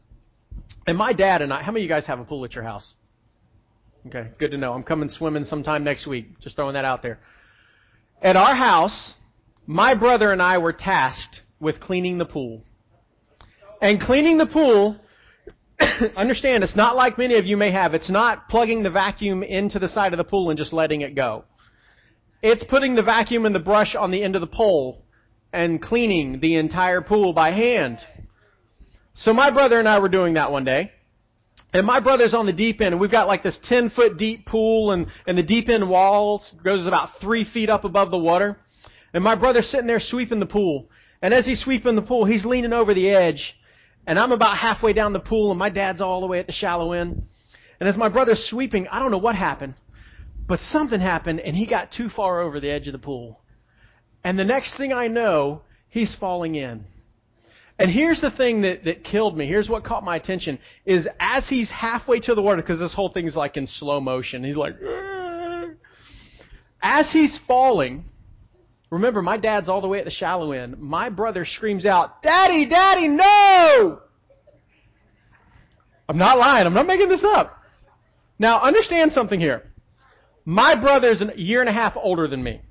and 0.87 0.97
my 0.97 1.13
dad 1.13 1.43
and 1.43 1.53
I. 1.53 1.61
How 1.61 1.71
many 1.71 1.85
of 1.85 1.89
you 1.89 1.93
guys 1.93 2.07
have 2.07 2.19
a 2.19 2.25
pool 2.25 2.43
at 2.45 2.53
your 2.53 2.63
house? 2.63 2.95
Okay, 4.07 4.29
good 4.39 4.49
to 4.51 4.57
know. 4.57 4.73
I'm 4.73 4.83
coming 4.83 5.07
swimming 5.07 5.43
sometime 5.43 5.83
next 5.83 6.07
week. 6.07 6.39
Just 6.39 6.55
throwing 6.55 6.73
that 6.73 6.85
out 6.85 7.03
there. 7.03 7.19
At 8.23 8.35
our 8.35 8.55
house, 8.55 9.13
my 9.67 9.93
brother 9.93 10.31
and 10.31 10.41
I 10.41 10.57
were 10.57 10.73
tasked 10.73 11.41
with 11.59 11.79
cleaning 11.81 12.17
the 12.17 12.25
pool. 12.25 12.63
And 13.81 13.99
cleaning 13.99 14.37
the 14.37 14.47
pool, 14.47 14.95
understand, 16.15 16.63
it's 16.63 16.75
not 16.75 16.95
like 16.95 17.17
many 17.17 17.35
of 17.35 17.45
you 17.45 17.57
may 17.57 17.71
have. 17.71 17.93
It's 17.93 18.09
not 18.09 18.47
plugging 18.49 18.81
the 18.81 18.89
vacuum 18.89 19.43
into 19.43 19.77
the 19.77 19.89
side 19.89 20.13
of 20.13 20.17
the 20.17 20.23
pool 20.23 20.49
and 20.49 20.57
just 20.57 20.73
letting 20.73 21.01
it 21.01 21.15
go. 21.15 21.43
It's 22.41 22.63
putting 22.63 22.95
the 22.95 23.03
vacuum 23.03 23.45
and 23.45 23.53
the 23.53 23.59
brush 23.59 23.93
on 23.93 24.09
the 24.09 24.23
end 24.23 24.35
of 24.35 24.41
the 24.41 24.47
pole 24.47 25.03
and 25.51 25.81
cleaning 25.81 26.39
the 26.39 26.55
entire 26.55 27.01
pool 27.01 27.33
by 27.33 27.51
hand. 27.51 27.99
So 29.15 29.33
my 29.33 29.51
brother 29.51 29.79
and 29.79 29.87
I 29.87 29.99
were 29.99 30.09
doing 30.09 30.35
that 30.35 30.51
one 30.51 30.63
day. 30.63 30.91
And 31.73 31.85
my 31.85 31.99
brother's 31.99 32.33
on 32.33 32.45
the 32.45 32.53
deep 32.53 32.79
end, 32.79 32.93
and 32.93 33.01
we've 33.01 33.11
got 33.11 33.27
like 33.27 33.43
this 33.43 33.59
10 33.63 33.89
foot 33.89 34.17
deep 34.17 34.45
pool, 34.45 34.91
and, 34.91 35.07
and 35.25 35.37
the 35.37 35.43
deep 35.43 35.67
end 35.67 35.89
walls 35.89 36.55
goes 36.63 36.87
about 36.87 37.09
three 37.19 37.43
feet 37.43 37.69
up 37.69 37.83
above 37.83 38.09
the 38.09 38.17
water. 38.17 38.57
And 39.17 39.23
my 39.23 39.33
brother's 39.33 39.65
sitting 39.71 39.87
there 39.87 39.99
sweeping 39.99 40.39
the 40.39 40.45
pool. 40.45 40.91
And 41.23 41.33
as 41.33 41.43
he's 41.43 41.63
sweeping 41.63 41.95
the 41.95 42.03
pool, 42.03 42.25
he's 42.25 42.45
leaning 42.45 42.71
over 42.71 42.93
the 42.93 43.09
edge. 43.09 43.55
And 44.05 44.19
I'm 44.19 44.31
about 44.31 44.59
halfway 44.59 44.93
down 44.93 45.11
the 45.11 45.19
pool, 45.19 45.49
and 45.49 45.57
my 45.57 45.71
dad's 45.71 46.01
all 46.01 46.21
the 46.21 46.27
way 46.27 46.37
at 46.37 46.45
the 46.45 46.53
shallow 46.53 46.91
end. 46.91 47.23
And 47.79 47.89
as 47.89 47.97
my 47.97 48.09
brother's 48.09 48.47
sweeping, 48.47 48.87
I 48.89 48.99
don't 48.99 49.09
know 49.09 49.17
what 49.17 49.33
happened, 49.33 49.73
but 50.47 50.59
something 50.59 50.99
happened, 50.99 51.39
and 51.39 51.55
he 51.55 51.65
got 51.65 51.91
too 51.91 52.09
far 52.09 52.41
over 52.41 52.59
the 52.59 52.69
edge 52.69 52.85
of 52.85 52.91
the 52.91 52.99
pool. 52.99 53.41
And 54.23 54.37
the 54.37 54.43
next 54.43 54.77
thing 54.77 54.93
I 54.93 55.07
know, 55.07 55.63
he's 55.89 56.15
falling 56.19 56.53
in. 56.53 56.85
And 57.79 57.89
here's 57.89 58.21
the 58.21 58.29
thing 58.29 58.61
that, 58.61 58.83
that 58.83 59.03
killed 59.03 59.35
me. 59.35 59.47
Here's 59.47 59.67
what 59.67 59.83
caught 59.83 60.03
my 60.03 60.15
attention 60.15 60.59
is 60.85 61.07
as 61.19 61.49
he's 61.49 61.71
halfway 61.71 62.19
to 62.19 62.35
the 62.35 62.43
water, 62.43 62.61
because 62.61 62.77
this 62.77 62.93
whole 62.93 63.09
thing's 63.11 63.35
like 63.35 63.57
in 63.57 63.65
slow 63.65 63.99
motion. 63.99 64.43
He's 64.43 64.55
like, 64.55 64.75
as 66.83 67.11
he's 67.11 67.39
falling, 67.47 68.05
Remember, 68.89 69.21
my 69.21 69.37
dad's 69.37 69.67
all 69.67 69.81
the 69.81 69.87
way 69.87 69.99
at 69.99 70.05
the 70.05 70.11
shallow 70.11 70.51
end. 70.53 70.79
My 70.79 71.09
brother 71.09 71.45
screams 71.45 71.85
out, 71.85 72.23
Daddy, 72.23 72.65
Daddy, 72.65 73.07
no! 73.07 73.99
I'm 76.09 76.17
not 76.17 76.37
lying. 76.37 76.65
I'm 76.65 76.73
not 76.73 76.87
making 76.87 77.09
this 77.09 77.25
up. 77.25 77.61
Now, 78.39 78.61
understand 78.61 79.11
something 79.11 79.39
here. 79.39 79.63
My 80.45 80.79
brother 80.79 81.09
is 81.09 81.21
a 81.21 81.37
year 81.37 81.59
and 81.59 81.69
a 81.69 81.73
half 81.73 81.97
older 81.97 82.27
than 82.27 82.41
me. 82.41 82.61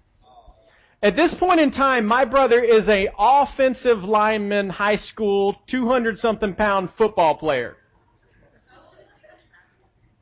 At 1.03 1.15
this 1.15 1.35
point 1.39 1.61
in 1.61 1.71
time, 1.71 2.07
my 2.07 2.25
brother 2.25 2.63
is 2.63 2.89
a 2.89 3.09
offensive 3.19 3.99
lineman, 3.99 4.71
high 4.71 4.97
school, 4.97 5.57
200 5.71 6.17
something 6.19 6.55
pound 6.55 6.89
football 6.97 7.37
player. 7.37 7.77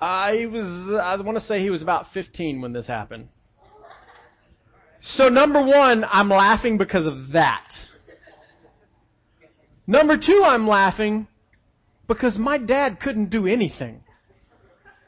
I 0.00 0.46
was, 0.46 1.00
I 1.00 1.16
want 1.22 1.38
to 1.38 1.44
say 1.44 1.60
he 1.60 1.70
was 1.70 1.80
about 1.80 2.06
15 2.12 2.60
when 2.60 2.72
this 2.72 2.86
happened. 2.86 3.28
So 5.04 5.28
number 5.28 5.62
one, 5.62 6.04
I'm 6.04 6.30
laughing 6.30 6.78
because 6.78 7.06
of 7.06 7.32
that. 7.32 7.68
Number 9.86 10.16
two, 10.16 10.42
I'm 10.44 10.66
laughing 10.66 11.28
because 12.08 12.38
my 12.38 12.56
dad 12.56 13.00
couldn't 13.00 13.28
do 13.28 13.46
anything. 13.46 14.02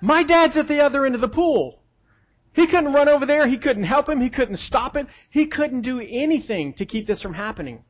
My 0.02 0.22
dad's 0.22 0.58
at 0.58 0.68
the 0.68 0.80
other 0.80 1.06
end 1.06 1.14
of 1.14 1.22
the 1.22 1.28
pool. 1.28 1.80
He 2.52 2.66
couldn't 2.66 2.92
run 2.92 3.08
over 3.08 3.24
there. 3.24 3.48
He 3.48 3.58
couldn't 3.58 3.84
help 3.84 4.08
him. 4.08 4.20
He 4.20 4.28
couldn't 4.28 4.58
stop 4.58 4.96
it. 4.96 5.06
He 5.30 5.46
couldn't 5.46 5.82
do 5.82 6.00
anything 6.00 6.74
to 6.74 6.84
keep 6.84 7.06
this 7.06 7.22
from 7.22 7.34
happening. 7.34 7.82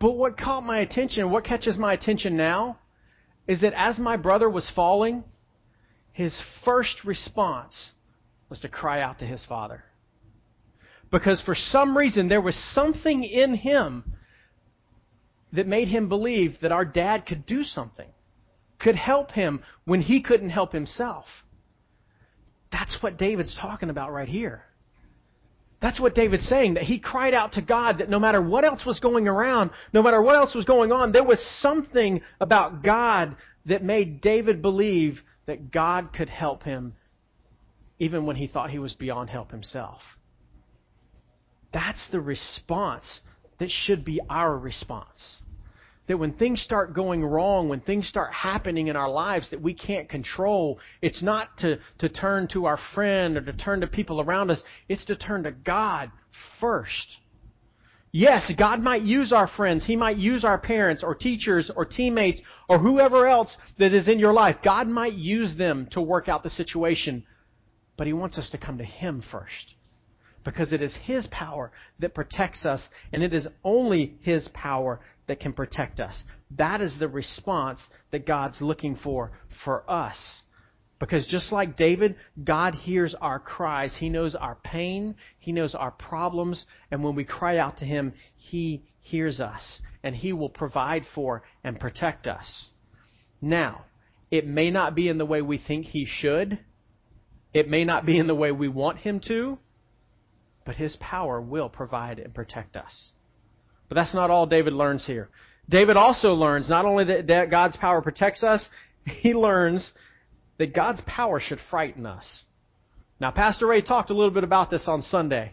But 0.00 0.12
what 0.12 0.36
caught 0.36 0.62
my 0.62 0.78
attention, 0.78 1.30
what 1.30 1.44
catches 1.44 1.78
my 1.78 1.92
attention 1.92 2.36
now, 2.36 2.78
is 3.46 3.60
that 3.60 3.74
as 3.76 3.98
my 3.98 4.16
brother 4.16 4.48
was 4.48 4.70
falling, 4.74 5.22
his 6.12 6.40
first 6.64 7.04
response 7.04 7.92
was 8.48 8.60
to 8.60 8.68
cry 8.68 9.00
out 9.00 9.20
to 9.20 9.26
his 9.26 9.44
father. 9.44 9.84
Because 11.10 11.42
for 11.44 11.54
some 11.54 11.96
reason, 11.96 12.28
there 12.28 12.40
was 12.40 12.56
something 12.72 13.24
in 13.24 13.54
him 13.54 14.04
that 15.52 15.66
made 15.66 15.88
him 15.88 16.08
believe 16.08 16.56
that 16.62 16.72
our 16.72 16.84
dad 16.84 17.26
could 17.26 17.44
do 17.46 17.64
something, 17.64 18.08
could 18.78 18.94
help 18.94 19.32
him 19.32 19.62
when 19.84 20.00
he 20.00 20.22
couldn't 20.22 20.50
help 20.50 20.72
himself. 20.72 21.24
That's 22.70 22.96
what 23.00 23.18
David's 23.18 23.56
talking 23.60 23.90
about 23.90 24.12
right 24.12 24.28
here. 24.28 24.64
That's 25.82 26.00
what 26.00 26.14
David's 26.14 26.46
saying, 26.46 26.74
that 26.74 26.84
he 26.84 26.98
cried 26.98 27.34
out 27.34 27.52
to 27.52 27.62
God 27.62 27.98
that 27.98 28.10
no 28.10 28.18
matter 28.18 28.40
what 28.40 28.64
else 28.64 28.84
was 28.84 29.00
going 29.00 29.26
around, 29.26 29.70
no 29.94 30.02
matter 30.02 30.20
what 30.20 30.36
else 30.36 30.54
was 30.54 30.66
going 30.66 30.92
on, 30.92 31.10
there 31.10 31.24
was 31.24 31.40
something 31.60 32.20
about 32.38 32.84
God 32.84 33.34
that 33.66 33.82
made 33.82 34.20
David 34.20 34.62
believe 34.62 35.20
that 35.46 35.72
God 35.72 36.12
could 36.12 36.28
help 36.28 36.62
him 36.62 36.94
even 37.98 38.26
when 38.26 38.36
he 38.36 38.46
thought 38.46 38.70
he 38.70 38.78
was 38.78 38.94
beyond 38.94 39.30
help 39.30 39.50
himself. 39.50 40.00
That's 41.72 42.04
the 42.10 42.20
response 42.20 43.20
that 43.58 43.70
should 43.70 44.04
be 44.04 44.20
our 44.28 44.56
response. 44.56 45.42
That 46.08 46.18
when 46.18 46.32
things 46.32 46.60
start 46.60 46.92
going 46.92 47.24
wrong, 47.24 47.68
when 47.68 47.80
things 47.80 48.08
start 48.08 48.32
happening 48.32 48.88
in 48.88 48.96
our 48.96 49.08
lives 49.08 49.48
that 49.50 49.62
we 49.62 49.74
can't 49.74 50.08
control, 50.08 50.80
it's 51.00 51.22
not 51.22 51.56
to, 51.58 51.78
to 51.98 52.08
turn 52.08 52.48
to 52.48 52.66
our 52.66 52.78
friend 52.94 53.36
or 53.36 53.42
to 53.42 53.52
turn 53.52 53.82
to 53.82 53.86
people 53.86 54.20
around 54.20 54.50
us, 54.50 54.62
it's 54.88 55.04
to 55.04 55.14
turn 55.14 55.44
to 55.44 55.52
God 55.52 56.10
first. 56.60 57.18
Yes, 58.12 58.52
God 58.58 58.80
might 58.80 59.02
use 59.02 59.32
our 59.32 59.46
friends. 59.46 59.86
He 59.86 59.94
might 59.94 60.16
use 60.16 60.44
our 60.44 60.58
parents 60.58 61.04
or 61.04 61.14
teachers 61.14 61.70
or 61.76 61.84
teammates 61.84 62.40
or 62.68 62.80
whoever 62.80 63.28
else 63.28 63.56
that 63.78 63.94
is 63.94 64.08
in 64.08 64.18
your 64.18 64.32
life. 64.32 64.56
God 64.64 64.88
might 64.88 65.12
use 65.12 65.54
them 65.56 65.86
to 65.92 66.00
work 66.00 66.28
out 66.28 66.42
the 66.42 66.50
situation. 66.50 67.24
But 67.96 68.08
He 68.08 68.12
wants 68.12 68.36
us 68.36 68.50
to 68.50 68.58
come 68.58 68.78
to 68.78 68.84
Him 68.84 69.22
first 69.30 69.74
because 70.44 70.72
it 70.72 70.82
is 70.82 70.96
His 71.04 71.26
power 71.30 71.72
that 71.98 72.14
protects 72.14 72.64
us, 72.64 72.82
and 73.12 73.22
it 73.22 73.34
is 73.34 73.46
only 73.64 74.16
His 74.22 74.48
power 74.54 75.00
that 75.26 75.40
can 75.40 75.52
protect 75.52 76.00
us. 76.00 76.22
That 76.56 76.80
is 76.80 76.96
the 76.98 77.08
response 77.08 77.80
that 78.10 78.26
God's 78.26 78.60
looking 78.60 78.96
for 78.96 79.32
for 79.64 79.88
us. 79.90 80.16
Because 80.98 81.26
just 81.26 81.50
like 81.50 81.78
David, 81.78 82.16
God 82.42 82.74
hears 82.74 83.14
our 83.20 83.38
cries. 83.38 83.96
He 83.98 84.10
knows 84.10 84.34
our 84.34 84.56
pain. 84.56 85.14
He 85.38 85.50
knows 85.50 85.74
our 85.74 85.90
problems. 85.90 86.66
And 86.90 87.02
when 87.02 87.14
we 87.14 87.24
cry 87.24 87.56
out 87.56 87.78
to 87.78 87.86
Him, 87.86 88.12
He 88.36 88.82
hears 89.00 89.40
us. 89.40 89.80
And 90.02 90.14
He 90.14 90.32
will 90.34 90.50
provide 90.50 91.04
for 91.14 91.42
and 91.64 91.80
protect 91.80 92.26
us. 92.26 92.68
Now, 93.40 93.86
it 94.30 94.46
may 94.46 94.70
not 94.70 94.94
be 94.94 95.08
in 95.08 95.16
the 95.16 95.24
way 95.24 95.40
we 95.40 95.56
think 95.58 95.86
He 95.86 96.06
should. 96.06 96.58
It 97.54 97.68
may 97.68 97.84
not 97.84 98.04
be 98.04 98.18
in 98.18 98.26
the 98.26 98.34
way 98.34 98.52
we 98.52 98.68
want 98.68 98.98
Him 98.98 99.20
to 99.28 99.58
but 100.64 100.76
his 100.76 100.96
power 101.00 101.40
will 101.40 101.68
provide 101.68 102.18
and 102.18 102.34
protect 102.34 102.76
us. 102.76 103.10
But 103.88 103.96
that's 103.96 104.14
not 104.14 104.30
all 104.30 104.46
David 104.46 104.72
learns 104.72 105.06
here. 105.06 105.28
David 105.68 105.96
also 105.96 106.32
learns 106.32 106.68
not 106.68 106.84
only 106.84 107.04
that 107.04 107.50
God's 107.50 107.76
power 107.76 108.02
protects 108.02 108.42
us, 108.42 108.68
he 109.04 109.34
learns 109.34 109.92
that 110.58 110.74
God's 110.74 111.00
power 111.06 111.40
should 111.40 111.58
frighten 111.70 112.06
us. 112.06 112.44
Now, 113.20 113.30
Pastor 113.30 113.66
Ray 113.66 113.82
talked 113.82 114.10
a 114.10 114.14
little 114.14 114.30
bit 114.30 114.44
about 114.44 114.70
this 114.70 114.84
on 114.86 115.02
Sunday. 115.02 115.52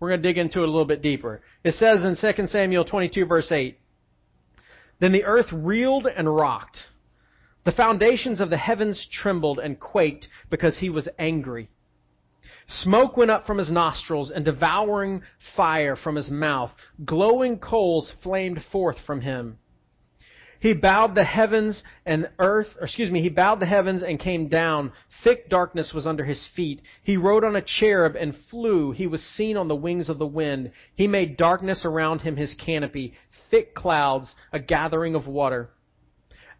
We're 0.00 0.08
going 0.08 0.22
to 0.22 0.28
dig 0.28 0.38
into 0.38 0.60
it 0.60 0.68
a 0.68 0.70
little 0.70 0.86
bit 0.86 1.02
deeper. 1.02 1.42
It 1.62 1.74
says 1.74 2.04
in 2.04 2.16
2 2.16 2.46
Samuel 2.48 2.84
22, 2.84 3.24
verse 3.26 3.52
8 3.52 3.78
Then 4.98 5.12
the 5.12 5.24
earth 5.24 5.46
reeled 5.52 6.06
and 6.06 6.34
rocked. 6.34 6.78
The 7.64 7.72
foundations 7.72 8.40
of 8.40 8.50
the 8.50 8.56
heavens 8.56 9.06
trembled 9.12 9.58
and 9.58 9.78
quaked 9.78 10.26
because 10.50 10.78
he 10.78 10.90
was 10.90 11.08
angry. 11.18 11.70
Smoke 12.66 13.16
went 13.16 13.30
up 13.30 13.46
from 13.46 13.58
his 13.58 13.70
nostrils 13.70 14.30
and 14.30 14.44
devouring 14.44 15.22
fire 15.56 15.96
from 15.96 16.16
his 16.16 16.30
mouth. 16.30 16.72
Glowing 17.04 17.58
coals 17.58 18.12
flamed 18.22 18.62
forth 18.70 18.98
from 19.06 19.20
him. 19.20 19.58
He 20.60 20.74
bowed 20.74 21.16
the 21.16 21.24
heavens 21.24 21.82
and 22.06 22.30
earth, 22.38 22.76
excuse 22.80 23.10
me, 23.10 23.20
he 23.20 23.28
bowed 23.28 23.58
the 23.58 23.66
heavens 23.66 24.04
and 24.04 24.20
came 24.20 24.46
down. 24.46 24.92
Thick 25.24 25.48
darkness 25.48 25.92
was 25.92 26.06
under 26.06 26.24
his 26.24 26.46
feet. 26.54 26.82
He 27.02 27.16
rode 27.16 27.42
on 27.42 27.56
a 27.56 27.62
cherub 27.62 28.14
and 28.14 28.36
flew. 28.48 28.92
He 28.92 29.08
was 29.08 29.22
seen 29.24 29.56
on 29.56 29.66
the 29.66 29.74
wings 29.74 30.08
of 30.08 30.18
the 30.18 30.26
wind. 30.26 30.70
He 30.94 31.08
made 31.08 31.36
darkness 31.36 31.84
around 31.84 32.20
him 32.20 32.36
his 32.36 32.54
canopy, 32.54 33.14
thick 33.50 33.74
clouds, 33.74 34.36
a 34.52 34.60
gathering 34.60 35.16
of 35.16 35.26
water. 35.26 35.70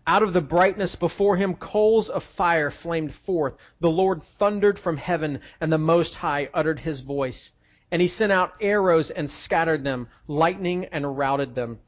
Out 0.07 0.23
of 0.23 0.33
the 0.33 0.41
brightness 0.41 0.97
before 0.97 1.37
him, 1.37 1.55
coals 1.55 2.09
of 2.09 2.23
fire 2.37 2.73
flamed 2.83 3.15
forth. 3.25 3.55
The 3.81 3.89
Lord 3.89 4.21
thundered 4.39 4.79
from 4.79 4.97
heaven, 4.97 5.41
and 5.61 5.73
the 5.73 5.79
Most 5.79 6.15
High 6.15 6.49
uttered 6.53 6.81
his 6.81 7.01
voice. 7.01 7.51
And 7.93 8.03
he 8.03 8.09
sent 8.09 8.33
out 8.33 8.55
arrows 8.61 9.13
and 9.15 9.31
scattered 9.31 9.85
them, 9.85 10.09
lightning 10.27 10.87
and 10.87 11.17
routed 11.17 11.55
them. 11.55 11.79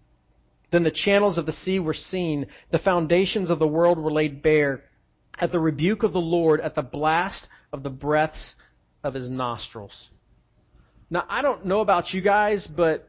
Then 0.70 0.85
the 0.85 0.90
channels 0.90 1.38
of 1.38 1.46
the 1.46 1.53
sea 1.53 1.79
were 1.81 1.94
seen, 1.94 2.46
the 2.70 2.79
foundations 2.79 3.50
of 3.50 3.59
the 3.59 3.66
world 3.66 3.98
were 3.98 4.12
laid 4.12 4.42
bare. 4.42 4.85
At 5.38 5.50
the 5.50 5.59
rebuke 5.59 6.05
of 6.05 6.12
the 6.12 6.20
Lord, 6.20 6.61
at 6.61 6.77
the 6.77 6.83
blast 6.83 7.48
of 7.72 7.83
the 7.83 7.90
breaths 7.90 8.55
of 9.03 9.14
his 9.14 9.29
nostrils. 9.29 10.09
Now, 11.11 11.24
I 11.29 11.42
don't 11.42 11.66
know 11.66 11.81
about 11.81 12.12
you 12.12 12.20
guys, 12.20 12.66
but 12.66 13.09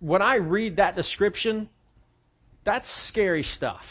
when 0.00 0.22
I 0.22 0.36
read 0.36 0.76
that 0.76 0.96
description, 0.96 1.68
that's 2.64 2.86
scary 3.08 3.42
stuff. 3.42 3.82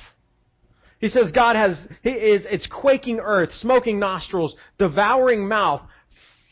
He 1.06 1.10
says 1.10 1.32
God 1.32 1.56
has, 1.56 1.88
he 2.02 2.10
is, 2.10 2.48
it's 2.50 2.66
quaking 2.66 3.20
earth, 3.20 3.52
smoking 3.52 4.00
nostrils, 4.00 4.56
devouring 4.80 5.48
mouth, 5.48 5.84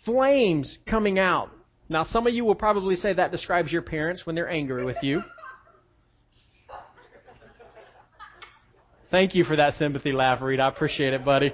flames 0.06 0.78
coming 0.88 1.18
out. 1.18 1.50
Now, 1.90 2.04
some 2.04 2.28
of 2.28 2.36
you 2.36 2.46
will 2.46 2.54
probably 2.54 2.96
say 2.96 3.14
that 3.14 3.32
describes 3.32 3.72
your 3.72 3.82
parents 3.82 4.28
when 4.28 4.36
they're 4.36 4.48
angry 4.48 4.86
with 4.86 4.98
you. 5.02 5.24
Thank 9.10 9.34
you 9.34 9.44
for 9.44 9.56
that 9.56 9.74
sympathy 9.74 10.12
laugh, 10.12 10.40
Reed. 10.40 10.60
I 10.60 10.68
appreciate 10.68 11.16
it, 11.16 11.26
buddy. 11.26 11.52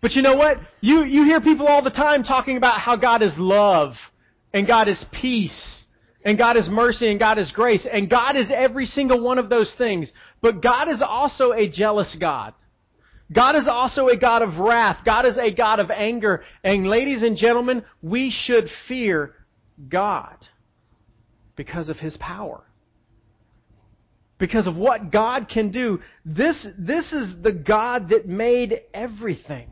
But 0.00 0.10
you 0.10 0.22
know 0.22 0.34
what? 0.34 0.56
You, 0.80 1.04
you 1.04 1.22
hear 1.22 1.40
people 1.40 1.68
all 1.68 1.84
the 1.84 1.90
time 1.90 2.24
talking 2.24 2.56
about 2.56 2.80
how 2.80 2.96
God 2.96 3.22
is 3.22 3.34
love 3.38 3.92
and 4.52 4.66
God 4.66 4.88
is 4.88 5.04
peace 5.12 5.81
and 6.24 6.38
God 6.38 6.56
is 6.56 6.68
mercy 6.70 7.10
and 7.10 7.18
God 7.18 7.38
is 7.38 7.50
grace. 7.52 7.86
And 7.90 8.08
God 8.08 8.36
is 8.36 8.50
every 8.54 8.86
single 8.86 9.20
one 9.20 9.38
of 9.38 9.48
those 9.48 9.74
things. 9.76 10.10
But 10.40 10.62
God 10.62 10.88
is 10.88 11.02
also 11.04 11.52
a 11.52 11.68
jealous 11.68 12.16
God. 12.18 12.54
God 13.34 13.56
is 13.56 13.66
also 13.68 14.08
a 14.08 14.16
God 14.16 14.42
of 14.42 14.58
wrath. 14.58 15.04
God 15.04 15.26
is 15.26 15.38
a 15.38 15.52
God 15.52 15.80
of 15.80 15.90
anger. 15.90 16.42
And 16.62 16.86
ladies 16.86 17.22
and 17.22 17.36
gentlemen, 17.36 17.84
we 18.02 18.30
should 18.30 18.68
fear 18.86 19.34
God 19.88 20.36
because 21.56 21.88
of 21.88 21.96
His 21.96 22.16
power. 22.18 22.62
Because 24.38 24.66
of 24.66 24.76
what 24.76 25.10
God 25.10 25.48
can 25.48 25.70
do. 25.70 26.00
This, 26.24 26.66
this 26.78 27.12
is 27.12 27.34
the 27.42 27.52
God 27.52 28.10
that 28.10 28.28
made 28.28 28.80
everything. 28.92 29.70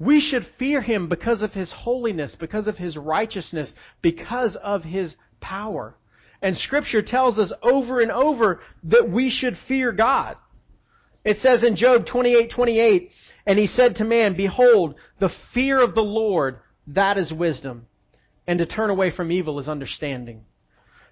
We 0.00 0.18
should 0.18 0.46
fear 0.58 0.80
him 0.80 1.08
because 1.10 1.42
of 1.42 1.52
his 1.52 1.70
holiness, 1.70 2.34
because 2.40 2.66
of 2.66 2.78
his 2.78 2.96
righteousness, 2.96 3.74
because 4.00 4.56
of 4.56 4.82
his 4.82 5.14
power. 5.40 5.94
And 6.40 6.56
scripture 6.56 7.02
tells 7.02 7.38
us 7.38 7.52
over 7.62 8.00
and 8.00 8.10
over 8.10 8.60
that 8.84 9.10
we 9.10 9.28
should 9.30 9.58
fear 9.68 9.92
God. 9.92 10.38
It 11.22 11.36
says 11.36 11.62
in 11.62 11.76
Job 11.76 12.06
28:28, 12.06 13.10
and 13.46 13.58
he 13.58 13.66
said 13.66 13.96
to 13.96 14.04
man, 14.04 14.34
behold, 14.34 14.94
the 15.18 15.28
fear 15.52 15.78
of 15.78 15.94
the 15.94 16.02
Lord, 16.02 16.60
that 16.86 17.18
is 17.18 17.30
wisdom, 17.30 17.86
and 18.46 18.58
to 18.58 18.64
turn 18.64 18.88
away 18.88 19.10
from 19.10 19.30
evil 19.30 19.58
is 19.58 19.68
understanding. 19.68 20.46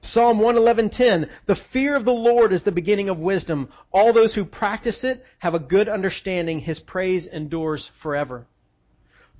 Psalm 0.01 0.39
111:10, 0.39 1.29
"The 1.45 1.57
fear 1.57 1.95
of 1.95 2.07
the 2.07 2.11
Lord 2.11 2.55
is 2.55 2.63
the 2.63 2.73
beginning 2.73 3.11
of 3.11 3.19
wisdom. 3.19 3.69
All 3.93 4.15
those 4.15 4.35
who 4.35 4.47
practice 4.47 5.05
it 5.05 5.23
have 5.41 5.55
a 5.55 5.59
good 5.59 5.91
understanding. 5.91 6.61
His 6.61 6.79
praise 6.81 7.27
endures 7.27 7.91
forever." 8.01 8.47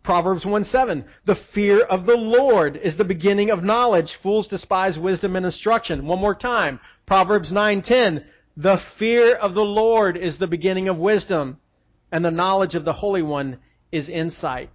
Proverbs 0.03 0.45
1:7, 0.45 1.05
"The 1.27 1.37
fear 1.55 1.81
of 1.81 2.07
the 2.07 2.17
Lord 2.17 2.77
is 2.77 2.97
the 2.97 3.05
beginning 3.05 3.51
of 3.51 3.63
knowledge. 3.63 4.15
Fools 4.23 4.47
despise 4.47 4.99
wisdom 4.99 5.37
and 5.37 5.45
instruction." 5.45 6.07
One 6.07 6.19
more 6.19 6.35
time. 6.35 6.81
Proverbs 7.07 7.53
9:10, 7.53 8.25
"The 8.57 8.81
fear 8.99 9.35
of 9.37 9.55
the 9.55 9.65
Lord 9.65 10.17
is 10.17 10.39
the 10.39 10.47
beginning 10.47 10.89
of 10.89 10.97
wisdom, 10.99 11.59
and 12.11 12.25
the 12.25 12.31
knowledge 12.31 12.75
of 12.75 12.85
the 12.85 12.93
Holy 12.93 13.23
One 13.23 13.59
is 13.93 14.09
insight." 14.09 14.71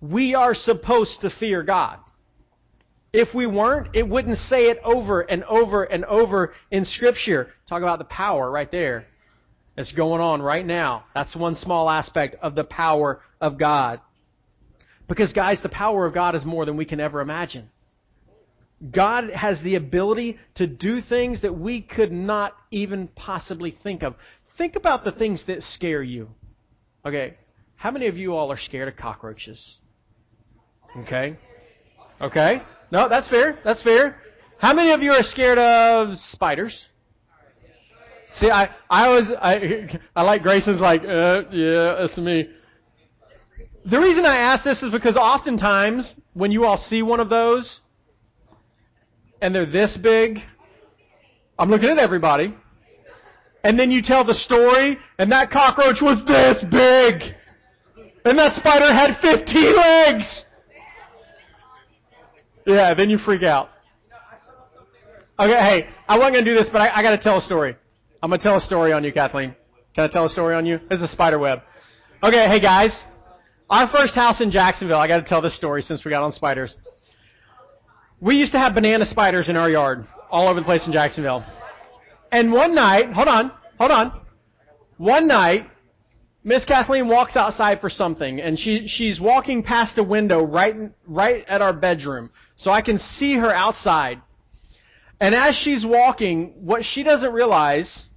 We 0.00 0.34
are 0.34 0.54
supposed 0.54 1.20
to 1.20 1.30
fear 1.30 1.62
God. 1.62 1.98
If 3.12 3.34
we 3.34 3.46
weren't, 3.46 3.88
it 3.92 4.08
wouldn't 4.08 4.38
say 4.38 4.70
it 4.70 4.78
over 4.84 5.20
and 5.20 5.44
over 5.44 5.84
and 5.84 6.04
over 6.04 6.54
in 6.70 6.84
Scripture. 6.84 7.52
Talk 7.68 7.82
about 7.82 7.98
the 7.98 8.04
power 8.04 8.50
right 8.50 8.70
there 8.70 9.06
that's 9.76 9.92
going 9.92 10.20
on 10.20 10.40
right 10.40 10.64
now. 10.64 11.04
That's 11.14 11.34
one 11.36 11.56
small 11.56 11.90
aspect 11.90 12.36
of 12.40 12.54
the 12.54 12.64
power 12.64 13.20
of 13.40 13.58
God. 13.58 14.00
Because, 15.10 15.32
guys, 15.32 15.58
the 15.60 15.68
power 15.68 16.06
of 16.06 16.14
God 16.14 16.36
is 16.36 16.44
more 16.44 16.64
than 16.64 16.76
we 16.76 16.84
can 16.84 17.00
ever 17.00 17.20
imagine. 17.20 17.68
God 18.92 19.28
has 19.30 19.60
the 19.62 19.74
ability 19.74 20.38
to 20.54 20.68
do 20.68 21.02
things 21.02 21.42
that 21.42 21.58
we 21.58 21.82
could 21.82 22.12
not 22.12 22.52
even 22.70 23.08
possibly 23.08 23.74
think 23.82 24.04
of. 24.04 24.14
Think 24.56 24.76
about 24.76 25.02
the 25.02 25.10
things 25.10 25.42
that 25.48 25.62
scare 25.62 26.04
you. 26.04 26.28
Okay, 27.04 27.34
how 27.74 27.90
many 27.90 28.06
of 28.06 28.16
you 28.16 28.34
all 28.36 28.52
are 28.52 28.58
scared 28.58 28.86
of 28.86 28.96
cockroaches? 28.96 29.78
Okay? 30.96 31.36
Okay? 32.20 32.62
No, 32.92 33.08
that's 33.08 33.28
fair. 33.28 33.58
That's 33.64 33.82
fair. 33.82 34.16
How 34.58 34.72
many 34.72 34.92
of 34.92 35.02
you 35.02 35.10
are 35.10 35.24
scared 35.24 35.58
of 35.58 36.16
spiders? 36.30 36.86
See, 38.34 38.48
I, 38.48 38.70
I 38.88 39.08
was, 39.08 39.32
I, 39.42 39.98
I 40.16 40.22
like 40.22 40.42
Grayson's 40.42 40.80
like, 40.80 41.02
uh, 41.02 41.42
yeah, 41.50 41.96
that's 41.98 42.16
me. 42.16 42.48
The 43.84 43.98
reason 43.98 44.26
I 44.26 44.36
ask 44.36 44.64
this 44.64 44.82
is 44.82 44.92
because 44.92 45.16
oftentimes 45.16 46.14
when 46.34 46.52
you 46.52 46.64
all 46.64 46.76
see 46.76 47.02
one 47.02 47.18
of 47.18 47.30
those 47.30 47.80
and 49.40 49.54
they're 49.54 49.70
this 49.70 49.98
big, 50.02 50.38
I'm 51.58 51.70
looking 51.70 51.88
at 51.88 51.98
everybody, 51.98 52.54
and 53.64 53.78
then 53.78 53.90
you 53.90 54.02
tell 54.02 54.24
the 54.24 54.34
story 54.34 54.98
and 55.18 55.32
that 55.32 55.50
cockroach 55.50 55.96
was 56.02 56.22
this 56.26 56.62
big, 56.70 57.34
and 58.24 58.38
that 58.38 58.54
spider 58.56 58.92
had 58.92 59.16
15 59.22 59.76
legs. 59.76 60.44
Yeah, 62.66 62.92
then 62.94 63.08
you 63.08 63.16
freak 63.16 63.42
out. 63.42 63.70
Okay, 65.38 65.52
hey, 65.52 65.88
I 66.06 66.18
wasn't 66.18 66.34
going 66.34 66.44
to 66.44 66.50
do 66.50 66.54
this, 66.54 66.68
but 66.70 66.82
I, 66.82 66.98
I 66.98 67.02
got 67.02 67.12
to 67.12 67.18
tell 67.18 67.38
a 67.38 67.40
story. 67.40 67.74
I'm 68.22 68.28
going 68.28 68.38
to 68.38 68.44
tell 68.44 68.58
a 68.58 68.60
story 68.60 68.92
on 68.92 69.04
you, 69.04 69.12
Kathleen. 69.12 69.56
Can 69.94 70.04
I 70.04 70.08
tell 70.08 70.26
a 70.26 70.28
story 70.28 70.54
on 70.54 70.66
you? 70.66 70.78
This 70.90 70.98
is 70.98 71.04
a 71.04 71.08
spider 71.08 71.38
web. 71.38 71.60
Okay, 72.22 72.46
hey 72.46 72.60
guys. 72.60 73.04
Our 73.70 73.88
first 73.88 74.16
house 74.16 74.40
in 74.40 74.50
Jacksonville, 74.50 74.98
I 74.98 75.06
got 75.06 75.18
to 75.18 75.24
tell 75.24 75.40
this 75.40 75.56
story 75.56 75.82
since 75.82 76.04
we 76.04 76.10
got 76.10 76.24
on 76.24 76.32
spiders. 76.32 76.74
We 78.20 78.34
used 78.34 78.50
to 78.50 78.58
have 78.58 78.74
banana 78.74 79.04
spiders 79.04 79.48
in 79.48 79.54
our 79.54 79.70
yard, 79.70 80.08
all 80.28 80.48
over 80.48 80.58
the 80.58 80.64
place 80.64 80.84
in 80.86 80.92
Jacksonville. 80.92 81.44
And 82.32 82.52
one 82.52 82.74
night, 82.74 83.12
hold 83.12 83.28
on, 83.28 83.52
hold 83.78 83.92
on. 83.92 84.22
One 84.96 85.28
night, 85.28 85.70
Miss 86.42 86.64
Kathleen 86.64 87.06
walks 87.06 87.36
outside 87.36 87.80
for 87.80 87.88
something, 87.88 88.40
and 88.40 88.58
she 88.58 88.88
she's 88.88 89.20
walking 89.20 89.62
past 89.62 89.98
a 89.98 90.02
window 90.02 90.42
right 90.42 90.74
right 91.06 91.44
at 91.46 91.62
our 91.62 91.72
bedroom, 91.72 92.30
so 92.56 92.72
I 92.72 92.82
can 92.82 92.98
see 92.98 93.36
her 93.36 93.54
outside. 93.54 94.20
And 95.20 95.32
as 95.32 95.54
she's 95.54 95.86
walking, 95.86 96.54
what 96.56 96.82
she 96.82 97.04
doesn't 97.04 97.32
realize 97.32 98.08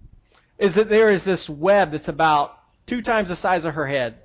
is 0.58 0.74
that 0.76 0.90
there 0.90 1.14
is 1.14 1.24
this 1.26 1.48
web 1.48 1.92
that's 1.92 2.08
about 2.08 2.58
two 2.88 3.04
times 3.04 3.30
the 3.30 3.36
size 3.36 3.66
of 3.66 3.76
her 3.76 3.86
head. 3.86 4.18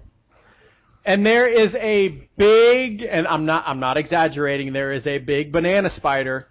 And 1.08 1.24
there 1.24 1.48
is 1.48 1.74
a 1.74 2.08
big, 2.36 3.00
and 3.00 3.26
I'm 3.26 3.46
not 3.46 3.64
I'm 3.66 3.80
not 3.80 3.96
exaggerating, 3.96 4.74
there 4.74 4.92
is 4.92 5.06
a 5.06 5.16
big 5.16 5.52
banana 5.52 5.88
spider. 5.88 6.46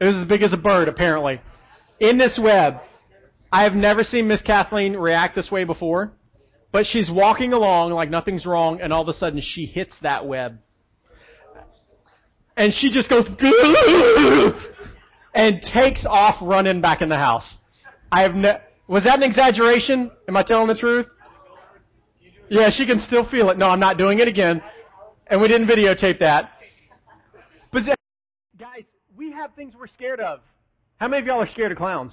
It 0.00 0.04
was 0.04 0.14
as 0.14 0.28
big 0.28 0.42
as 0.42 0.52
a 0.52 0.56
bird, 0.56 0.86
apparently, 0.86 1.40
in 1.98 2.18
this 2.18 2.38
web. 2.40 2.74
I 3.50 3.64
have 3.64 3.72
never 3.72 4.04
seen 4.04 4.28
Miss 4.28 4.42
Kathleen 4.42 4.92
react 4.92 5.34
this 5.34 5.50
way 5.50 5.64
before, 5.64 6.12
but 6.70 6.86
she's 6.86 7.10
walking 7.10 7.52
along 7.52 7.90
like 7.90 8.10
nothing's 8.10 8.46
wrong, 8.46 8.80
and 8.80 8.92
all 8.92 9.02
of 9.02 9.08
a 9.08 9.12
sudden 9.12 9.40
she 9.42 9.66
hits 9.66 9.98
that 10.02 10.24
web. 10.24 10.58
And 12.56 12.72
she 12.72 12.92
just 12.92 13.10
goes, 13.10 13.26
and 15.34 15.60
takes 15.62 16.06
off 16.08 16.36
running 16.40 16.80
back 16.80 17.02
in 17.02 17.08
the 17.08 17.16
house. 17.16 17.56
I 18.12 18.22
have 18.22 18.36
ne- 18.36 18.60
was 18.86 19.02
that 19.02 19.16
an 19.16 19.24
exaggeration? 19.24 20.12
Am 20.28 20.36
I 20.36 20.44
telling 20.44 20.68
the 20.68 20.76
truth? 20.76 21.06
Yeah, 22.50 22.68
she 22.76 22.84
can 22.84 22.98
still 22.98 23.26
feel 23.30 23.48
it. 23.50 23.58
No, 23.58 23.66
I'm 23.66 23.78
not 23.78 23.96
doing 23.96 24.18
it 24.18 24.26
again. 24.26 24.60
And 25.28 25.40
we 25.40 25.46
didn't 25.46 25.68
videotape 25.68 26.18
that. 26.18 26.50
But 27.72 27.82
guys, 28.58 28.82
we 29.16 29.30
have 29.30 29.54
things 29.54 29.74
we're 29.78 29.86
scared 29.86 30.18
of. 30.18 30.40
How 30.96 31.06
many 31.06 31.22
of 31.22 31.28
y'all 31.28 31.40
are 31.40 31.48
scared 31.52 31.70
of 31.70 31.78
clowns? 31.78 32.12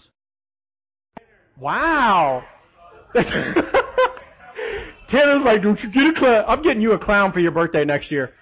Wow. 1.60 2.44
Tanner's 3.16 3.56
like, 5.44 5.64
don't 5.64 5.80
you 5.82 5.92
get 5.92 6.06
a 6.06 6.14
clown? 6.14 6.46
I'm 6.48 6.62
getting 6.62 6.84
you 6.84 6.92
a 6.92 7.00
clown 7.00 7.32
for 7.32 7.40
your 7.40 7.52
birthday 7.52 7.84
next 7.84 8.12
year. 8.12 8.34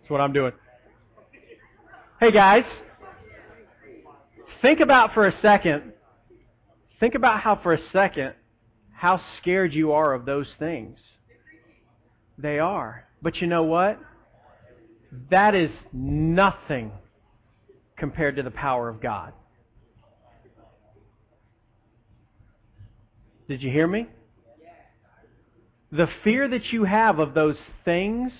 That's 0.00 0.10
what 0.10 0.20
I'm 0.20 0.34
doing. 0.34 0.52
Hey 2.20 2.30
guys, 2.30 2.64
think 4.60 4.80
about 4.80 5.14
for 5.14 5.26
a 5.26 5.32
second, 5.40 5.94
think 6.98 7.14
about 7.14 7.40
how 7.40 7.58
for 7.62 7.72
a 7.72 7.78
second, 7.94 8.34
how 9.00 9.18
scared 9.40 9.72
you 9.72 9.92
are 9.92 10.12
of 10.12 10.26
those 10.26 10.46
things. 10.58 10.98
They 12.36 12.58
are. 12.58 13.06
But 13.22 13.36
you 13.36 13.46
know 13.46 13.62
what? 13.62 13.98
That 15.30 15.54
is 15.54 15.70
nothing 15.90 16.92
compared 17.96 18.36
to 18.36 18.42
the 18.42 18.50
power 18.50 18.90
of 18.90 19.00
God. 19.00 19.32
Did 23.48 23.62
you 23.62 23.70
hear 23.70 23.86
me? 23.86 24.06
The 25.90 26.08
fear 26.22 26.46
that 26.48 26.70
you 26.70 26.84
have 26.84 27.20
of 27.20 27.32
those 27.32 27.56
things 27.86 28.30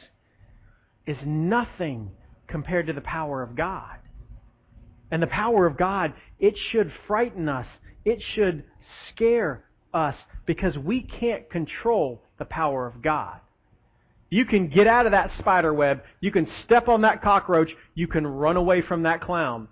is 1.06 1.16
nothing 1.24 2.10
compared 2.48 2.88
to 2.88 2.92
the 2.92 3.00
power 3.00 3.42
of 3.42 3.56
God. 3.56 3.96
And 5.10 5.22
the 5.22 5.26
power 5.26 5.64
of 5.64 5.78
God, 5.78 6.12
it 6.38 6.54
should 6.70 6.92
frighten 7.06 7.48
us. 7.48 7.66
It 8.04 8.22
should 8.34 8.64
scare 9.08 9.64
us 9.92 10.14
because 10.46 10.76
we 10.78 11.02
can't 11.02 11.48
control 11.50 12.22
the 12.38 12.44
power 12.44 12.86
of 12.86 13.02
God. 13.02 13.40
You 14.30 14.44
can 14.44 14.68
get 14.68 14.86
out 14.86 15.06
of 15.06 15.12
that 15.12 15.30
spider 15.38 15.74
web. 15.74 16.02
You 16.20 16.30
can 16.30 16.46
step 16.64 16.88
on 16.88 17.02
that 17.02 17.20
cockroach. 17.20 17.70
You 17.94 18.06
can 18.06 18.26
run 18.26 18.56
away 18.56 18.80
from 18.80 19.02
that 19.02 19.20
clown. 19.20 19.66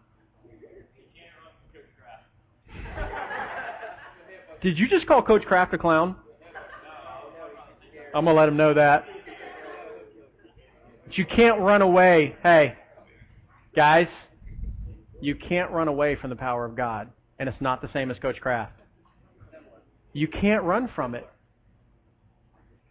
Did 4.63 4.79
you 4.79 4.89
just 4.89 5.07
call 5.07 5.23
Coach 5.23 5.45
Kraft 5.45 5.73
a 5.75 5.79
clown? 5.79 6.17
I'm 8.15 8.25
going 8.25 8.35
to 8.35 8.41
let 8.41 8.49
him 8.49 8.57
know 8.57 8.75
that. 8.75 9.05
But 11.05 11.17
you 11.17 11.25
can't 11.25 11.61
run 11.61 11.81
away. 11.81 12.35
Hey, 12.43 12.75
guys, 13.77 14.09
you 15.21 15.37
can't 15.37 15.71
run 15.71 15.87
away 15.89 16.17
from 16.17 16.31
the 16.31 16.37
power 16.37 16.65
of 16.65 16.75
God. 16.75 17.11
And 17.39 17.49
it's 17.49 17.61
not 17.61 17.81
the 17.81 17.89
same 17.93 18.11
as 18.11 18.19
Coach 18.19 18.41
Kraft. 18.41 18.73
You 20.13 20.29
can't 20.29 20.63
run 20.63 20.89
from 20.95 21.15
it. 21.15 21.29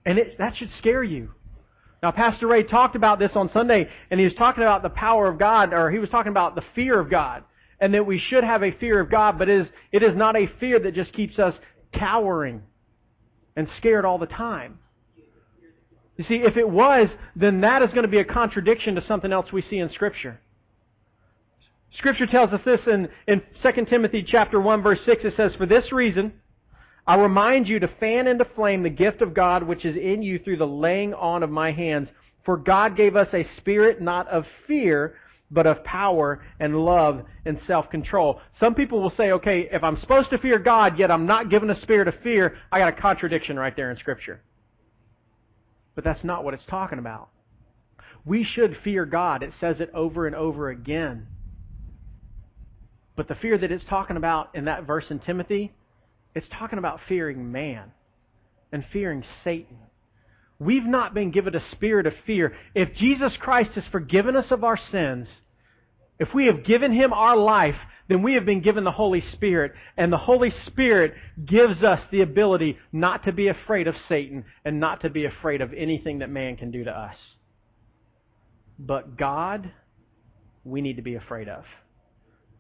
And 0.06 0.17
it, 0.17 0.38
that 0.38 0.56
should 0.56 0.69
scare 0.80 1.03
you. 1.03 1.32
Now, 2.01 2.12
Pastor 2.12 2.47
Ray 2.47 2.63
talked 2.63 2.95
about 2.95 3.19
this 3.19 3.32
on 3.36 3.49
Sunday, 3.51 3.89
and 4.10 4.19
he 4.19 4.25
was 4.25 4.36
talking 4.36 4.63
about 4.63 4.84
the 4.84 4.89
power 4.89 5.27
of 5.27 5.39
God, 5.39 5.73
or 5.73 5.89
he 5.89 5.99
was 5.99 6.10
talking 6.10 6.32
about 6.32 6.56
the 6.56 6.63
fear 6.75 6.99
of 6.99 7.10
God 7.10 7.43
and 7.80 7.93
that 7.93 8.06
we 8.06 8.19
should 8.19 8.43
have 8.43 8.63
a 8.63 8.71
fear 8.71 8.99
of 8.99 9.10
God, 9.10 9.38
but 9.38 9.49
it 9.49 9.62
is, 9.62 9.67
it 9.91 10.03
is 10.03 10.15
not 10.15 10.36
a 10.36 10.47
fear 10.60 10.80
that 10.80 10.95
just 10.95 11.13
keeps 11.13 11.38
us 11.38 11.53
cowering 11.93 12.63
and 13.56 13.67
scared 13.77 14.06
all 14.06 14.17
the 14.17 14.25
time. 14.25 14.80
You 16.17 16.25
see, 16.27 16.36
if 16.38 16.58
it 16.58 16.67
was, 16.67 17.10
then 17.36 17.62
that 17.62 17.84
is 17.84 17.89
going 17.89 18.03
to 18.03 18.08
be 18.08 18.17
a 18.17 18.25
contradiction 18.25 18.95
to 18.95 19.06
something 19.08 19.32
else 19.32 19.51
we 19.51 19.62
see 19.69 19.77
in 19.77 19.91
Scripture. 19.91 20.39
Scripture 21.97 22.25
tells 22.25 22.51
us 22.51 22.62
this 22.65 22.80
in, 22.88 23.10
in 23.27 23.41
2 23.63 23.86
Timothy 23.86 24.23
chapter 24.23 24.60
1 24.60 24.82
verse 24.82 24.99
6. 25.06 25.23
It 25.25 25.34
says, 25.38 25.53
For 25.58 25.67
this 25.67 25.91
reason, 25.91 26.34
I 27.08 27.15
remind 27.15 27.70
you 27.70 27.80
to 27.80 27.88
fan 28.00 28.28
into 28.28 28.46
flame 28.56 28.84
the 28.84 28.89
gift 28.89 29.22
of 29.22 29.34
God 29.34 29.63
which 29.63 29.86
is 29.86 29.96
in 29.96 30.22
you 30.22 30.39
through 30.39 30.58
the 30.58 30.67
laying 30.67 31.13
on 31.13 31.41
of 31.41 31.50
my 31.50 31.72
hands. 31.72 32.10
For 32.43 32.58
God 32.58 32.98
gave 32.98 33.15
us 33.15 33.30
a 33.34 33.48
spirit 33.58 34.02
not 34.02 34.28
of 34.28 34.46
fear, 34.67 35.15
but 35.50 35.65
of 35.65 35.84
power 35.86 36.43
and 36.60 36.76
love 36.84 37.24
and 37.46 37.60
self-control. 37.65 38.41
Some 38.60 38.76
people 38.76 39.02
will 39.02 39.13
say, 39.15 39.32
okay, 39.32 39.70
if 39.72 39.84
I'm 39.84 40.00
supposed 40.02 40.30
to 40.32 40.38
fear 40.38 40.60
God, 40.60 41.00
yet 41.00 41.10
I'm 41.10 41.26
not 41.26 41.50
given 41.50 41.70
a 41.70 41.82
spirit 41.82 42.10
of 42.10 42.15
fear, 42.22 42.58
I 42.72 42.80
got 42.80 42.98
a 42.98 43.02
contradiction 43.02 43.58
right 43.58 43.76
there 43.76 43.89
in 43.89 43.98
Scripture. 43.98 44.41
But 45.96 46.04
that's 46.04 46.24
not 46.24 46.43
what 46.43 46.54
it's 46.54 46.65
talking 46.70 47.00
about. 47.00 47.30
We 48.26 48.43
should 48.43 48.78
fear 48.84 49.06
God. 49.06 49.41
It 49.41 49.54
says 49.62 49.78
it 49.80 49.89
over 49.93 50.28
and 50.28 50.36
over 50.36 50.70
again. 50.70 51.28
But 53.15 53.30
the 53.30 53.36
fear 53.36 53.58
that 53.58 53.72
it's 53.72 53.86
talking 53.89 54.17
about 54.17 54.54
in 54.54 54.65
that 54.65 54.86
verse 54.86 55.06
in 55.10 55.20
Timothy, 55.20 55.74
it's 56.38 56.47
talking 56.52 56.78
about 56.78 57.00
fearing 57.08 57.52
man 57.52 57.91
and 58.71 58.86
fearing 58.93 59.23
Satan. 59.43 59.78
We've 60.60 60.86
not 60.86 61.13
been 61.13 61.32
given 61.32 61.56
a 61.56 61.71
spirit 61.71 62.06
of 62.06 62.13
fear. 62.26 62.56
If 62.76 62.95
Jesus 62.95 63.32
Christ 63.39 63.71
has 63.71 63.84
forgiven 63.91 64.36
us 64.36 64.45
of 64.52 64.63
our 64.63 64.80
sins, 64.91 65.28
if 66.19 66.34
we 66.34 66.45
have 66.45 66.63
given 66.63 66.91
him 66.91 67.12
our 67.13 67.36
life, 67.36 67.76
then 68.08 68.23
we 68.23 68.34
have 68.34 68.45
been 68.45 68.62
given 68.62 68.84
the 68.84 68.91
Holy 68.91 69.23
Spirit. 69.34 69.73
And 69.97 70.13
the 70.13 70.17
Holy 70.17 70.54
Spirit 70.67 71.13
gives 71.43 71.84
us 71.84 72.00
the 72.12 72.21
ability 72.21 72.78
not 72.91 73.26
to 73.26 73.32
be 73.32 73.47
afraid 73.47 73.88
of 73.88 73.95
Satan 74.08 74.45
and 74.63 74.80
not 74.80 75.02
to 75.02 75.10
be 75.10 75.26
afraid 75.26 75.62
of 75.62 75.73
anything 75.73 76.19
that 76.19 76.30
man 76.30 76.56
can 76.56 76.71
do 76.71 76.84
to 76.84 76.91
us. 76.91 77.15
But 78.80 79.17
God, 79.17 79.71
we 80.63 80.82
need 80.82 80.97
to 80.97 81.02
be 81.02 81.15
afraid 81.15 81.50
of. 81.50 81.63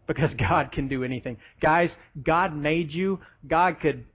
Because 0.07 0.31
God 0.37 0.71
can 0.71 0.87
do 0.87 1.03
anything. 1.03 1.37
Guys, 1.61 1.89
God 2.23 2.55
made 2.55 2.91
you. 2.91 3.19
God 3.47 3.79
could 3.81 4.05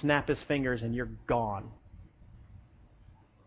snap 0.00 0.28
his 0.28 0.38
fingers 0.46 0.82
and 0.82 0.94
you're 0.94 1.10
gone. 1.26 1.70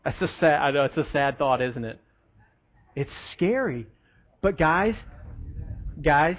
That's 0.03 0.21
a 0.21 0.29
sad, 0.39 0.61
I 0.61 0.71
know 0.71 0.83
it's 0.83 0.97
a 0.97 1.07
sad 1.13 1.37
thought, 1.37 1.61
isn't 1.61 1.85
it? 1.85 1.99
It's 2.95 3.09
scary. 3.35 3.87
But 4.41 4.57
guys, 4.57 4.95
guys, 6.01 6.35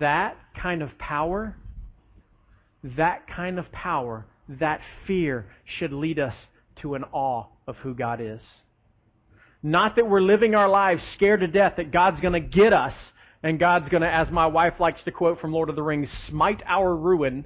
that 0.00 0.36
kind 0.60 0.82
of 0.82 0.96
power, 0.98 1.56
that 2.82 3.26
kind 3.28 3.58
of 3.58 3.70
power, 3.70 4.26
that 4.48 4.80
fear 5.06 5.46
should 5.78 5.92
lead 5.92 6.18
us 6.18 6.34
to 6.82 6.94
an 6.94 7.04
awe 7.12 7.46
of 7.66 7.76
who 7.76 7.94
God 7.94 8.20
is. 8.20 8.40
Not 9.62 9.96
that 9.96 10.08
we're 10.08 10.20
living 10.20 10.54
our 10.54 10.68
lives 10.68 11.02
scared 11.16 11.40
to 11.40 11.46
death 11.46 11.74
that 11.76 11.90
God's 11.90 12.20
going 12.20 12.34
to 12.34 12.40
get 12.40 12.72
us 12.72 12.92
and 13.44 13.58
God's 13.58 13.90
going 13.90 14.00
to, 14.00 14.10
as 14.10 14.26
my 14.30 14.46
wife 14.46 14.80
likes 14.80 15.00
to 15.04 15.12
quote 15.12 15.38
from 15.38 15.52
Lord 15.52 15.68
of 15.68 15.76
the 15.76 15.82
Rings, 15.82 16.08
smite 16.30 16.62
our 16.64 16.96
ruin. 16.96 17.44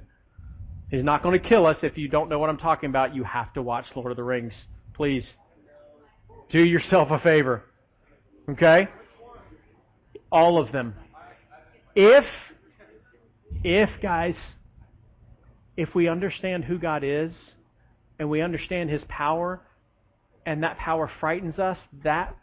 He's 0.89 1.03
not 1.03 1.21
going 1.21 1.37
to 1.37 1.45
kill 1.45 1.65
us. 1.65 1.75
If 1.83 1.97
you 1.97 2.07
don't 2.07 2.29
know 2.29 2.39
what 2.39 2.49
I'm 2.49 2.57
talking 2.57 2.89
about, 2.89 3.13
you 3.13 3.25
have 3.25 3.51
to 3.55 3.61
watch 3.61 3.83
Lord 3.93 4.09
of 4.09 4.15
the 4.15 4.23
Rings. 4.23 4.53
Please. 4.93 5.25
Do 6.51 6.63
yourself 6.63 7.09
a 7.11 7.19
favor. 7.19 7.65
Okay? 8.47 8.87
All 10.31 10.57
of 10.57 10.71
them. 10.71 10.95
If, 11.95 12.23
if, 13.65 13.89
guys, 14.01 14.35
if 15.75 15.93
we 15.93 16.07
understand 16.07 16.63
who 16.63 16.77
God 16.77 17.03
is 17.03 17.33
and 18.19 18.29
we 18.29 18.39
understand 18.39 18.89
His 18.89 19.01
power 19.09 19.59
and 20.45 20.63
that 20.63 20.77
power 20.77 21.11
frightens 21.19 21.59
us, 21.59 21.77
that 22.05 22.37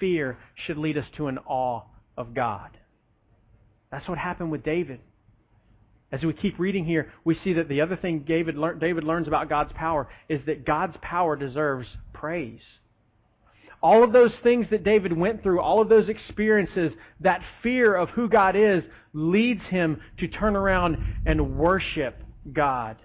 fear 0.00 0.38
should 0.54 0.78
lead 0.78 0.96
us 0.96 1.06
to 1.18 1.26
an 1.26 1.38
awe 1.44 1.82
of 2.16 2.32
God. 2.32 2.70
That's 3.90 4.08
what 4.08 4.18
happened 4.18 4.50
with 4.50 4.64
David. 4.64 5.00
As 6.12 6.22
we 6.22 6.32
keep 6.32 6.58
reading 6.58 6.84
here, 6.84 7.12
we 7.24 7.38
see 7.42 7.54
that 7.54 7.68
the 7.68 7.80
other 7.80 7.96
thing 7.96 8.20
David, 8.20 8.56
lear- 8.56 8.74
David 8.74 9.04
learns 9.04 9.26
about 9.26 9.48
God's 9.48 9.72
power 9.74 10.08
is 10.28 10.40
that 10.46 10.64
God's 10.64 10.96
power 11.02 11.36
deserves 11.36 11.88
praise. 12.12 12.60
All 13.82 14.02
of 14.02 14.12
those 14.12 14.32
things 14.42 14.66
that 14.70 14.84
David 14.84 15.12
went 15.16 15.42
through, 15.42 15.60
all 15.60 15.80
of 15.80 15.88
those 15.88 16.08
experiences, 16.08 16.92
that 17.20 17.42
fear 17.62 17.94
of 17.94 18.08
who 18.10 18.28
God 18.28 18.56
is 18.56 18.82
leads 19.12 19.62
him 19.64 20.00
to 20.18 20.28
turn 20.28 20.56
around 20.56 20.96
and 21.26 21.56
worship 21.56 22.22
God. 22.52 22.96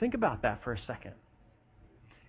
Think 0.00 0.14
about 0.14 0.42
that 0.42 0.62
for 0.64 0.72
a 0.72 0.78
second. 0.86 1.12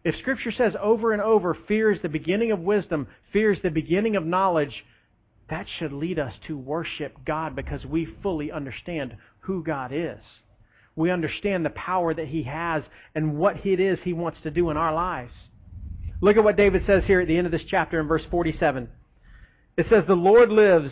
If 0.03 0.15
Scripture 0.17 0.51
says 0.51 0.73
over 0.81 1.11
and 1.11 1.21
over, 1.21 1.57
fear 1.67 1.91
is 1.91 2.01
the 2.01 2.09
beginning 2.09 2.51
of 2.51 2.59
wisdom, 2.59 3.07
fear 3.33 3.51
is 3.51 3.59
the 3.61 3.69
beginning 3.69 4.15
of 4.15 4.25
knowledge, 4.25 4.85
that 5.49 5.67
should 5.77 5.91
lead 5.91 6.19
us 6.19 6.33
to 6.47 6.57
worship 6.57 7.17
God 7.25 7.55
because 7.55 7.85
we 7.85 8.07
fully 8.21 8.51
understand 8.51 9.17
who 9.41 9.63
God 9.63 9.91
is. 9.93 10.19
We 10.95 11.11
understand 11.11 11.65
the 11.65 11.71
power 11.71 12.13
that 12.13 12.27
He 12.27 12.43
has 12.43 12.83
and 13.15 13.37
what 13.37 13.65
it 13.65 13.79
is 13.79 13.99
He 14.03 14.13
wants 14.13 14.39
to 14.43 14.51
do 14.51 14.69
in 14.69 14.77
our 14.77 14.93
lives. 14.93 15.31
Look 16.21 16.37
at 16.37 16.43
what 16.43 16.57
David 16.57 16.83
says 16.85 17.03
here 17.05 17.21
at 17.21 17.27
the 17.27 17.37
end 17.37 17.47
of 17.47 17.51
this 17.51 17.63
chapter 17.67 17.99
in 17.99 18.07
verse 18.07 18.23
47. 18.29 18.89
It 19.77 19.85
says, 19.89 20.03
The 20.07 20.13
Lord 20.13 20.51
lives, 20.51 20.91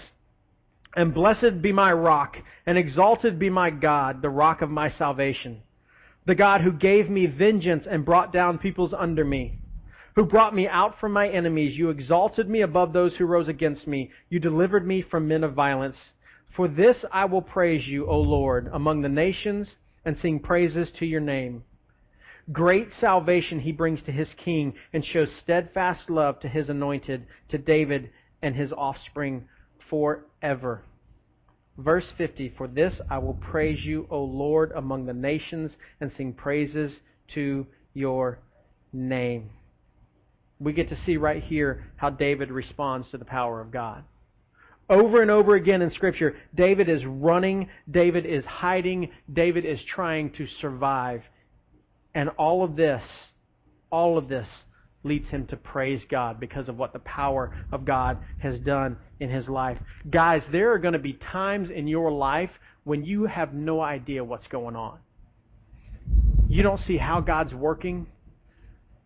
and 0.96 1.13
blessed 1.13 1.62
be 1.62 1.74
my 1.74 1.91
rock, 1.91 2.38
and 2.65 2.78
exalted 2.78 3.38
be 3.38 3.50
my 3.50 3.70
God, 3.70 4.22
the 4.22 4.30
rock 4.30 4.62
of 4.62 4.70
my 4.70 4.93
salvation. 4.98 5.62
The 6.26 6.36
God 6.36 6.62
who 6.62 6.72
gave 6.72 7.10
me 7.10 7.26
vengeance 7.26 7.86
and 7.89 8.06
brought 8.06 8.32
down 8.32 8.58
peoples 8.58 8.93
under 8.98 9.26
me 9.26 9.60
who 10.17 10.25
brought 10.25 10.56
me 10.56 10.67
out 10.67 10.99
from 10.99 11.13
my 11.13 11.30
enemies. 11.30 11.77
You 11.77 11.91
exalted 11.91 12.49
me 12.49 12.62
above 12.62 12.91
those 12.91 13.15
who 13.15 13.25
rose 13.27 13.47
against 13.47 13.86
me. 13.86 14.10
You 14.30 14.39
delivered 14.39 14.86
me 14.86 15.03
from 15.03 15.27
men 15.27 15.43
of 15.43 15.53
violence. 15.53 15.95
For 16.56 16.67
this 16.67 16.97
I 17.12 17.25
will 17.25 17.43
praise 17.43 17.86
you, 17.86 18.08
O 18.08 18.19
Lord, 18.19 18.67
among 18.73 19.03
the 19.03 19.10
nations, 19.10 19.67
and 20.06 20.17
sing 20.19 20.39
praises 20.39 20.88
to 20.97 21.06
your 21.06 21.21
name. 21.21 21.63
Great 22.51 22.88
salvation 22.99 23.60
he 23.60 23.71
brings 23.71 24.01
to 24.08 24.12
his 24.12 24.27
king, 24.43 24.73
and 24.91 25.06
shows 25.06 25.27
steadfast 25.43 26.10
love 26.10 26.39
to 26.39 26.47
his 26.47 26.67
anointed, 26.67 27.27
to 27.49 27.60
David 27.60 28.10
and 28.41 28.56
his 28.56 28.71
offspring 28.71 29.47
forever. 29.88 30.82
Verse 31.77 32.06
50 32.17 32.56
For 32.58 32.67
this 32.67 32.93
I 33.08 33.19
will 33.19 33.36
praise 33.36 33.86
you, 33.86 34.08
O 34.10 34.23
Lord, 34.23 34.71
among 34.75 35.06
the 35.06 35.13
nations, 35.13 35.69
and 36.01 36.12
sing 36.17 36.34
praises 36.34 36.91
to 37.36 37.67
your 37.93 38.39
name 38.91 39.51
we 40.60 40.74
get 40.74 40.89
to 40.89 40.98
see 41.06 41.17
right 41.17 41.43
here 41.43 41.86
how 41.98 42.10
David 42.10 42.52
responds 42.52 43.10
to 43.12 43.17
the 43.17 43.26
power 43.26 43.62
of 43.62 43.72
God. 43.72 44.04
Over 44.89 45.22
and 45.22 45.30
over 45.30 45.56
again 45.56 45.82
in 45.82 45.91
Scripture, 45.93 46.38
David 46.56 46.88
is 46.88 47.04
running, 47.06 47.70
David 47.91 48.26
is 48.26 48.46
hiding, 48.46 49.12
David 49.32 49.65
is 49.65 49.80
trying 49.93 50.32
to 50.34 50.48
survive. 50.62 51.22
And 52.15 52.30
all 52.30 52.63
of 52.63 52.76
this, 52.76 53.04
all 53.91 54.17
of 54.17 54.30
this 54.30 54.48
leads 55.04 55.28
him 55.30 55.46
to 55.48 55.58
praise 55.58 56.02
God 56.10 56.39
because 56.39 56.70
of 56.70 56.78
what 56.78 56.93
the 56.93 57.00
power 57.00 57.56
of 57.72 57.86
God 57.86 58.17
has 58.39 58.60
done 58.60 58.98
in 59.20 59.30
his 59.30 59.48
life. 59.48 59.78
Guys, 60.10 60.41
there 60.52 60.72
are 60.72 60.80
going 60.80 60.93
to 60.93 61.00
be 61.00 61.13
times 61.13 61.70
in 61.70 61.88
your 61.88 62.12
life 62.12 62.50
when 62.84 63.04
you 63.04 63.26
have 63.26 63.54
no 63.54 63.82
idea 63.82 64.24
what's 64.24 64.48
going 64.48 64.76
on. 64.76 65.00
You 66.48 66.63
don't 66.63 66.82
see 66.88 66.98
how 66.98 67.20
God's 67.20 67.54
working. 67.54 68.08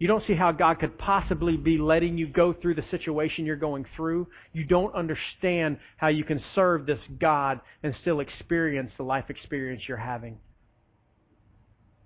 You 0.02 0.08
don't 0.08 0.26
see 0.26 0.34
how 0.34 0.52
God 0.52 0.80
could 0.80 0.98
possibly 0.98 1.58
be 1.58 1.78
letting 1.78 2.18
you 2.18 2.26
go 2.26 2.54
through 2.54 2.74
the 2.74 2.84
situation 2.90 3.46
you're 3.46 3.56
going 3.56 3.86
through. 3.96 4.26
You 4.52 4.64
don't 4.64 4.96
understand 4.96 5.78
how 5.98 6.08
you 6.08 6.24
can 6.24 6.42
serve 6.56 6.88
this 6.88 6.98
God 7.20 7.62
and 7.84 7.94
still 8.02 8.20
experience 8.20 8.92
the 8.98 9.04
life 9.04 9.26
experience 9.30 9.84
you're 9.88 9.98
having. 9.98 10.40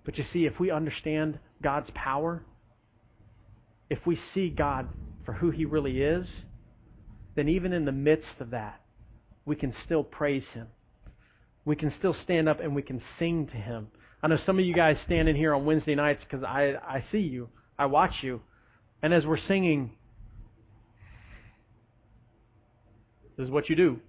But 0.04 0.18
you 0.18 0.26
see, 0.30 0.44
if 0.44 0.60
we 0.60 0.70
understand 0.70 1.38
God's 1.62 1.88
power, 1.94 2.44
if 3.88 4.00
we 4.04 4.20
see 4.34 4.50
God 4.50 4.88
for 5.24 5.32
who 5.32 5.50
He 5.50 5.64
really 5.64 6.02
is, 6.02 6.26
then 7.34 7.48
even 7.48 7.72
in 7.72 7.86
the 7.86 7.92
midst 7.92 8.40
of 8.40 8.50
that, 8.50 8.78
we 9.46 9.56
can 9.56 9.72
still 9.86 10.04
praise 10.04 10.44
Him. 10.52 10.66
We 11.64 11.76
can 11.76 11.94
still 11.98 12.14
stand 12.24 12.46
up 12.46 12.60
and 12.60 12.74
we 12.74 12.82
can 12.82 13.00
sing 13.18 13.46
to 13.46 13.56
Him. 13.56 13.88
I 14.22 14.28
know 14.28 14.36
some 14.44 14.58
of 14.58 14.66
you 14.66 14.74
guys 14.74 14.98
stand 15.06 15.30
in 15.30 15.36
here 15.36 15.54
on 15.54 15.64
Wednesday 15.64 15.94
nights 15.94 16.22
because 16.28 16.44
I, 16.44 16.74
I 16.86 17.02
see 17.10 17.20
you. 17.20 17.48
I 17.78 17.86
watch 17.86 18.14
you. 18.22 18.40
And 19.02 19.12
as 19.12 19.26
we're 19.26 19.38
singing, 19.46 19.92
this 23.36 23.44
is 23.44 23.50
what 23.50 23.68
you 23.68 23.76
do. 23.76 24.00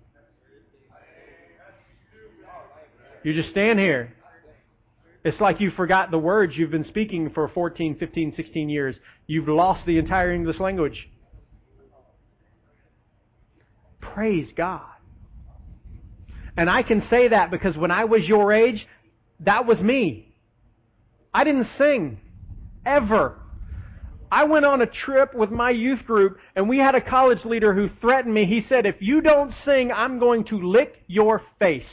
You 3.24 3.34
just 3.34 3.50
stand 3.50 3.80
here. 3.80 4.14
It's 5.24 5.42
like 5.42 5.60
you 5.60 5.72
forgot 5.72 6.12
the 6.12 6.18
words 6.18 6.54
you've 6.56 6.72
been 6.72 6.88
speaking 6.88 7.32
for 7.32 7.50
14, 7.50 7.98
15, 7.98 8.34
16 8.38 8.70
years. 8.70 8.96
You've 9.26 9.50
lost 9.50 9.86
the 9.86 9.98
entire 9.98 10.32
English 10.32 10.60
language. 10.60 11.10
Praise 14.00 14.48
God. 14.56 14.86
And 16.56 16.70
I 16.70 16.82
can 16.82 17.04
say 17.10 17.28
that 17.28 17.52
because 17.52 17.76
when 17.76 17.92
I 17.92 18.06
was 18.06 18.24
your 18.24 18.54
age, 18.54 18.88
that 19.42 19.66
was 19.66 19.80
me. 19.80 20.34
I 21.34 21.44
didn't 21.44 21.68
sing. 21.78 22.20
Ever. 22.86 23.38
I 24.32 24.44
went 24.44 24.66
on 24.66 24.82
a 24.82 24.86
trip 24.86 25.34
with 25.34 25.52
my 25.52 25.70
youth 25.70 26.04
group 26.06 26.38
and 26.56 26.68
we 26.68 26.78
had 26.78 26.96
a 26.96 27.02
college 27.02 27.46
leader 27.46 27.74
who 27.74 27.90
threatened 28.02 28.34
me. 28.34 28.46
He 28.46 28.66
said, 28.68 28.86
if 28.86 28.96
you 29.00 29.22
don't 29.22 29.54
sing, 29.66 29.92
I'm 29.92 30.20
going 30.20 30.44
to 30.46 30.56
lick 30.58 31.04
your 31.08 31.42
face. 31.60 31.84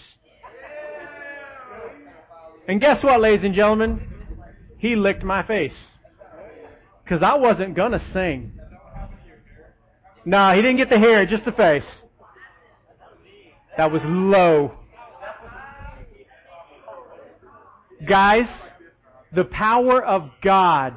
And 2.66 2.80
guess 2.80 3.02
what, 3.04 3.20
ladies 3.20 3.44
and 3.44 3.54
gentlemen? 3.54 4.08
He 4.78 4.96
licked 4.96 5.22
my 5.22 5.46
face. 5.46 5.72
Because 7.04 7.22
I 7.22 7.34
wasn't 7.34 7.76
going 7.76 7.92
to 7.92 8.02
sing. 8.12 8.58
No, 10.24 10.50
he 10.54 10.62
didn't 10.62 10.78
get 10.78 10.88
the 10.88 10.98
hair, 10.98 11.26
just 11.26 11.44
the 11.44 11.52
face. 11.52 11.84
That 13.76 13.92
was 13.92 14.00
low. 14.04 14.72
Guys, 18.08 18.48
the 19.34 19.44
power 19.44 20.02
of 20.02 20.30
God 20.42 20.96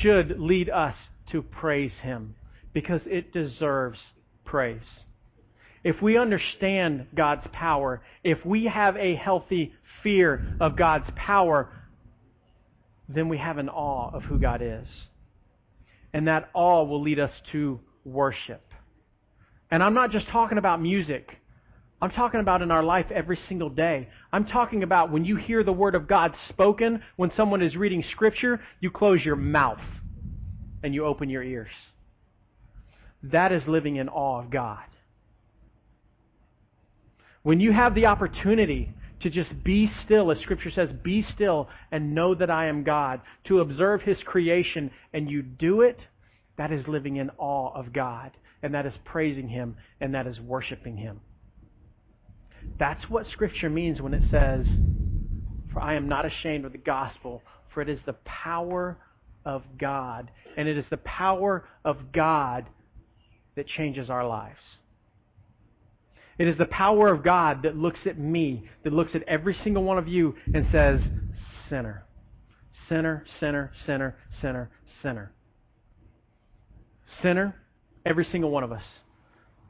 should 0.00 0.38
lead 0.40 0.68
us 0.70 0.94
to 1.32 1.42
praise 1.42 1.92
Him 2.02 2.34
because 2.72 3.00
it 3.06 3.32
deserves 3.32 3.98
praise. 4.44 4.80
if 5.82 6.02
we 6.02 6.18
understand 6.18 7.06
God's 7.14 7.46
power, 7.52 8.02
if 8.22 8.44
we 8.44 8.64
have 8.64 8.96
a 8.96 9.14
healthy 9.14 9.72
fear 10.02 10.56
of 10.60 10.76
God's 10.76 11.06
power, 11.16 11.70
then 13.08 13.28
we 13.28 13.38
have 13.38 13.58
an 13.58 13.68
awe 13.68 14.10
of 14.12 14.22
who 14.24 14.38
God 14.38 14.60
is. 14.62 14.86
And 16.12 16.28
that 16.28 16.50
awe 16.54 16.84
will 16.84 17.02
lead 17.02 17.18
us 17.18 17.32
to 17.52 17.80
worship. 18.04 18.62
And 19.70 19.82
I'm 19.82 19.94
not 19.94 20.10
just 20.10 20.26
talking 20.28 20.58
about 20.58 20.82
music. 20.82 21.30
I'm 22.02 22.10
talking 22.10 22.40
about 22.40 22.62
in 22.62 22.70
our 22.70 22.82
life 22.82 23.06
every 23.10 23.38
single 23.48 23.68
day. 23.68 24.08
I'm 24.32 24.46
talking 24.46 24.82
about 24.82 25.12
when 25.12 25.24
you 25.24 25.36
hear 25.36 25.62
the 25.62 25.72
Word 25.72 25.94
of 25.94 26.08
God 26.08 26.34
spoken, 26.48 27.02
when 27.16 27.30
someone 27.36 27.60
is 27.60 27.76
reading 27.76 28.02
Scripture, 28.10 28.60
you 28.80 28.90
close 28.90 29.22
your 29.22 29.36
mouth 29.36 29.80
and 30.82 30.94
you 30.94 31.04
open 31.04 31.28
your 31.28 31.42
ears. 31.42 31.70
That 33.22 33.52
is 33.52 33.62
living 33.66 33.96
in 33.96 34.08
awe 34.08 34.40
of 34.40 34.50
God. 34.50 34.84
When 37.42 37.60
you 37.60 37.72
have 37.72 37.94
the 37.94 38.06
opportunity 38.06 38.94
to 39.20 39.28
just 39.28 39.62
be 39.62 39.90
still, 40.04 40.30
as 40.30 40.38
Scripture 40.40 40.70
says, 40.70 40.88
be 41.02 41.26
still 41.34 41.68
and 41.92 42.14
know 42.14 42.34
that 42.34 42.50
I 42.50 42.66
am 42.66 42.82
God, 42.82 43.20
to 43.44 43.60
observe 43.60 44.00
His 44.02 44.16
creation, 44.24 44.90
and 45.12 45.30
you 45.30 45.42
do 45.42 45.82
it, 45.82 45.98
that 46.56 46.72
is 46.72 46.86
living 46.88 47.16
in 47.16 47.30
awe 47.36 47.72
of 47.74 47.92
God, 47.92 48.30
and 48.62 48.74
that 48.74 48.86
is 48.86 48.94
praising 49.04 49.48
Him, 49.48 49.76
and 50.00 50.14
that 50.14 50.26
is 50.26 50.40
worshiping 50.40 50.96
Him. 50.96 51.20
That's 52.78 53.08
what 53.10 53.26
Scripture 53.32 53.70
means 53.70 54.00
when 54.00 54.14
it 54.14 54.22
says, 54.30 54.66
For 55.72 55.80
I 55.80 55.94
am 55.94 56.08
not 56.08 56.26
ashamed 56.26 56.64
of 56.64 56.72
the 56.72 56.78
gospel, 56.78 57.42
for 57.72 57.82
it 57.82 57.88
is 57.88 58.00
the 58.06 58.14
power 58.24 58.98
of 59.44 59.62
God. 59.78 60.30
And 60.56 60.68
it 60.68 60.76
is 60.76 60.84
the 60.90 60.96
power 60.98 61.64
of 61.84 62.12
God 62.12 62.66
that 63.56 63.66
changes 63.66 64.10
our 64.10 64.26
lives. 64.26 64.58
It 66.38 66.48
is 66.48 66.56
the 66.56 66.66
power 66.66 67.12
of 67.12 67.22
God 67.22 67.64
that 67.64 67.76
looks 67.76 68.00
at 68.06 68.18
me, 68.18 68.68
that 68.82 68.94
looks 68.94 69.14
at 69.14 69.22
every 69.24 69.56
single 69.62 69.84
one 69.84 69.98
of 69.98 70.08
you 70.08 70.34
and 70.54 70.66
says, 70.72 71.00
Sinner. 71.68 72.04
Sinner, 72.88 73.24
sinner, 73.38 73.72
sinner, 73.86 74.16
sinner, 74.40 74.70
sinner. 75.02 75.32
Sinner, 77.22 77.54
every 78.06 78.26
single 78.32 78.50
one 78.50 78.64
of 78.64 78.72
us. 78.72 78.82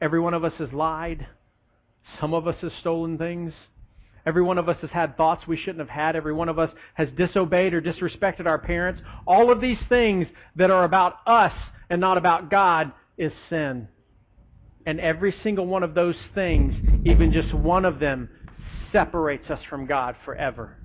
Every 0.01 0.19
one 0.19 0.33
of 0.33 0.43
us 0.43 0.53
has 0.59 0.71
lied. 0.71 1.27
Some 2.19 2.33
of 2.33 2.47
us 2.47 2.55
has 2.61 2.71
stolen 2.79 3.17
things. 3.17 3.53
Every 4.25 4.43
one 4.43 4.57
of 4.57 4.69
us 4.69 4.77
has 4.81 4.91
had 4.91 5.17
thoughts 5.17 5.47
we 5.47 5.57
shouldn't 5.57 5.79
have 5.79 5.89
had. 5.89 6.15
Every 6.15 6.33
one 6.33 6.49
of 6.49 6.59
us 6.59 6.69
has 6.93 7.09
disobeyed 7.17 7.73
or 7.73 7.81
disrespected 7.81 8.45
our 8.45 8.59
parents. 8.59 9.01
All 9.25 9.51
of 9.51 9.61
these 9.61 9.79
things 9.89 10.27
that 10.55 10.69
are 10.69 10.83
about 10.83 11.15
us 11.25 11.53
and 11.89 11.99
not 11.99 12.17
about 12.17 12.49
God 12.49 12.91
is 13.17 13.31
sin. 13.49 13.87
And 14.85 14.99
every 14.99 15.33
single 15.43 15.65
one 15.67 15.83
of 15.83 15.93
those 15.93 16.15
things, 16.33 16.75
even 17.05 17.31
just 17.31 17.53
one 17.53 17.85
of 17.85 17.99
them, 17.99 18.29
separates 18.91 19.49
us 19.49 19.59
from 19.69 19.85
God 19.85 20.15
forever. 20.25 20.77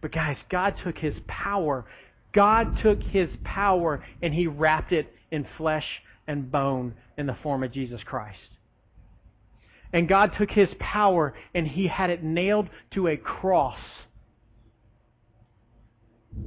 But 0.00 0.12
guys, 0.12 0.36
God 0.50 0.74
took 0.82 0.98
His 0.98 1.14
power. 1.26 1.84
God 2.32 2.78
took 2.82 3.02
His 3.02 3.28
power 3.44 4.04
and 4.20 4.34
He 4.34 4.46
wrapped 4.46 4.92
it 4.92 5.12
in 5.30 5.46
flesh 5.56 5.86
and 6.26 6.50
bone 6.50 6.94
in 7.16 7.26
the 7.26 7.36
form 7.42 7.62
of 7.62 7.72
Jesus 7.72 8.02
Christ. 8.04 8.38
And 9.92 10.08
God 10.08 10.32
took 10.38 10.50
his 10.50 10.68
power 10.78 11.34
and 11.54 11.66
he 11.66 11.86
had 11.86 12.10
it 12.10 12.22
nailed 12.22 12.68
to 12.92 13.08
a 13.08 13.16
cross 13.16 13.78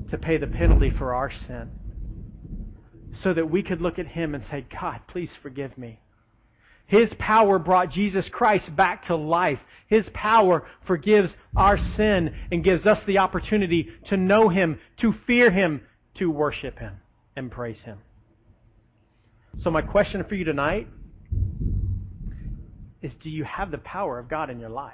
to 0.09 0.17
pay 0.17 0.37
the 0.37 0.47
penalty 0.47 0.91
for 0.97 1.13
our 1.13 1.31
sin. 1.47 1.69
So 3.23 3.33
that 3.33 3.49
we 3.49 3.63
could 3.63 3.81
look 3.81 3.97
at 3.97 4.07
him 4.07 4.35
and 4.35 4.43
say, 4.51 4.65
God, 4.79 5.01
please 5.07 5.29
forgive 5.41 5.77
me. 5.77 5.99
His 6.87 7.09
power 7.17 7.57
brought 7.57 7.91
Jesus 7.91 8.25
Christ 8.31 8.75
back 8.75 9.07
to 9.07 9.15
life. 9.15 9.59
His 9.87 10.05
power 10.13 10.67
forgives 10.85 11.29
our 11.55 11.79
sin 11.97 12.35
and 12.51 12.63
gives 12.63 12.85
us 12.85 12.99
the 13.07 13.17
opportunity 13.17 13.89
to 14.09 14.17
know 14.17 14.49
Him, 14.49 14.79
to 15.01 15.15
fear 15.25 15.49
Him, 15.49 15.81
to 16.19 16.29
worship 16.29 16.77
Him, 16.77 16.93
and 17.35 17.51
praise 17.51 17.79
Him. 17.83 17.99
So 19.63 19.71
my 19.71 19.81
question 19.81 20.23
for 20.27 20.35
you 20.35 20.43
tonight 20.43 20.87
is 23.05 23.11
do 23.23 23.29
you 23.29 23.43
have 23.43 23.71
the 23.71 23.77
power 23.77 24.17
of 24.19 24.27
God 24.27 24.49
in 24.49 24.59
your 24.59 24.69
life? 24.69 24.93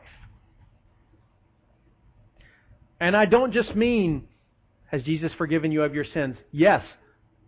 And 2.99 3.15
I 3.15 3.25
don't 3.25 3.53
just 3.53 3.75
mean, 3.75 4.27
has 4.87 5.01
Jesus 5.03 5.31
forgiven 5.37 5.71
you 5.71 5.81
of 5.83 5.95
your 5.95 6.05
sins? 6.13 6.35
Yes, 6.51 6.83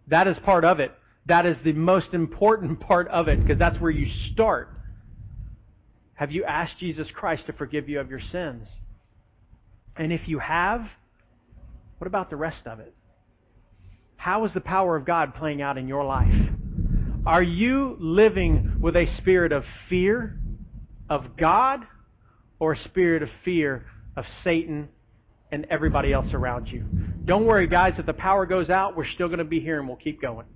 that 0.07 0.27
is 0.27 0.37
part 0.43 0.65
of 0.65 0.79
it. 0.79 0.91
That 1.25 1.45
is 1.45 1.57
the 1.63 1.73
most 1.73 2.07
important 2.13 2.79
part 2.79 3.07
of 3.09 3.27
it 3.27 3.41
because 3.41 3.59
that's 3.59 3.79
where 3.79 3.91
you 3.91 4.07
start. 4.33 4.69
Have 6.15 6.31
you 6.31 6.43
asked 6.43 6.79
Jesus 6.79 7.07
Christ 7.13 7.45
to 7.47 7.53
forgive 7.53 7.89
you 7.89 7.99
of 7.99 8.09
your 8.09 8.21
sins? 8.31 8.67
And 9.95 10.11
if 10.11 10.27
you 10.27 10.39
have, 10.39 10.81
what 11.97 12.07
about 12.07 12.29
the 12.29 12.35
rest 12.35 12.65
of 12.65 12.79
it? 12.79 12.93
How 14.15 14.45
is 14.45 14.51
the 14.53 14.61
power 14.61 14.95
of 14.95 15.05
God 15.05 15.35
playing 15.35 15.61
out 15.61 15.77
in 15.77 15.87
your 15.87 16.03
life? 16.03 16.33
Are 17.25 17.43
you 17.43 17.95
living 17.99 18.77
with 18.81 18.95
a 18.95 19.07
spirit 19.17 19.51
of 19.51 19.63
fear 19.87 20.39
of 21.09 21.37
God 21.37 21.81
or 22.59 22.73
a 22.73 22.83
spirit 22.85 23.23
of 23.23 23.29
fear 23.43 23.85
of 24.15 24.25
Satan 24.43 24.89
and 25.51 25.65
everybody 25.69 26.13
else 26.13 26.33
around 26.33 26.67
you. 26.67 26.83
Don't 27.25 27.45
worry, 27.45 27.67
guys. 27.67 27.93
If 27.97 28.05
the 28.05 28.13
power 28.13 28.45
goes 28.45 28.69
out, 28.69 28.95
we're 28.95 29.07
still 29.07 29.27
going 29.27 29.39
to 29.39 29.45
be 29.45 29.59
here 29.59 29.79
and 29.79 29.87
we'll 29.87 29.97
keep 29.97 30.21
going. 30.21 30.47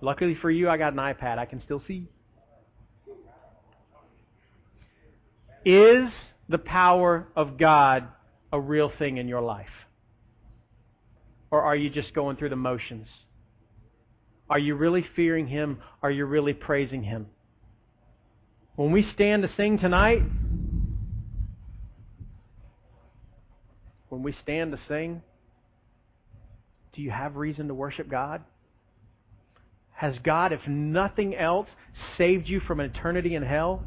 Luckily 0.00 0.36
for 0.40 0.50
you, 0.50 0.68
I 0.68 0.76
got 0.76 0.92
an 0.92 0.98
iPad. 0.98 1.38
I 1.38 1.44
can 1.44 1.62
still 1.64 1.82
see. 1.86 2.08
Is 5.64 6.08
the 6.48 6.58
power 6.58 7.26
of 7.36 7.58
God 7.58 8.08
a 8.52 8.60
real 8.60 8.90
thing 8.98 9.18
in 9.18 9.28
your 9.28 9.42
life? 9.42 9.66
Or 11.50 11.62
are 11.62 11.76
you 11.76 11.90
just 11.90 12.14
going 12.14 12.36
through 12.36 12.50
the 12.50 12.56
motions? 12.56 13.08
Are 14.48 14.58
you 14.58 14.76
really 14.76 15.04
fearing 15.16 15.46
Him? 15.46 15.80
Are 16.02 16.10
you 16.10 16.24
really 16.24 16.54
praising 16.54 17.02
Him? 17.02 17.26
When 18.78 18.92
we 18.92 19.04
stand 19.12 19.42
to 19.42 19.50
sing 19.56 19.80
tonight, 19.80 20.22
when 24.08 24.22
we 24.22 24.36
stand 24.44 24.70
to 24.70 24.78
sing, 24.86 25.20
do 26.92 27.02
you 27.02 27.10
have 27.10 27.34
reason 27.34 27.66
to 27.66 27.74
worship 27.74 28.08
God? 28.08 28.40
Has 29.94 30.14
God, 30.22 30.52
if 30.52 30.60
nothing 30.68 31.34
else, 31.34 31.66
saved 32.16 32.46
you 32.48 32.60
from 32.60 32.78
an 32.78 32.94
eternity 32.94 33.34
in 33.34 33.42
hell? 33.42 33.82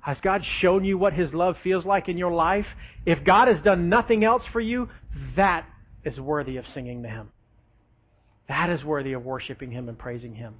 Has 0.00 0.16
God 0.20 0.42
shown 0.58 0.84
you 0.84 0.98
what 0.98 1.12
His 1.12 1.32
love 1.32 1.54
feels 1.62 1.84
like 1.84 2.08
in 2.08 2.18
your 2.18 2.32
life? 2.32 2.66
If 3.06 3.22
God 3.22 3.46
has 3.46 3.62
done 3.62 3.88
nothing 3.88 4.24
else 4.24 4.42
for 4.52 4.60
you, 4.60 4.88
that 5.36 5.64
is 6.04 6.18
worthy 6.18 6.56
of 6.56 6.64
singing 6.74 7.04
to 7.04 7.08
Him. 7.08 7.28
That 8.48 8.68
is 8.70 8.82
worthy 8.82 9.12
of 9.12 9.24
worshiping 9.24 9.70
Him 9.70 9.88
and 9.88 9.96
praising 9.96 10.34
Him 10.34 10.54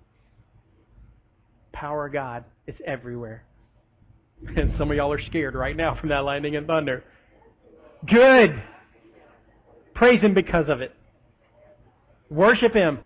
power 1.75 2.07
of 2.07 2.13
God. 2.13 2.45
It's 2.67 2.81
everywhere. 2.87 3.45
And 4.57 4.75
some 4.79 4.91
of 4.91 4.97
y'all 4.97 5.13
are 5.13 5.21
scared 5.23 5.55
right 5.55 5.77
now 5.77 5.99
from 5.99 6.09
that 6.09 6.25
lightning 6.25 6.57
and 6.57 6.67
thunder. 6.67 7.05
Good. 8.07 8.63
Praise 9.95 10.21
Him 10.21 10.35
because 10.35 10.69
of 10.69 10.81
it. 10.81 10.95
Worship 12.31 12.73
Him. 12.73 13.01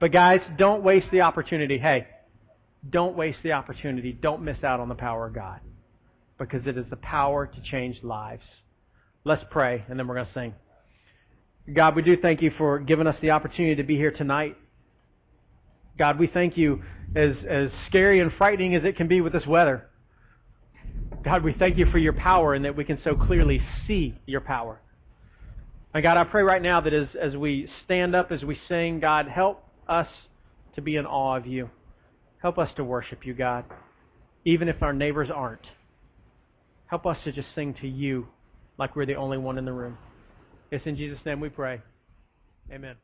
But 0.00 0.12
guys, 0.12 0.40
don't 0.58 0.82
waste 0.82 1.06
the 1.12 1.22
opportunity. 1.22 1.78
Hey, 1.78 2.06
don't 2.88 3.16
waste 3.16 3.38
the 3.42 3.52
opportunity. 3.52 4.12
Don't 4.12 4.42
miss 4.42 4.62
out 4.64 4.80
on 4.80 4.88
the 4.88 4.94
power 4.94 5.26
of 5.26 5.34
God. 5.34 5.60
Because 6.38 6.66
it 6.66 6.76
is 6.76 6.86
the 6.90 6.96
power 6.96 7.46
to 7.46 7.62
change 7.62 8.02
lives. 8.02 8.42
Let's 9.24 9.44
pray, 9.50 9.84
and 9.88 9.98
then 9.98 10.08
we're 10.08 10.16
going 10.16 10.26
to 10.26 10.32
sing. 10.32 10.54
God, 11.72 11.94
we 11.94 12.02
do 12.02 12.16
thank 12.16 12.42
you 12.42 12.50
for 12.58 12.80
giving 12.80 13.06
us 13.06 13.14
the 13.22 13.30
opportunity 13.30 13.76
to 13.76 13.84
be 13.84 13.96
here 13.96 14.10
tonight. 14.10 14.56
God, 15.96 16.18
we 16.18 16.26
thank 16.26 16.56
you 16.56 16.82
as, 17.14 17.36
as 17.48 17.70
scary 17.88 18.20
and 18.20 18.32
frightening 18.32 18.74
as 18.74 18.84
it 18.84 18.96
can 18.96 19.08
be 19.08 19.20
with 19.20 19.32
this 19.32 19.46
weather. 19.46 19.86
God, 21.24 21.44
we 21.44 21.52
thank 21.52 21.78
you 21.78 21.86
for 21.86 21.98
your 21.98 22.12
power 22.12 22.54
and 22.54 22.64
that 22.64 22.76
we 22.76 22.84
can 22.84 22.98
so 23.04 23.14
clearly 23.14 23.62
see 23.86 24.18
your 24.26 24.40
power. 24.40 24.80
And 25.94 26.02
God, 26.02 26.16
I 26.16 26.24
pray 26.24 26.42
right 26.42 26.62
now 26.62 26.80
that 26.80 26.92
as, 26.92 27.08
as 27.20 27.36
we 27.36 27.68
stand 27.84 28.14
up, 28.14 28.32
as 28.32 28.42
we 28.42 28.58
sing, 28.68 28.98
God, 28.98 29.28
help 29.28 29.64
us 29.86 30.08
to 30.74 30.80
be 30.80 30.96
in 30.96 31.06
awe 31.06 31.36
of 31.36 31.46
you. 31.46 31.70
Help 32.38 32.58
us 32.58 32.70
to 32.76 32.84
worship 32.84 33.24
you, 33.24 33.34
God, 33.34 33.64
even 34.44 34.68
if 34.68 34.82
our 34.82 34.92
neighbors 34.92 35.28
aren't. 35.32 35.66
Help 36.86 37.06
us 37.06 37.18
to 37.24 37.32
just 37.32 37.48
sing 37.54 37.74
to 37.80 37.88
you 37.88 38.26
like 38.78 38.96
we're 38.96 39.06
the 39.06 39.14
only 39.14 39.38
one 39.38 39.58
in 39.58 39.64
the 39.64 39.72
room. 39.72 39.96
It's 40.70 40.86
in 40.86 40.96
Jesus' 40.96 41.20
name 41.24 41.40
we 41.40 41.50
pray. 41.50 41.80
Amen. 42.72 42.96